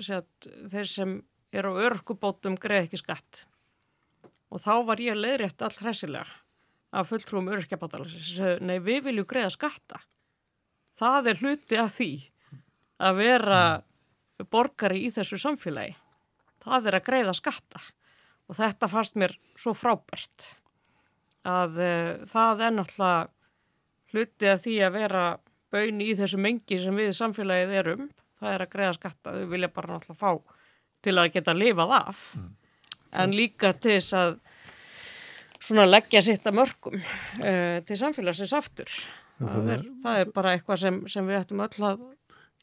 set, 0.00 0.50
þeir 0.70 0.86
sem 0.86 1.16
er 1.50 1.66
á 1.66 1.72
örkubótum 1.74 2.58
greið 2.60 2.86
ekki 2.88 3.00
skatt. 3.00 3.44
Og 4.50 4.62
þá 4.62 4.74
var 4.86 5.02
ég 5.02 5.18
leiðrétt 5.18 5.62
all 5.62 5.74
hressilega 5.82 6.26
af 6.90 7.10
fulltrúum 7.10 7.50
örkjabátalasins 7.54 8.62
nei 8.66 8.78
við 8.82 9.04
viljum 9.08 9.28
greiða 9.30 9.52
skatta. 9.54 10.00
Það 10.98 11.30
er 11.30 11.42
hluti 11.42 11.78
af 11.78 11.92
því 11.94 12.10
að 13.00 13.20
vera 13.20 13.60
borgari 14.50 15.04
í 15.06 15.12
þessu 15.14 15.38
samfélagi. 15.40 15.94
Það 16.60 16.90
er 16.90 16.98
að 16.98 17.06
greiða 17.06 17.34
skatta. 17.36 17.82
Og 18.50 18.58
þetta 18.58 18.88
fannst 18.90 19.18
mér 19.18 19.36
svo 19.58 19.72
frábært 19.78 20.48
að 21.48 21.78
uh, 21.80 22.24
það 22.28 22.64
er 22.66 22.74
náttúrulega 22.76 23.28
hluti 24.10 24.50
af 24.50 24.62
því 24.64 24.76
að 24.84 24.96
vera 24.98 25.24
baun 25.70 26.02
í 26.02 26.10
þessu 26.18 26.40
mengi 26.42 26.80
sem 26.82 26.96
við 26.98 27.12
samfélagið 27.16 27.74
erum, 27.80 28.08
það 28.40 28.54
er 28.54 28.64
að 28.64 28.72
greiða 28.72 28.96
skatta, 28.96 29.34
þau 29.36 29.52
vilja 29.52 29.70
bara 29.74 29.94
náttúrulega 29.94 30.20
fá 30.20 30.56
til 31.00 31.16
að 31.16 31.32
geta 31.36 31.56
lifað 31.56 31.94
af, 31.96 32.22
mm. 32.36 32.48
en 33.22 33.36
líka 33.36 33.72
til 33.72 33.96
þess 33.96 34.16
að 34.18 34.32
svona 35.60 35.86
leggja 35.88 36.22
sitt 36.24 36.46
að 36.48 36.58
mörgum 36.60 36.96
uh, 36.98 37.80
til 37.86 37.98
samfélagsins 38.00 38.54
aftur. 38.56 38.94
Það 39.40 39.68
er, 39.72 39.84
það 40.02 40.18
er 40.20 40.32
bara 40.36 40.52
eitthvað 40.52 40.82
sem, 40.82 40.96
sem 41.08 41.24
við 41.24 41.38
ættum 41.38 41.62
öll 41.64 41.84
að 41.88 42.02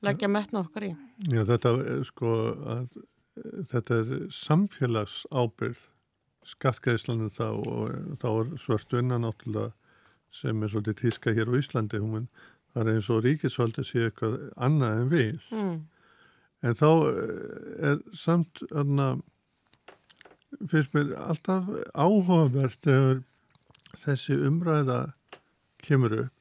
leggja 0.06 0.30
metna 0.30 0.62
okkar 0.62 0.86
í. 0.86 0.92
Já, 1.26 1.42
þetta 1.48 1.72
er 1.82 2.04
sko 2.06 2.34
að 2.76 2.84
þetta 3.72 4.02
er 4.02 4.12
samfélagsábyrð 4.34 5.86
skattgæðislanum 6.48 7.32
þá 7.34 7.48
og 7.50 7.98
þá 8.22 8.28
er 8.32 8.54
svörtu 8.62 9.02
innan 9.02 9.26
náttúrulega 9.26 9.74
sem 10.34 10.64
er 10.64 10.72
svolítið 10.72 11.00
tíska 11.02 11.34
hér 11.34 11.50
á 11.52 11.56
Íslandi, 11.58 12.00
hún 12.04 12.28
það 12.74 12.82
er 12.82 12.92
eins 12.94 13.10
og 13.14 13.24
ríkisvaldi 13.26 13.86
sé 13.86 14.08
eitthvað 14.08 14.38
annað 14.68 15.02
en 15.02 15.12
við 15.12 15.50
mm. 15.56 15.78
en 16.68 16.78
þá 16.78 16.90
eh, 16.92 17.74
er 17.92 18.02
samt 18.18 18.62
öðna, 18.70 19.10
finnst 20.70 20.94
mér 20.96 21.16
alltaf 21.20 21.70
áhugavert 21.96 22.80
þegar 22.86 23.24
þessi 23.98 24.38
umræða 24.48 25.02
kemur 25.84 26.20
upp 26.26 26.34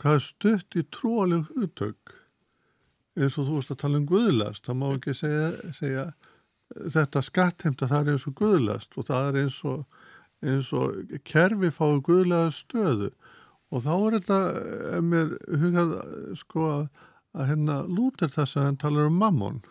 hvað 0.00 0.22
stutt 0.24 0.76
í 0.78 0.84
tróaleg 0.94 1.50
hugtök 1.52 2.16
eins 3.18 3.36
og 3.36 3.48
þú 3.48 3.58
veist 3.58 3.72
að 3.74 3.82
tala 3.82 4.00
um 4.00 4.08
guðlast 4.08 4.66
það 4.66 4.78
má 4.80 4.86
ekki 4.94 5.14
segja, 5.16 5.48
segja 5.76 6.06
þetta 6.94 7.22
skattheimta 7.24 7.88
það 7.90 8.06
er 8.06 8.14
eins 8.14 8.28
og 8.28 8.36
guðlast 8.40 8.96
og 8.96 9.08
það 9.08 9.28
er 9.28 9.40
eins 9.42 9.58
og, 9.68 9.98
eins 10.42 10.70
og 10.76 11.18
kerfi 11.28 11.72
fái 11.74 12.00
guðlega 12.06 12.52
stöðu. 12.54 13.10
Og 13.72 13.84
þá 13.86 13.92
er 13.96 14.16
þetta 14.18 14.38
eh, 14.60 15.02
mér 15.04 15.36
hugað 15.62 15.92
sko 16.38 16.70
að, 16.70 16.86
að 17.32 17.52
hérna 17.52 17.82
lútir 17.88 18.32
þess 18.32 18.58
að 18.58 18.66
hann 18.68 18.80
talar 18.80 19.10
um 19.10 19.20
mammon. 19.20 19.62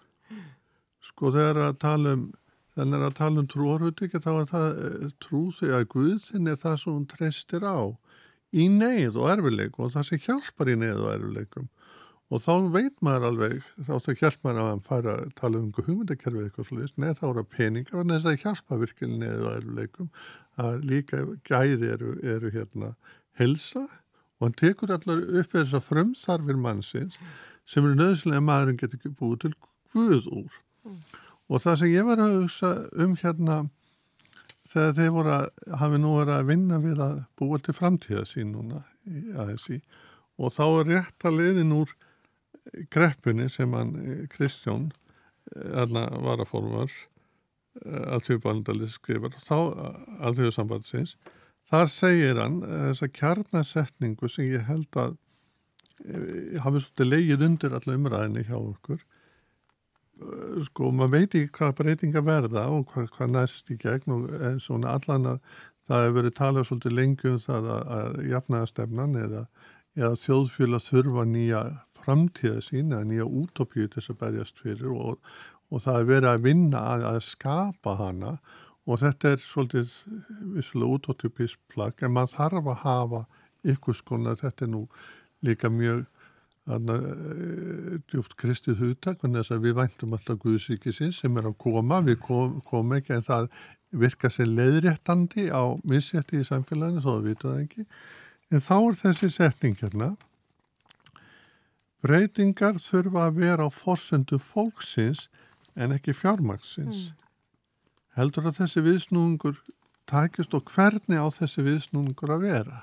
Sko 1.02 1.34
þegar 1.34 1.66
að 1.68 1.82
tala 1.82 2.16
um 2.18 2.30
þannig 2.78 3.04
að 3.06 3.18
tala 3.18 3.42
um 3.42 3.50
trúarhutik 3.52 4.16
þá 4.24 4.32
er 4.32 4.48
það 4.52 4.68
eh, 4.86 5.10
trú 5.24 5.44
því 5.58 5.74
að 5.76 5.88
Guðin 5.92 6.52
er 6.52 6.60
það 6.62 6.78
sem 6.82 6.96
hún 6.96 7.08
treystir 7.10 7.66
á 7.68 7.80
í 8.52 8.68
neyð 8.72 9.20
og 9.20 9.30
erfileikum 9.32 9.88
og 9.88 9.94
það 9.96 10.08
sem 10.08 10.24
hjálpar 10.26 10.72
í 10.72 10.78
neyð 10.80 11.04
og 11.04 11.12
erfileikum 11.16 11.68
og 12.32 12.40
þá 12.40 12.52
veit 12.72 13.02
maður 13.04 13.28
alveg 13.28 13.58
þá 13.88 13.94
þá 14.06 14.12
hjálp 14.22 14.46
maður 14.46 14.62
að 14.62 14.70
hann 14.70 14.84
fara 14.88 15.16
að 15.18 15.34
tala 15.40 15.60
um 15.60 15.72
hugmyndakerfið 15.76 16.46
eitthvað 16.46 16.70
slúðist, 16.70 17.00
neð 17.02 17.18
þá 17.20 17.26
eru 17.32 17.44
peningar 17.58 18.02
en 18.02 18.14
þess 18.14 18.30
að 18.32 18.46
hjálpa 18.46 18.80
virkilega 18.82 19.20
neyð 19.20 19.42
og 19.42 19.58
erfileikum 19.58 20.12
að 20.62 20.86
líka 20.92 21.24
gæði 21.48 21.92
eru, 21.96 22.14
eru 22.24 22.54
hérna 22.56 22.94
helsa 23.40 23.84
og 23.84 24.48
hann 24.48 24.58
tekur 24.62 24.96
allar 24.96 25.26
upp 25.42 25.52
þessar 25.52 25.84
frumþarfir 25.86 26.62
mannsins 26.62 27.20
sem 27.68 27.84
eru 27.84 28.00
nöðslega 28.00 28.44
maðurinn 28.44 28.80
getur 28.80 29.14
búið 29.20 29.44
til 29.44 29.54
guð 29.92 30.32
úr. 30.32 30.56
Mm. 30.88 30.98
Og 31.52 31.62
það 31.62 31.78
sem 31.82 31.92
ég 31.92 32.08
var 32.08 32.22
að 32.24 32.38
hugsa 32.40 32.72
um 33.04 33.18
hérna 33.20 33.58
þegar 34.72 34.96
þeir 34.98 35.12
voru 35.16 35.34
að, 35.36 35.50
hafi 35.82 36.00
nú 36.00 36.14
verið 36.16 36.38
að 36.38 36.48
vinna 36.52 36.80
við 36.82 37.04
að 37.04 37.18
búa 37.40 37.60
til 37.60 37.76
framtíða 37.76 38.24
sín 38.30 38.54
núna 38.56 38.86
í 39.10 39.24
ASI 39.44 39.82
og 40.42 40.56
þá 40.56 40.64
er 40.68 40.90
rétt 40.92 41.28
að 41.28 41.38
leiðin 41.42 41.76
úr 41.76 41.92
greppunni 42.94 43.50
sem 43.50 43.74
hann 43.74 43.96
Kristján 44.32 44.90
erna 45.52 46.06
var 46.22 46.44
að 46.44 46.52
formar 46.52 46.92
allþjóðbándalis 47.82 48.98
skrifar 49.00 49.34
þá 49.42 49.58
allþjóðsambandsins 50.28 51.16
Þar 51.72 51.88
segir 51.88 52.40
hann 52.42 52.60
eh, 52.68 52.88
þessa 52.90 53.08
kjarnasetningu 53.16 54.30
sem 54.30 54.50
ég 54.52 54.68
held 54.68 55.00
að 55.00 55.18
hafi 56.64 56.82
svolítið 56.82 57.08
leigið 57.08 57.44
undir 57.46 57.76
alla 57.78 57.96
umræðinni 57.96 58.46
hjá 58.48 58.56
okkur. 58.58 59.04
Eh, 60.20 60.58
sko, 60.68 60.92
maður 60.92 61.14
veit 61.16 61.38
ekki 61.40 61.52
hvað 61.60 61.76
breytinga 61.80 62.24
verða 62.28 62.66
og 62.76 62.90
hvað, 62.92 63.08
hvað 63.16 63.36
næst 63.38 63.72
í 63.72 63.78
gegn 63.80 64.18
og 64.18 64.28
og 64.34 64.90
allan 64.96 65.30
að 65.36 65.40
það 65.88 66.04
hefur 66.04 66.18
verið 66.18 66.36
talað 66.42 66.68
svolítið 66.68 66.98
lengi 66.98 67.32
um 67.32 67.40
það 67.46 67.70
að, 67.76 67.94
að 68.00 68.20
jafnaðastefnan 68.34 69.16
eða, 69.22 69.46
eða 70.02 70.12
þjóðfjöla 70.26 70.82
þurfa 70.90 71.28
nýja 71.32 71.64
framtíða 72.06 72.62
sín 72.66 72.92
eða 72.92 73.08
nýja 73.10 73.28
útópíu 73.28 73.88
til 73.88 74.00
þess 74.00 74.14
að 74.14 74.20
berjast 74.26 74.62
fyrir 74.64 74.92
og, 74.94 75.18
og 75.72 75.84
það 75.86 76.00
er 76.00 76.10
verið 76.10 76.30
að 76.32 76.46
vinna 76.48 76.84
að, 76.94 77.08
að 77.14 77.20
skapa 77.28 77.96
hana 78.00 78.36
og 78.90 79.02
þetta 79.02 79.36
er 79.36 79.44
svolítið 79.44 79.98
vissulega 80.56 80.98
útótypist 80.98 81.60
plagg 81.72 82.02
en 82.02 82.16
maður 82.16 82.38
þarf 82.38 82.72
að 82.74 82.82
hafa 82.86 83.26
ykkur 83.74 83.98
skona 83.98 84.38
þetta 84.40 84.66
er 84.66 84.72
nú 84.74 84.86
líka 85.46 85.70
mjög 85.70 86.06
eh, 86.72 88.00
djúft 88.10 88.34
kristið 88.40 88.82
hugtak 88.82 89.22
en 89.26 89.38
þess 89.38 89.54
að 89.54 89.68
við 89.68 89.78
væntum 89.82 90.18
alltaf 90.18 90.42
Guðsíkisins 90.42 91.22
sem 91.22 91.38
er 91.38 91.52
að 91.52 91.60
koma, 91.62 92.02
við 92.06 92.20
kom, 92.26 92.58
komum 92.66 92.98
ekki 92.98 93.18
en 93.18 93.28
það 93.28 93.52
virka 94.02 94.32
sér 94.32 94.50
leiðréttandi 94.50 95.50
á 95.52 95.76
missétti 95.88 96.40
í 96.40 96.48
samfélaginu, 96.48 97.04
þó 97.04 97.14
að 97.18 97.24
við 97.26 97.32
vitum 97.34 97.52
það 97.52 97.64
ekki. 97.66 97.86
En 98.52 98.64
þá 98.64 98.76
er 98.78 99.00
þessi 99.02 99.30
setning 99.32 99.80
hérna 99.82 100.12
breytingar 102.02 102.80
þurfa 102.82 103.28
að 103.30 103.42
vera 103.44 103.68
á 103.68 103.70
fórsöndu 103.70 104.40
fólksins 104.42 105.28
en 105.76 105.94
ekki 105.96 106.16
fjármaksins 106.18 107.12
mm. 107.12 107.28
heldur 108.18 108.50
að 108.50 108.64
þessi 108.64 108.84
viðsnúðungur 108.88 109.62
takist 110.10 110.56
og 110.58 110.68
hvernig 110.74 111.22
á 111.22 111.28
þessi 111.32 111.64
viðsnúðungur 111.68 112.34
að 112.36 112.48
vera? 112.48 112.82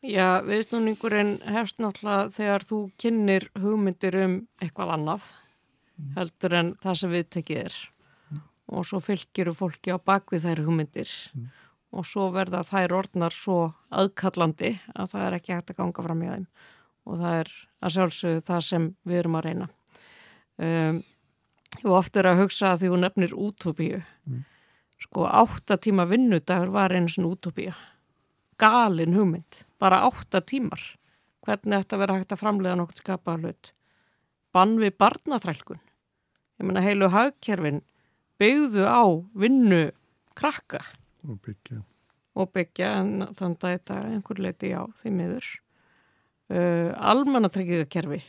Já, 0.00 0.40
viðsnúðungurinn 0.46 1.36
hefst 1.52 1.80
náttúrulega 1.82 2.32
þegar 2.32 2.66
þú 2.66 2.80
kynir 3.00 3.48
hugmyndir 3.60 4.16
um 4.24 4.36
eitthvað 4.62 4.94
annað 4.96 5.26
mm. 5.28 6.12
heldur 6.16 6.58
en 6.62 6.74
það 6.80 7.00
sem 7.02 7.14
við 7.14 7.30
tekið 7.36 7.62
er 7.66 7.76
mm. 7.76 8.42
og 8.72 8.88
svo 8.88 9.02
fylgir 9.04 9.52
fólki 9.56 9.92
á 9.92 10.00
bakvið 10.00 10.48
þær 10.48 10.64
hugmyndir 10.64 11.12
mm. 11.36 11.46
og 11.92 12.08
svo 12.08 12.30
verða 12.32 12.64
þær 12.64 12.96
orðnar 13.02 13.36
svo 13.36 13.60
aðkallandi 13.92 14.78
að 14.96 15.12
það 15.12 15.26
er 15.26 15.38
ekki 15.38 15.58
hægt 15.58 15.74
að 15.74 15.82
ganga 15.84 16.08
fram 16.08 16.24
í 16.24 16.32
þeim 16.32 16.46
og 17.10 17.20
það 17.20 17.38
er 17.42 17.52
að 17.80 17.94
sjálfsögðu 17.96 18.44
það 18.46 18.66
sem 18.66 18.88
við 19.08 19.22
erum 19.22 19.38
að 19.38 19.46
reyna. 19.48 19.70
Um, 20.60 21.00
og 21.84 21.92
oft 22.00 22.18
er 22.20 22.28
að 22.30 22.44
hugsa 22.44 22.72
að 22.72 22.82
því 22.82 22.92
hún 22.94 23.06
nefnir 23.06 23.36
útópíu. 23.36 24.02
Mm. 24.28 24.46
sko 25.00 25.24
áttatíma 25.24 26.04
vinnudagur 26.04 26.68
var 26.74 26.92
einu 26.92 27.08
svona 27.08 27.30
útópíu 27.32 27.72
galin 28.60 29.14
hugmynd. 29.16 29.64
Bara 29.80 30.04
átta 30.04 30.42
tímar. 30.44 30.80
Hvernig 31.46 31.84
þetta 31.84 32.00
verður 32.00 32.20
hægt 32.20 32.34
að 32.34 32.42
framlega 32.42 32.76
nokkurt 32.76 33.00
skapaða 33.00 33.40
hlut? 33.40 33.70
Bann 34.52 34.76
við 34.80 34.96
barnaþrælkun. 35.00 35.80
Ég 36.60 36.68
menna 36.68 36.84
heilu 36.84 37.08
hagkerfin 37.12 37.80
byggðu 38.40 38.84
á 38.84 39.02
vinnu 39.40 39.82
krakka. 40.36 40.82
Og 41.24 41.40
byggja. 41.46 41.80
Og 42.36 42.52
byggja 42.52 42.92
en 43.00 43.14
þannig 43.38 43.64
að 43.64 43.74
þetta 43.78 43.98
einhver 44.10 44.42
leiti 44.44 44.72
á 44.76 44.84
því 45.00 45.14
miður 45.16 45.48
uh, 46.50 46.90
almannatryggingakerfi 47.12 48.22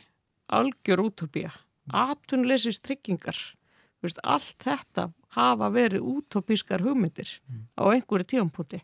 algjör 0.52 1.06
útópía 1.08 1.52
atvinnleysist 1.92 2.84
tryggingar 2.86 3.38
Vist, 4.02 4.18
allt 4.26 4.56
þetta 4.58 5.12
hafa 5.36 5.68
verið 5.70 6.02
útópískar 6.02 6.82
hugmyndir 6.82 7.28
mm. 7.46 7.60
á 7.78 7.82
einhverju 7.94 8.26
tíampúti 8.32 8.80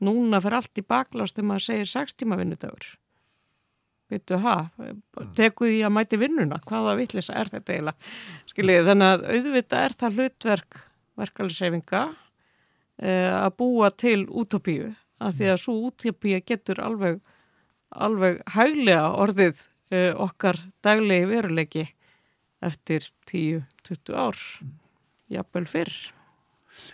núna 0.00 0.40
fyrir 0.40 0.60
allt 0.60 0.80
í 0.80 0.84
baklast 0.84 1.36
þegar 1.36 1.48
maður 1.50 1.66
segir 1.66 1.90
6 1.90 2.16
tíma 2.20 2.38
vinnudagur. 2.40 2.86
Veitu 4.12 4.38
ha, 4.44 4.56
teku 5.34 5.66
því 5.66 5.80
að 5.86 5.94
mæti 5.96 6.18
vinnuna, 6.20 6.60
hvaða 6.68 6.94
vittlisa 7.00 7.34
er 7.40 7.50
þetta 7.50 7.74
eiginlega, 7.74 8.10
skiljið, 8.52 8.90
þannig 8.90 9.14
að 9.14 9.24
auðvita 9.34 9.80
er 9.82 9.96
það 10.02 10.20
hlutverk 10.20 10.76
verkeflisefinga 11.18 12.02
eh, 13.02 13.32
að 13.34 13.56
búa 13.58 13.90
til 13.90 14.20
útópíu, 14.28 14.92
af 15.18 15.34
því 15.34 15.50
að 15.50 15.62
svo 15.64 15.74
útópíu 15.88 16.38
getur 16.46 16.84
alveg 16.84 17.18
alveg 17.90 18.42
hæglega 18.54 19.12
orðið 19.14 19.62
eh, 19.92 20.12
okkar 20.12 20.58
daglegi 20.84 21.30
veruleiki 21.30 21.86
eftir 22.64 23.10
10-20 23.30 24.16
ár 24.16 24.42
jafnvel 25.30 25.66
fyrr 25.70 25.96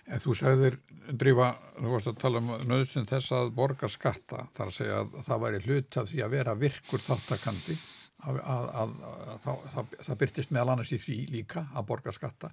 En 0.07 0.23
þú 0.23 0.35
sagðir, 0.39 0.79
Drífa, 1.19 1.49
þú 1.75 1.93
varst 1.95 2.11
að 2.13 2.21
tala 2.23 2.43
um 2.43 2.51
nöðsinn 2.71 3.09
þess 3.11 3.35
að 3.35 3.51
borga 3.57 3.89
skatta, 3.91 4.47
þar 4.57 4.71
að 4.71 4.77
segja 4.77 5.01
að 5.01 5.17
það 5.27 5.43
væri 5.45 5.61
hlut 5.67 5.99
af 5.99 6.09
því 6.11 6.23
að 6.23 6.35
vera 6.37 6.55
virkur 6.61 7.03
þáttakandi, 7.03 7.77
að, 8.23 8.39
að, 8.39 8.69
að, 8.83 8.95
að 9.03 9.45
það, 9.75 9.95
það 10.09 10.21
byrtist 10.23 10.55
meðal 10.55 10.75
annars 10.75 10.95
í 10.95 11.01
því 11.03 11.19
líka 11.33 11.65
að 11.75 11.89
borga 11.91 12.15
skatta. 12.15 12.53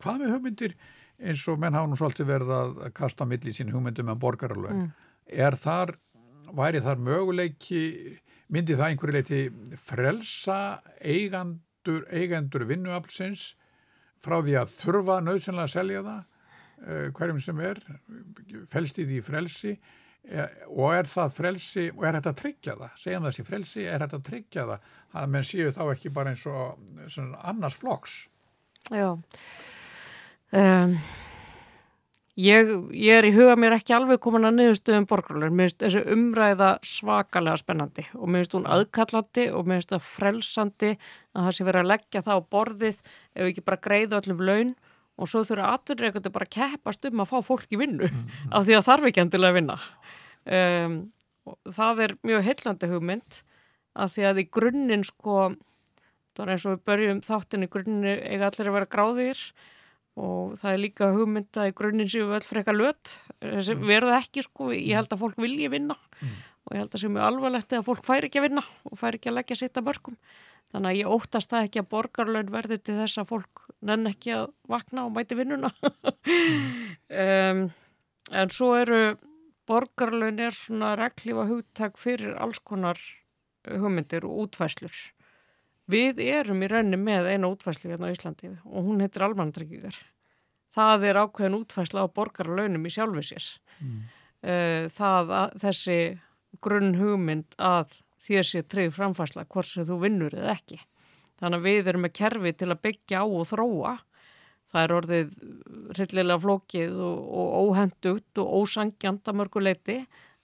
Hvað 0.00 0.22
með 0.22 0.34
hugmyndir 0.34 0.76
eins 1.20 1.44
og 1.52 1.60
menn 1.60 1.76
hafa 1.76 1.90
nú 1.90 1.98
svolítið 2.00 2.30
verið 2.30 2.54
að 2.56 2.78
kasta 2.96 3.28
mill 3.28 3.42
í 3.44 3.54
sín 3.54 3.72
hugmyndum 3.74 4.10
en 4.10 4.22
borgaralögn? 4.22 4.86
Mm. 4.86 5.10
Er 5.44 5.56
þar, 5.60 5.94
væri 6.56 6.82
þar 6.84 7.02
möguleiki, 7.08 7.82
myndi 8.52 8.76
það 8.78 8.90
einhverju 8.90 9.16
leiti 9.16 9.40
frelsa 9.80 10.60
eigandur, 11.00 12.04
eigendur 12.12 12.66
vinnuaflsins 12.68 13.54
frá 14.24 14.38
því 14.40 14.56
að 14.60 14.72
þurfa 14.78 15.18
nöðsynlega 15.24 15.68
að 15.68 15.74
selja 15.74 16.04
það? 16.06 16.22
Eh, 16.84 17.06
hverjum 17.16 17.40
sem 17.40 17.60
er 17.64 17.80
felst 18.70 18.98
í 19.00 19.06
því 19.08 19.20
frelsi? 19.24 19.74
Eh, 20.24 20.60
og 20.72 20.94
er 20.96 21.08
það 21.08 21.34
frelsi 21.36 21.88
og 21.92 22.06
er 22.08 22.18
þetta 22.18 22.32
að 22.32 22.38
tryggja 22.40 22.76
það? 22.80 22.94
Segjum 23.00 23.32
sé 23.36 23.44
frelsi, 23.44 23.82
er 23.84 24.04
þetta 24.04 24.20
að 24.20 24.28
tryggja 24.30 24.68
það 24.70 24.92
að 25.20 25.34
menn 25.34 25.48
séu 25.48 25.74
þá 25.76 25.82
ekki 25.90 26.14
bara 26.14 26.32
eins 26.32 26.46
og 26.48 27.42
annars 27.44 27.76
floks 27.80 28.22
Já. 28.92 29.16
Um, 30.52 30.98
ég, 32.40 32.70
ég 32.94 33.18
er 33.18 33.26
í 33.28 33.32
huga 33.34 33.54
mér 33.60 33.76
ekki 33.76 33.94
alveg 33.96 34.20
komin 34.22 34.46
að 34.48 34.58
niðurstöðum 34.58 35.06
borgarlega, 35.10 35.54
mér 35.54 35.68
finnst 35.68 35.82
þessi 35.84 36.02
umræða 36.14 36.70
svakalega 36.86 37.60
spennandi 37.60 38.06
og 38.14 38.28
mér 38.28 38.42
finnst 38.42 38.56
hún 38.58 38.68
aðkallandi 38.76 39.46
og 39.54 39.68
mér 39.68 39.80
finnst 39.80 39.94
það 39.94 40.08
frelsandi 40.08 40.90
að 40.94 41.46
það 41.46 41.56
sé 41.56 41.68
verið 41.68 41.84
að 41.84 41.90
leggja 41.92 42.24
það 42.26 42.40
á 42.42 42.48
borðið 42.56 43.02
ef 43.04 43.48
ekki 43.48 43.66
bara 43.68 43.84
greiða 43.86 44.20
öllum 44.20 44.44
laun 44.48 44.74
og 45.14 45.30
svo 45.30 45.44
þurfa 45.46 45.74
aturreikundu 45.76 46.32
bara 46.34 46.48
að 46.48 46.54
keppast 46.56 47.06
um 47.10 47.22
að 47.22 47.30
fá 47.30 47.36
fólk 47.46 47.68
í 47.70 47.78
vinnu 47.78 48.08
mm 48.08 48.14
-hmm. 48.14 48.54
af 48.58 48.64
því 48.66 48.78
að 48.78 48.86
þarf 48.88 49.04
ekki 49.08 49.20
endilega 49.22 49.52
að 49.52 49.58
vinna. 49.58 49.76
Um, 50.44 50.96
það 51.70 52.00
er 52.04 52.16
mjög 52.22 52.42
heillandi 52.48 52.90
hugmynd 52.90 53.42
af 53.94 54.10
því 54.14 54.26
að 54.26 54.40
í 54.42 54.48
grunninn 54.50 55.04
sko 55.04 55.54
er 56.42 56.50
eins 56.50 56.66
og 56.66 56.74
við 56.74 56.84
börjum 56.88 57.20
þáttin 57.22 57.62
í 57.62 57.70
grunninn 57.70 58.18
eiga 58.26 58.48
allir 58.50 58.68
að 58.68 58.74
vera 58.74 58.90
gráðir 58.90 59.38
og 59.38 59.74
það 60.14 60.70
er 60.70 60.80
líka 60.82 61.10
hugmynd 61.14 61.58
að 61.58 61.70
í 61.70 61.76
grunninn 61.78 62.10
séu 62.10 62.28
við 62.28 62.36
öll 62.38 62.46
freka 62.46 62.74
löt 62.74 63.14
mm. 63.42 63.86
verða 63.88 64.20
ekki 64.20 64.44
sko, 64.46 64.70
ég 64.70 64.94
held 64.94 65.10
að 65.10 65.24
fólk 65.24 65.40
vilji 65.42 65.70
vinna 65.72 65.96
mm. 65.98 66.34
og 66.68 66.76
ég 66.76 66.84
held 66.84 66.94
að 66.94 67.02
séu 67.02 67.14
mjög 67.14 67.28
alvarlegt 67.30 67.74
að 67.74 67.86
fólk 67.88 68.04
fær 68.06 68.28
ekki 68.28 68.38
að 68.42 68.48
vinna 68.48 68.66
og 68.86 69.00
fær 69.00 69.18
ekki 69.18 69.32
að 69.32 69.40
leggja 69.40 69.58
sitt 69.64 69.80
að 69.80 69.88
mörgum 69.90 70.18
Þannig 70.74 70.90
að 70.90 70.96
ég 70.98 71.12
óttast 71.14 71.52
það 71.52 71.66
ekki 71.68 71.80
að 71.84 71.90
borgarlaun 71.92 72.48
verði 72.50 72.76
til 72.82 72.94
þess 72.98 73.20
að 73.22 73.28
fólk 73.28 73.60
nenn 73.86 74.10
ekki 74.10 74.32
að 74.34 74.48
vakna 74.72 75.04
og 75.06 75.12
mæti 75.14 75.36
vinnuna. 75.38 75.70
um, 77.22 77.60
en 78.34 78.50
svo 78.50 78.72
eru 78.80 78.98
borgarlaun 79.70 80.42
er 80.42 80.56
svona 80.56 80.96
reglífa 80.98 81.46
hugtak 81.46 82.00
fyrir 82.02 82.34
alls 82.42 82.58
konar 82.58 82.98
hugmyndir 83.70 84.26
og 84.26 84.48
útfæslur. 84.48 84.98
Við 85.90 86.20
erum 86.24 86.62
í 86.64 86.68
rauninni 86.70 87.00
með 87.00 87.28
eina 87.34 87.50
útfæslu 87.52 87.90
hérna 87.90 88.08
á 88.08 88.14
Íslandi 88.14 88.54
og 88.64 88.86
hún 88.86 89.02
heitir 89.04 89.26
almantryggingar. 89.26 89.96
Það 90.74 91.08
er 91.10 91.20
ákveðin 91.20 91.58
útfæsla 91.60 92.06
á 92.08 92.14
borgarlaunum 92.14 92.88
í 92.88 92.92
sjálfisins. 92.94 93.58
Mm. 93.78 93.98
Uh, 94.44 94.86
það 94.92 95.34
að 95.40 95.58
þessi 95.64 95.98
grunn 96.64 96.96
hugmynd 96.98 97.54
að 97.60 98.00
þér 98.24 98.48
sé 98.48 98.64
treyð 98.64 98.96
framfærsla 98.96 99.44
hvort 99.50 99.68
sem 99.68 99.86
þú 99.88 100.00
vinnur 100.06 100.34
eða 100.36 100.56
ekki. 100.56 100.80
Þannig 101.40 101.60
að 101.60 101.68
við 101.68 101.90
erum 101.90 102.04
með 102.06 102.16
kerfi 102.16 102.52
til 102.56 102.70
að 102.70 102.82
byggja 102.86 103.22
á 103.22 103.24
og 103.26 103.48
þróa. 103.50 103.94
Það 104.74 104.84
er 104.84 104.94
orðið 104.96 105.34
rillilega 105.98 106.42
flókið 106.42 107.00
og, 107.04 107.18
og 107.40 107.54
óhendugt 107.60 108.40
og 108.42 108.54
ósangjant 108.62 109.28
að 109.30 109.38
mörguleiti 109.42 109.98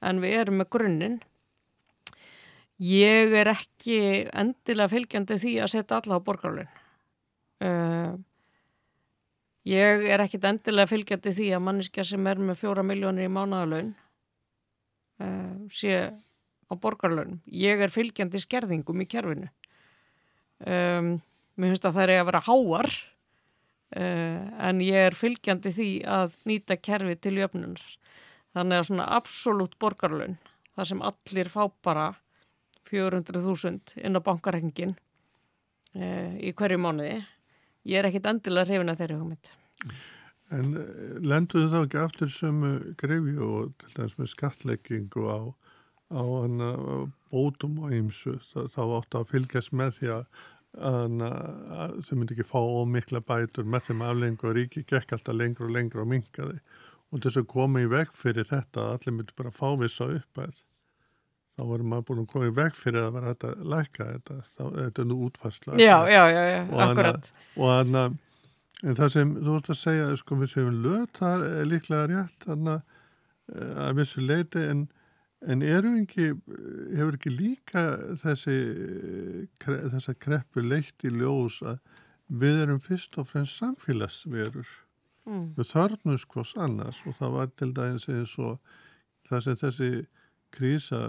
en 0.07 0.21
við 0.23 0.37
erum 0.43 0.61
með 0.61 0.71
grunninn. 0.77 1.19
Ég 2.81 3.35
er 3.37 3.51
ekki 3.53 3.97
endilega 4.33 4.89
fylgjandi 4.89 5.37
því 5.37 5.51
að 5.61 5.73
setja 5.75 5.99
alla 6.01 6.17
á 6.17 6.25
borgarlun. 6.25 6.69
Uh, 7.61 8.15
ég 9.69 10.07
er 10.09 10.23
ekkit 10.25 10.47
endilega 10.49 10.89
fylgjandi 10.89 11.35
því 11.37 11.49
að 11.53 11.65
manniska 11.67 12.07
sem 12.09 12.31
er 12.31 12.41
með 12.41 12.63
fjóra 12.63 12.85
miljónir 12.87 13.29
í 13.29 13.33
mánagalun 13.35 13.91
uh, 15.21 15.59
sé 15.69 16.07
á 16.09 16.73
borgarlönum. 16.73 17.43
Ég 17.53 17.85
er 17.85 17.93
fylgjandi 17.93 18.41
skerðingum 18.41 19.05
í 19.05 19.09
kerfinu. 19.13 19.51
Um, 20.65 21.19
mér 21.61 21.75
finnst 21.75 21.85
að 21.85 21.99
það 21.99 22.07
er 22.07 22.23
að 22.23 22.27
vera 22.31 22.43
háar 22.49 22.91
uh, 22.97 24.41
en 24.71 24.83
ég 24.87 25.11
er 25.11 25.19
fylgjandi 25.21 25.75
því 25.77 25.91
að 26.09 26.41
nýta 26.49 26.81
kerfi 26.81 27.19
til 27.21 27.37
jöfnunar. 27.43 27.85
Þannig 28.57 28.81
að 28.81 28.89
svona 28.89 29.13
absolutt 29.21 29.77
borgarlön, 29.77 30.41
þar 30.73 30.93
sem 30.95 31.07
allir 31.13 31.53
fá 31.53 31.63
bara 31.85 32.09
400.000 32.91 34.01
inn 34.05 34.19
á 34.19 34.21
bankareikningin 34.27 34.95
uh, 34.97 36.31
í 36.43 36.53
hverju 36.57 36.81
mánuði, 36.83 37.21
ég 37.89 38.01
er 38.01 38.11
ekkit 38.11 38.29
endilega 38.31 38.69
hrifin 38.69 38.93
að 38.93 39.03
þeirri 39.03 39.21
hugmynd. 39.21 39.53
En 40.51 40.73
eh, 40.75 41.19
lenduðu 41.23 41.69
þá 41.71 41.81
ekki 41.85 41.99
aftur 42.01 42.31
sömu 42.35 42.71
grefi 42.99 43.37
og 43.39 43.71
til 43.79 43.93
dæmis 43.95 44.17
með 44.19 44.33
skatleggingu 44.33 45.29
á 45.31 45.41
á 46.11 46.23
hana 46.43 46.71
bótum 47.31 47.79
og 47.85 47.95
ymsu 47.95 48.35
þá 48.51 48.81
átt 48.99 49.17
að 49.19 49.29
fylgjast 49.31 49.75
með 49.77 49.93
því 49.99 50.09
að, 50.17 50.25
þau 50.81 52.15
myndi 52.17 52.35
ekki 52.35 52.47
fá 52.47 52.59
ómikla 52.59 53.23
bætur 53.27 53.67
með 53.67 53.89
þeim 53.89 54.03
aflengu 54.07 54.51
og 54.51 54.57
ríki 54.59 54.85
gekk 54.87 55.15
alltaf 55.15 55.39
lengur 55.39 55.69
og 55.69 55.75
lengur 55.77 56.03
og 56.05 56.11
minkaði 56.11 56.59
og 57.11 57.23
þess 57.23 57.41
að 57.41 57.49
koma 57.51 57.83
í 57.83 57.91
veg 57.91 58.11
fyrir 58.15 58.47
þetta 58.47 58.91
allir 58.95 59.17
myndi 59.17 59.37
bara 59.39 59.55
fá 59.55 59.69
vissa 59.79 60.07
uppæð 60.17 60.61
þá 61.61 61.67
vorum 61.69 61.93
maður 61.93 62.07
búin 62.09 62.23
að 62.23 62.31
koma 62.33 62.49
í 62.49 62.55
veg 62.57 62.77
fyrir 62.79 63.05
að 63.05 63.17
vera 63.19 63.35
þetta 63.35 63.71
læka 63.75 64.09
þetta, 64.09 64.37
þetta 64.57 65.03
er 65.05 65.11
nú 65.11 65.19
útfarsla 65.27 65.81
Já, 65.81 65.97
já, 66.09 66.23
já, 66.33 66.43
já 66.49 66.61
akkurat 66.87 67.33
og 67.57 67.75
anna, 67.75 68.07
en 68.81 68.97
það 68.97 69.13
sem 69.17 69.35
þú 69.37 69.59
veist 69.59 69.75
að 69.75 69.83
segja, 69.83 70.09
sko 70.17 70.41
við 70.41 70.55
segjum 70.55 70.81
lög, 70.87 71.13
það 71.21 71.45
er 71.51 71.69
líklega 71.69 72.09
rétt 72.15 72.49
anna, 72.57 72.81
eh, 73.53 73.77
að 73.89 74.01
vissu 74.01 74.25
leiti 74.25 74.65
en 74.71 74.89
En 75.49 75.63
eru 75.65 75.95
ekki, 76.03 76.35
hefur 76.93 77.17
ekki 77.17 77.31
líka 77.33 77.83
þessi, 78.21 78.57
þessa 79.65 80.13
kreppu 80.21 80.61
leitt 80.61 81.01
í 81.09 81.13
ljós 81.15 81.63
að 81.65 81.79
við 82.43 82.61
erum 82.67 82.81
fyrst 82.85 83.17
og 83.17 83.31
fremst 83.31 83.57
samfélagsverur. 83.57 84.69
Mm. 85.25 85.47
Við 85.57 85.71
þörnum 85.73 86.19
skos 86.21 86.53
annars 86.61 87.01
og 87.09 87.17
það 87.17 87.37
var 87.39 87.49
til 87.57 87.71
dagins 87.77 88.05
eins 88.13 88.35
og 88.37 88.59
það 89.31 89.47
sem 89.47 89.59
þessi 89.63 89.91
krísa 90.55 91.01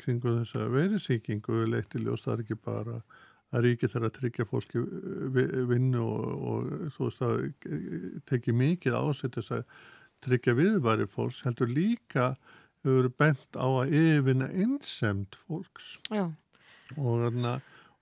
kringu 0.00 0.36
þessa 0.40 0.68
verisíkingu 0.72 1.64
leitt 1.70 1.94
í 1.96 2.04
ljós, 2.04 2.24
það 2.24 2.34
er 2.34 2.44
ekki 2.44 2.58
bara 2.64 3.00
að 3.50 3.64
ríki 3.66 3.90
þarf 3.90 4.08
að 4.08 4.16
tryggja 4.18 4.46
fólki 4.46 4.82
vinnu 5.70 6.02
og, 6.04 6.26
og 6.50 6.68
þú 6.94 7.08
veist 7.08 7.22
það 7.22 7.44
tekið 8.30 8.58
mikið 8.60 8.98
ásett 9.00 9.38
þess 9.38 9.56
að 9.58 9.80
tryggja 10.24 10.54
viðværi 10.58 11.08
fólks, 11.10 11.42
heldur 11.46 11.70
líka 11.72 12.34
hefur 12.84 13.10
bent 13.20 13.58
á 13.58 13.66
að 13.66 13.94
yfirna 13.96 14.50
innsemt 14.52 15.36
fólks. 15.46 15.96
Og, 16.96 17.40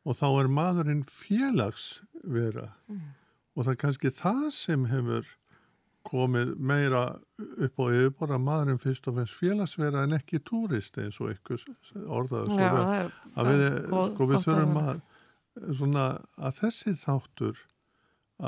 og 0.05 0.17
þá 0.19 0.27
er 0.29 0.51
maðurinn 0.53 1.05
félagsvera. 1.09 2.73
Mm. 2.89 3.15
og 3.59 3.67
það 3.67 3.73
er 3.73 3.81
kannski 3.83 4.11
það 4.15 4.45
sem 4.55 4.85
hefur 4.87 5.33
komið 6.09 6.53
meira 6.57 7.03
upp 7.39 7.83
á 7.83 7.85
yfirbor 7.87 8.33
að 8.35 8.45
maðurinn 8.47 8.81
fyrst 8.83 9.09
og 9.11 9.19
fennst 9.19 9.37
félagsvera 9.37 10.05
en 10.07 10.17
ekki 10.17 10.41
túrist 10.47 10.99
eins 11.01 11.19
og 11.23 11.35
ykkur 11.35 11.65
orðaðu 12.07 12.55
svo 12.55 12.69
vel. 12.77 13.11
að 13.35 13.51
við, 13.51 13.65
sko, 14.13 14.29
við 14.31 14.47
þurfum 14.47 14.79
að, 14.83 15.03
svona, 15.81 16.07
að 16.41 16.63
þessi 16.63 16.95
þáttur 17.03 17.65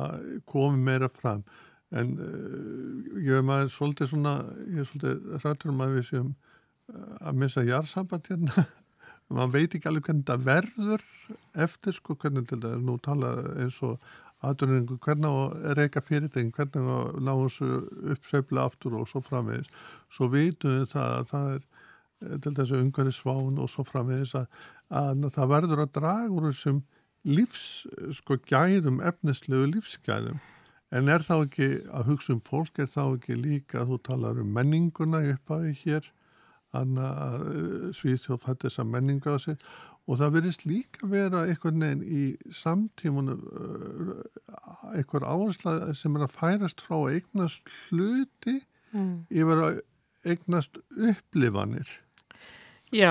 að 0.01 0.29
komi 0.49 0.85
meira 0.87 1.11
fram. 1.13 1.45
En 1.91 2.13
uh, 2.23 3.19
ég 3.19 3.35
hef 3.35 3.47
maður 3.47 3.73
svolítið 3.75 4.13
svona, 4.13 4.35
ég 4.71 4.83
er 4.83 4.91
svolítið 4.91 5.41
rættur 5.43 5.73
um 5.73 5.83
að 5.83 5.97
við 5.97 6.07
séum 6.13 6.29
uh, 6.31 7.17
að 7.19 7.41
missa 7.43 7.67
jársamband 7.67 8.31
hérna. 8.31 8.67
Maður 9.31 9.53
veit 9.55 9.75
ekki 9.77 9.87
alveg 9.87 10.09
hvernig 10.09 10.27
það 10.27 10.47
verður 10.47 11.03
eftir 11.67 11.95
sko 11.95 12.17
hvernig 12.19 12.49
það 12.51 12.73
er 12.73 12.81
nú 12.83 12.97
tala 13.03 13.29
eins 13.63 13.77
og 13.87 13.99
aðdurningu 14.47 14.97
hvernig 15.05 15.29
að 15.31 15.75
reyka 15.79 16.03
fyrirtæking 16.05 16.53
hvernig 16.57 16.93
að 16.95 17.19
ná 17.27 17.33
þessu 17.43 17.69
uppsefla 18.15 18.67
aftur 18.69 18.97
og 19.01 19.09
svo 19.11 19.23
framvegis. 19.25 19.69
Svo 20.13 20.31
veitum 20.33 20.79
við 20.79 20.87
það 20.95 21.17
að 21.17 21.27
það 21.33 21.51
er 21.57 21.65
eh, 21.65 22.39
til 22.45 22.55
þessu 22.61 22.81
ungari 22.81 23.17
sván 23.17 23.61
og 23.61 23.73
svo 23.73 23.85
framvegis 23.89 24.37
að, 24.41 24.63
að 25.03 25.29
það 25.37 25.53
verður 25.55 25.85
að 25.85 25.93
draga 25.99 26.31
úr 26.37 26.49
þessum 26.49 26.81
lífs 27.29 27.67
sko 28.17 28.39
gæðum 28.49 29.03
efnislegu 29.05 29.69
lífsgæðum. 29.75 30.41
En 30.91 31.11
er 31.13 31.23
þá 31.23 31.35
ekki 31.45 31.69
að 31.95 32.09
hugsa 32.09 32.33
um 32.35 32.41
fólk, 32.43 32.81
er 32.81 32.89
þá 32.91 33.03
ekki 33.05 33.37
líka 33.39 33.85
að 33.85 33.93
þú 33.93 33.99
talar 34.09 34.41
um 34.43 34.49
menninguna 34.57 35.21
upp 35.37 35.53
að 35.55 35.69
því 35.69 35.75
hér, 35.85 36.09
að 36.81 36.99
Svíþjóð 37.99 38.43
fætti 38.45 38.69
þessa 38.69 38.85
menninga 38.87 39.35
á 39.35 39.39
sig 39.43 39.59
og 40.11 40.19
það 40.19 40.35
verðist 40.35 40.67
líka 40.67 41.07
vera 41.07 41.45
einhvern 41.47 41.85
veginn 41.85 42.03
í 42.03 42.25
samtímunum 42.55 43.45
einhver 44.91 45.23
áhersla 45.23 45.95
sem 45.95 46.17
er 46.19 46.27
að 46.27 46.35
færast 46.35 46.83
frá 46.83 46.97
að 46.99 47.21
eignast 47.21 47.71
hluti 47.87 48.57
mm. 48.91 49.13
yfir 49.31 49.65
að 49.69 49.83
eignast 50.27 50.81
upplifanir 50.99 51.93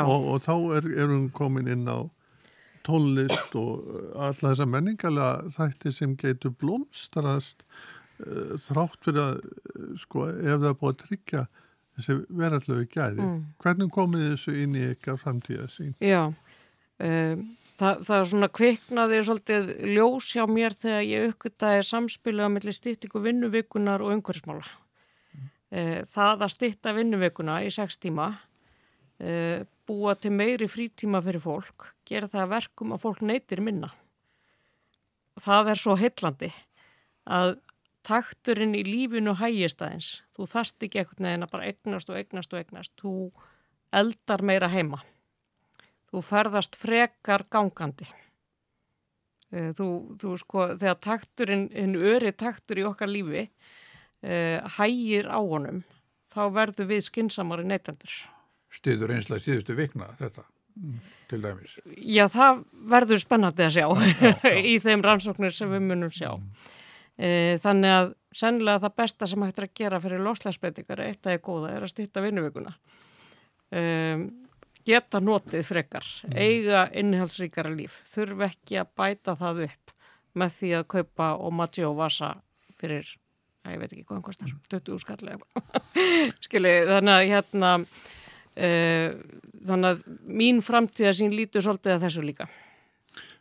og, 0.03 0.25
og 0.33 0.41
þá 0.43 0.55
er, 0.75 0.89
erum 1.05 1.29
við 1.29 1.35
komin 1.39 1.71
inn 1.71 1.87
á 1.87 2.03
tónlist 2.85 3.55
og 3.59 3.85
uh, 3.85 4.03
alla 4.27 4.51
þessa 4.51 4.67
menningalega 4.69 5.53
þætti 5.55 5.93
sem 5.93 6.17
getur 6.19 6.53
blómstarast 6.59 7.63
uh, 7.63 8.57
þrátt 8.65 8.99
fyrir 9.05 9.23
að 9.23 9.97
sko 10.03 10.27
ef 10.31 10.59
það 10.59 10.69
er 10.71 10.77
búið 10.81 10.93
að 10.93 11.01
tryggja 11.05 11.45
þessi 11.99 12.17
verðallegu 12.41 12.85
gæði. 12.93 13.25
Mm. 13.25 13.39
Hvernig 13.63 13.91
komið 13.95 14.27
þessu 14.29 14.55
inn 14.63 14.77
í 14.79 14.85
ykkar 14.93 15.19
framtíða 15.19 15.67
sín? 15.71 15.95
Já, 16.03 16.31
um, 17.05 17.45
það, 17.79 18.03
það 18.07 18.25
svona 18.31 18.49
kviknaði 18.59 19.21
svolítið 19.27 19.71
ljós 19.95 20.29
hjá 20.35 20.43
mér 20.49 20.75
þegar 20.77 21.07
ég 21.07 21.31
uppgöttaði 21.31 21.87
samspilaða 21.87 22.53
mellir 22.55 22.75
stýttingu 22.75 23.23
vinnuvikunar 23.23 24.03
og 24.03 24.13
umhverfsmála. 24.17 24.67
Mm. 25.33 25.49
Uh, 25.71 25.95
það 26.09 26.45
að 26.45 26.53
stýtta 26.55 26.95
vinnuvikuna 26.97 27.61
í 27.65 27.71
sex 27.73 27.99
tíma 28.01 28.31
uh, 28.35 29.65
búa 29.89 30.15
til 30.19 30.33
meiri 30.35 30.69
frítíma 30.69 31.21
fyrir 31.25 31.43
fólk, 31.43 31.89
gera 32.07 32.29
það 32.29 32.53
verkum 32.55 32.93
að 32.93 33.03
fólk 33.05 33.23
neytir 33.25 33.63
minna. 33.65 33.89
Það 35.39 35.73
er 35.73 35.79
svo 35.79 35.95
heillandi 35.97 36.51
að 37.29 37.55
takturinn 38.07 38.75
í 38.77 38.83
lífinu 38.87 39.35
hægist 39.39 39.81
aðeins. 39.83 40.09
Þú 40.35 40.47
þarft 40.53 40.85
ekki 40.87 41.01
ekkert 41.03 41.23
neðin 41.23 41.45
að 41.45 41.53
bara 41.53 41.69
egnast 41.69 42.11
og 42.11 42.19
egnast 42.19 42.53
og 42.53 42.61
egnast. 42.61 42.93
Þú 42.99 43.13
eldar 43.95 44.43
meira 44.45 44.69
heima. 44.71 45.01
Þú 46.09 46.23
ferðast 46.25 46.77
frekar 46.79 47.45
gangandi. 47.51 48.07
Eh, 49.53 49.69
þú, 49.77 49.89
þú 50.21 50.33
sko, 50.41 50.65
þegar 50.79 50.97
takturinn, 51.05 51.69
hinn 51.73 51.95
öri 51.97 52.33
taktur 52.33 52.81
í 52.81 52.85
okkar 52.89 53.09
lífi 53.09 53.45
uh, 53.45 54.65
hægir 54.77 55.29
á 55.29 55.39
honum, 55.41 55.83
þá 56.29 56.41
verður 56.53 56.91
við 56.91 57.07
skinsamari 57.07 57.65
neytendur 57.65 58.13
stiður 58.73 59.15
einslega 59.15 59.43
síðustu 59.43 59.75
vikna 59.77 60.11
þetta 60.19 60.45
til 61.29 61.41
dæmis. 61.43 61.75
Já, 61.97 62.23
það 62.31 62.61
verður 62.89 63.21
spennandi 63.21 63.65
að 63.65 63.73
sjá 63.75 63.85
já, 63.89 64.29
já. 64.45 64.53
í 64.55 64.77
þeim 64.83 65.03
rannsóknir 65.05 65.55
sem 65.55 65.71
við 65.73 65.87
munum 65.89 66.13
sjá. 66.13 66.31
Mm. 66.37 66.69
Þannig 67.59 67.91
að 67.91 68.13
sennilega 68.39 68.79
það 68.85 68.93
besta 69.01 69.27
sem 69.27 69.43
hægt 69.43 69.57
er 69.59 69.65
að 69.65 69.73
gera 69.75 69.99
fyrir 69.99 70.21
loslæsbreytingar 70.23 71.01
eitt 71.03 71.27
að 71.27 71.35
ég 71.35 71.41
góða 71.43 71.73
er 71.75 71.83
að 71.83 71.91
stýtta 71.91 72.23
vinnuvikuna. 72.23 72.71
Um, 73.75 74.23
geta 74.89 75.23
notið 75.23 75.65
frekar, 75.67 76.11
mm. 76.27 76.35
eiga 76.35 76.83
innihaldsríkara 76.97 77.71
líf, 77.73 78.01
þurf 78.09 78.45
ekki 78.49 78.81
að 78.81 78.93
bæta 78.99 79.37
það 79.39 79.65
upp 79.69 79.97
með 80.39 80.55
því 80.59 80.75
að 80.77 80.87
kaupa 80.97 81.31
og 81.39 81.57
matja 81.57 81.89
og 81.89 81.97
vasa 81.99 82.35
fyrir, 82.79 83.09
að 83.65 83.75
ég 83.75 83.83
veit 83.83 83.91
ekki 83.91 84.05
hvað 84.05 84.17
hann 84.17 84.27
kostar, 84.29 84.55
20 84.73 84.95
úrskallega. 84.95 85.65
Skiljið, 86.45 86.93
þannig 86.93 87.15
að 87.15 87.29
hérna 87.33 87.73
Eh, 88.59 89.13
þannig 89.67 89.93
að 89.93 90.01
mín 90.27 90.63
framtíða 90.65 91.13
sín 91.15 91.35
lítur 91.35 91.63
svolítið 91.63 91.95
að 91.95 92.03
þessu 92.07 92.23
líka. 92.25 92.47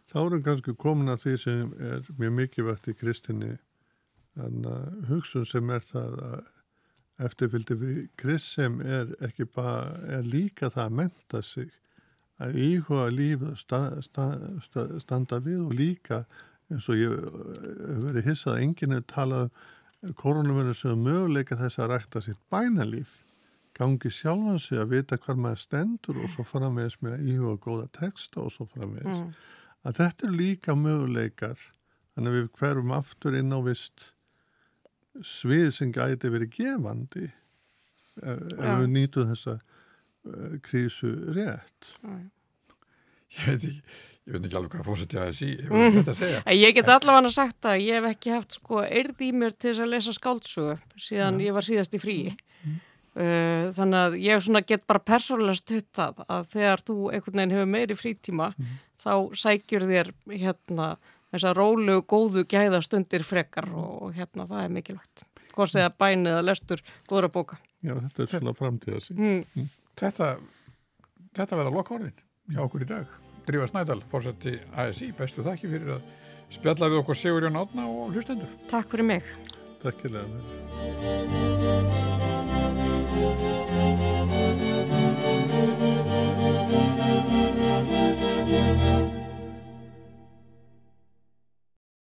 Þá 0.09 0.19
erum 0.21 0.45
kannski 0.45 0.75
komin 0.79 1.13
að 1.13 1.25
því 1.25 1.35
sem 1.43 1.73
er 1.89 2.05
mjög 2.21 2.37
mikilvægt 2.37 2.87
í 2.93 2.95
kristinni 2.97 3.57
að 4.39 4.69
hugsun 5.09 5.47
sem 5.49 5.73
er 5.75 5.83
það 5.85 6.21
að 6.29 6.39
eftirfylgdi 7.27 7.77
við 7.79 8.01
krist 8.21 8.53
sem 8.55 8.81
er 8.85 9.11
ekki 9.27 9.49
bara, 9.51 9.97
er 10.19 10.27
líka 10.27 10.71
það 10.71 10.85
að 10.85 10.99
menta 11.01 11.43
sig 11.43 11.71
að 12.39 12.59
íhuga 12.63 13.09
lífið 13.11 13.57
standa, 13.59 14.03
standa, 14.63 15.01
standa 15.03 15.41
við 15.43 15.65
og 15.65 15.75
líka 15.75 16.23
eins 16.71 16.87
og 16.91 17.01
ég 17.01 17.15
hef 17.17 18.05
verið 18.05 18.29
hissað 18.29 18.55
að 18.55 18.63
enginn 18.67 18.95
hefur 18.95 19.09
talað 19.15 19.49
um 20.07 20.15
koronavirðin 20.15 20.77
sem 20.79 21.01
möguleika 21.03 21.59
þess 21.59 21.81
að 21.83 21.91
rækta 21.95 22.23
sitt 22.23 22.39
bænalíf 22.53 23.17
gangi 23.79 24.11
sjálfan 24.11 24.61
sig 24.63 24.79
að 24.79 24.93
vita 24.95 25.19
hvað 25.23 25.41
maður 25.43 25.63
stendur 25.63 26.21
og 26.23 26.31
svo 26.33 26.45
framvegs 26.47 26.99
með 27.05 27.25
íhuga 27.33 27.59
góða 27.65 27.89
texta 27.99 28.45
og 28.45 28.53
svo 28.55 28.67
framvegs 28.71 29.19
mm. 29.19 29.33
að 29.87 29.99
þetta 30.01 30.29
er 30.29 30.39
líka 30.39 30.77
möguleikar 30.79 31.59
þannig 32.15 32.31
að 32.31 32.39
við 32.39 32.49
hverfum 32.61 32.95
aftur 32.95 33.39
inn 33.39 33.55
á 33.55 33.59
vist 33.67 34.09
svið 35.25 35.71
sem 35.75 35.93
gæti 35.95 36.31
verið 36.33 36.53
gefandi 36.55 37.27
ef, 37.27 38.43
ef 38.59 38.75
við 38.83 38.91
nýtum 38.95 39.31
þessa 39.33 39.57
uh, 39.59 40.59
krísu 40.65 41.13
rétt 41.37 41.95
mm. 42.03 42.27
Ég 43.29 43.45
veit 43.45 43.65
ekki 43.69 44.07
Ég 44.29 44.35
veit 44.37 44.45
ekki 44.45 44.59
alveg 44.59 44.75
hvað 44.75 44.85
fórsetja 44.85 45.23
þessi, 45.31 45.47
ég 45.55 45.71
veit 45.73 45.87
ekki 45.87 46.01
þetta 46.03 46.13
að 46.13 46.19
segja. 46.19 46.41
Ég 46.53 46.75
get 46.77 46.89
allavega 46.93 47.31
sagt 47.33 47.69
að 47.71 47.79
ég 47.81 47.97
hef 47.97 48.09
ekki 48.11 48.33
haft 48.35 48.57
sko 48.59 48.83
erði 48.85 49.31
í 49.31 49.37
mér 49.41 49.55
til 49.55 49.71
þess 49.71 49.85
að 49.85 49.95
lesa 49.95 50.13
skáldsögu 50.13 50.75
síðan 51.01 51.39
ja. 51.41 51.47
ég 51.47 51.57
var 51.57 51.65
síðast 51.65 51.97
í 51.97 52.01
fríi. 52.03 52.35
Mm. 52.59 52.75
Uh, 53.17 53.71
þannig 53.73 54.03
að 54.03 54.17
ég 54.27 54.43
svona 54.45 54.63
get 54.69 54.85
bara 54.91 55.01
persónulega 55.01 55.63
stuttað 55.63 56.21
að 56.29 56.51
þegar 56.53 56.85
þú 56.91 56.97
einhvern 57.07 57.41
veginn 57.41 57.55
hefur 57.57 57.71
meiri 57.73 57.97
frítíma 57.97 58.51
mm. 58.53 58.77
þá 59.01 59.13
sækjur 59.47 59.89
þér 59.89 60.13
hérna 60.35 60.91
þess 61.33 61.49
að 61.49 61.59
rólu 61.61 61.99
og 62.01 62.07
góðu 62.11 62.45
gæða 62.49 62.83
stundir 62.85 63.27
frekar 63.27 63.71
og, 63.73 63.91
og 64.09 64.15
hérna 64.19 64.49
það 64.49 64.65
er 64.65 64.77
mikilvægt 64.77 65.25
hvort 65.55 65.73
segja 65.75 65.91
bænið 65.91 66.39
að 66.39 66.47
lestur 66.51 66.85
góðra 67.09 67.33
bóka 67.33 67.59
Já, 67.83 67.95
þetta 67.95 68.25
er 68.25 68.33
svona 68.33 68.57
framtíða 68.59 69.05
sín 69.05 69.23
mm. 69.23 69.41
mm. 69.55 69.71
Þetta, 69.99 70.35
þetta 71.39 71.59
verða 71.63 71.75
lokk 71.75 71.97
orðin 71.99 72.21
hjá 72.53 72.63
okkur 72.65 72.87
í 72.87 72.91
dag 72.91 73.19
Drífa 73.49 73.67
Snædal, 73.71 74.03
fórseti 74.11 74.59
ASI, 74.77 75.09
bestu 75.17 75.45
þakki 75.47 75.71
fyrir 75.73 75.95
að 75.97 76.11
spjalla 76.53 76.91
við 76.93 77.01
okkur 77.01 77.17
Sigurjón 77.17 77.57
Átna 77.57 77.89
og 77.89 78.13
hlustendur. 78.13 78.53
Takk 78.69 78.93
fyrir 78.93 79.09
mig. 79.15 79.35
Takk 79.81 80.05
fyrir 80.05 80.21
það. 80.21 81.48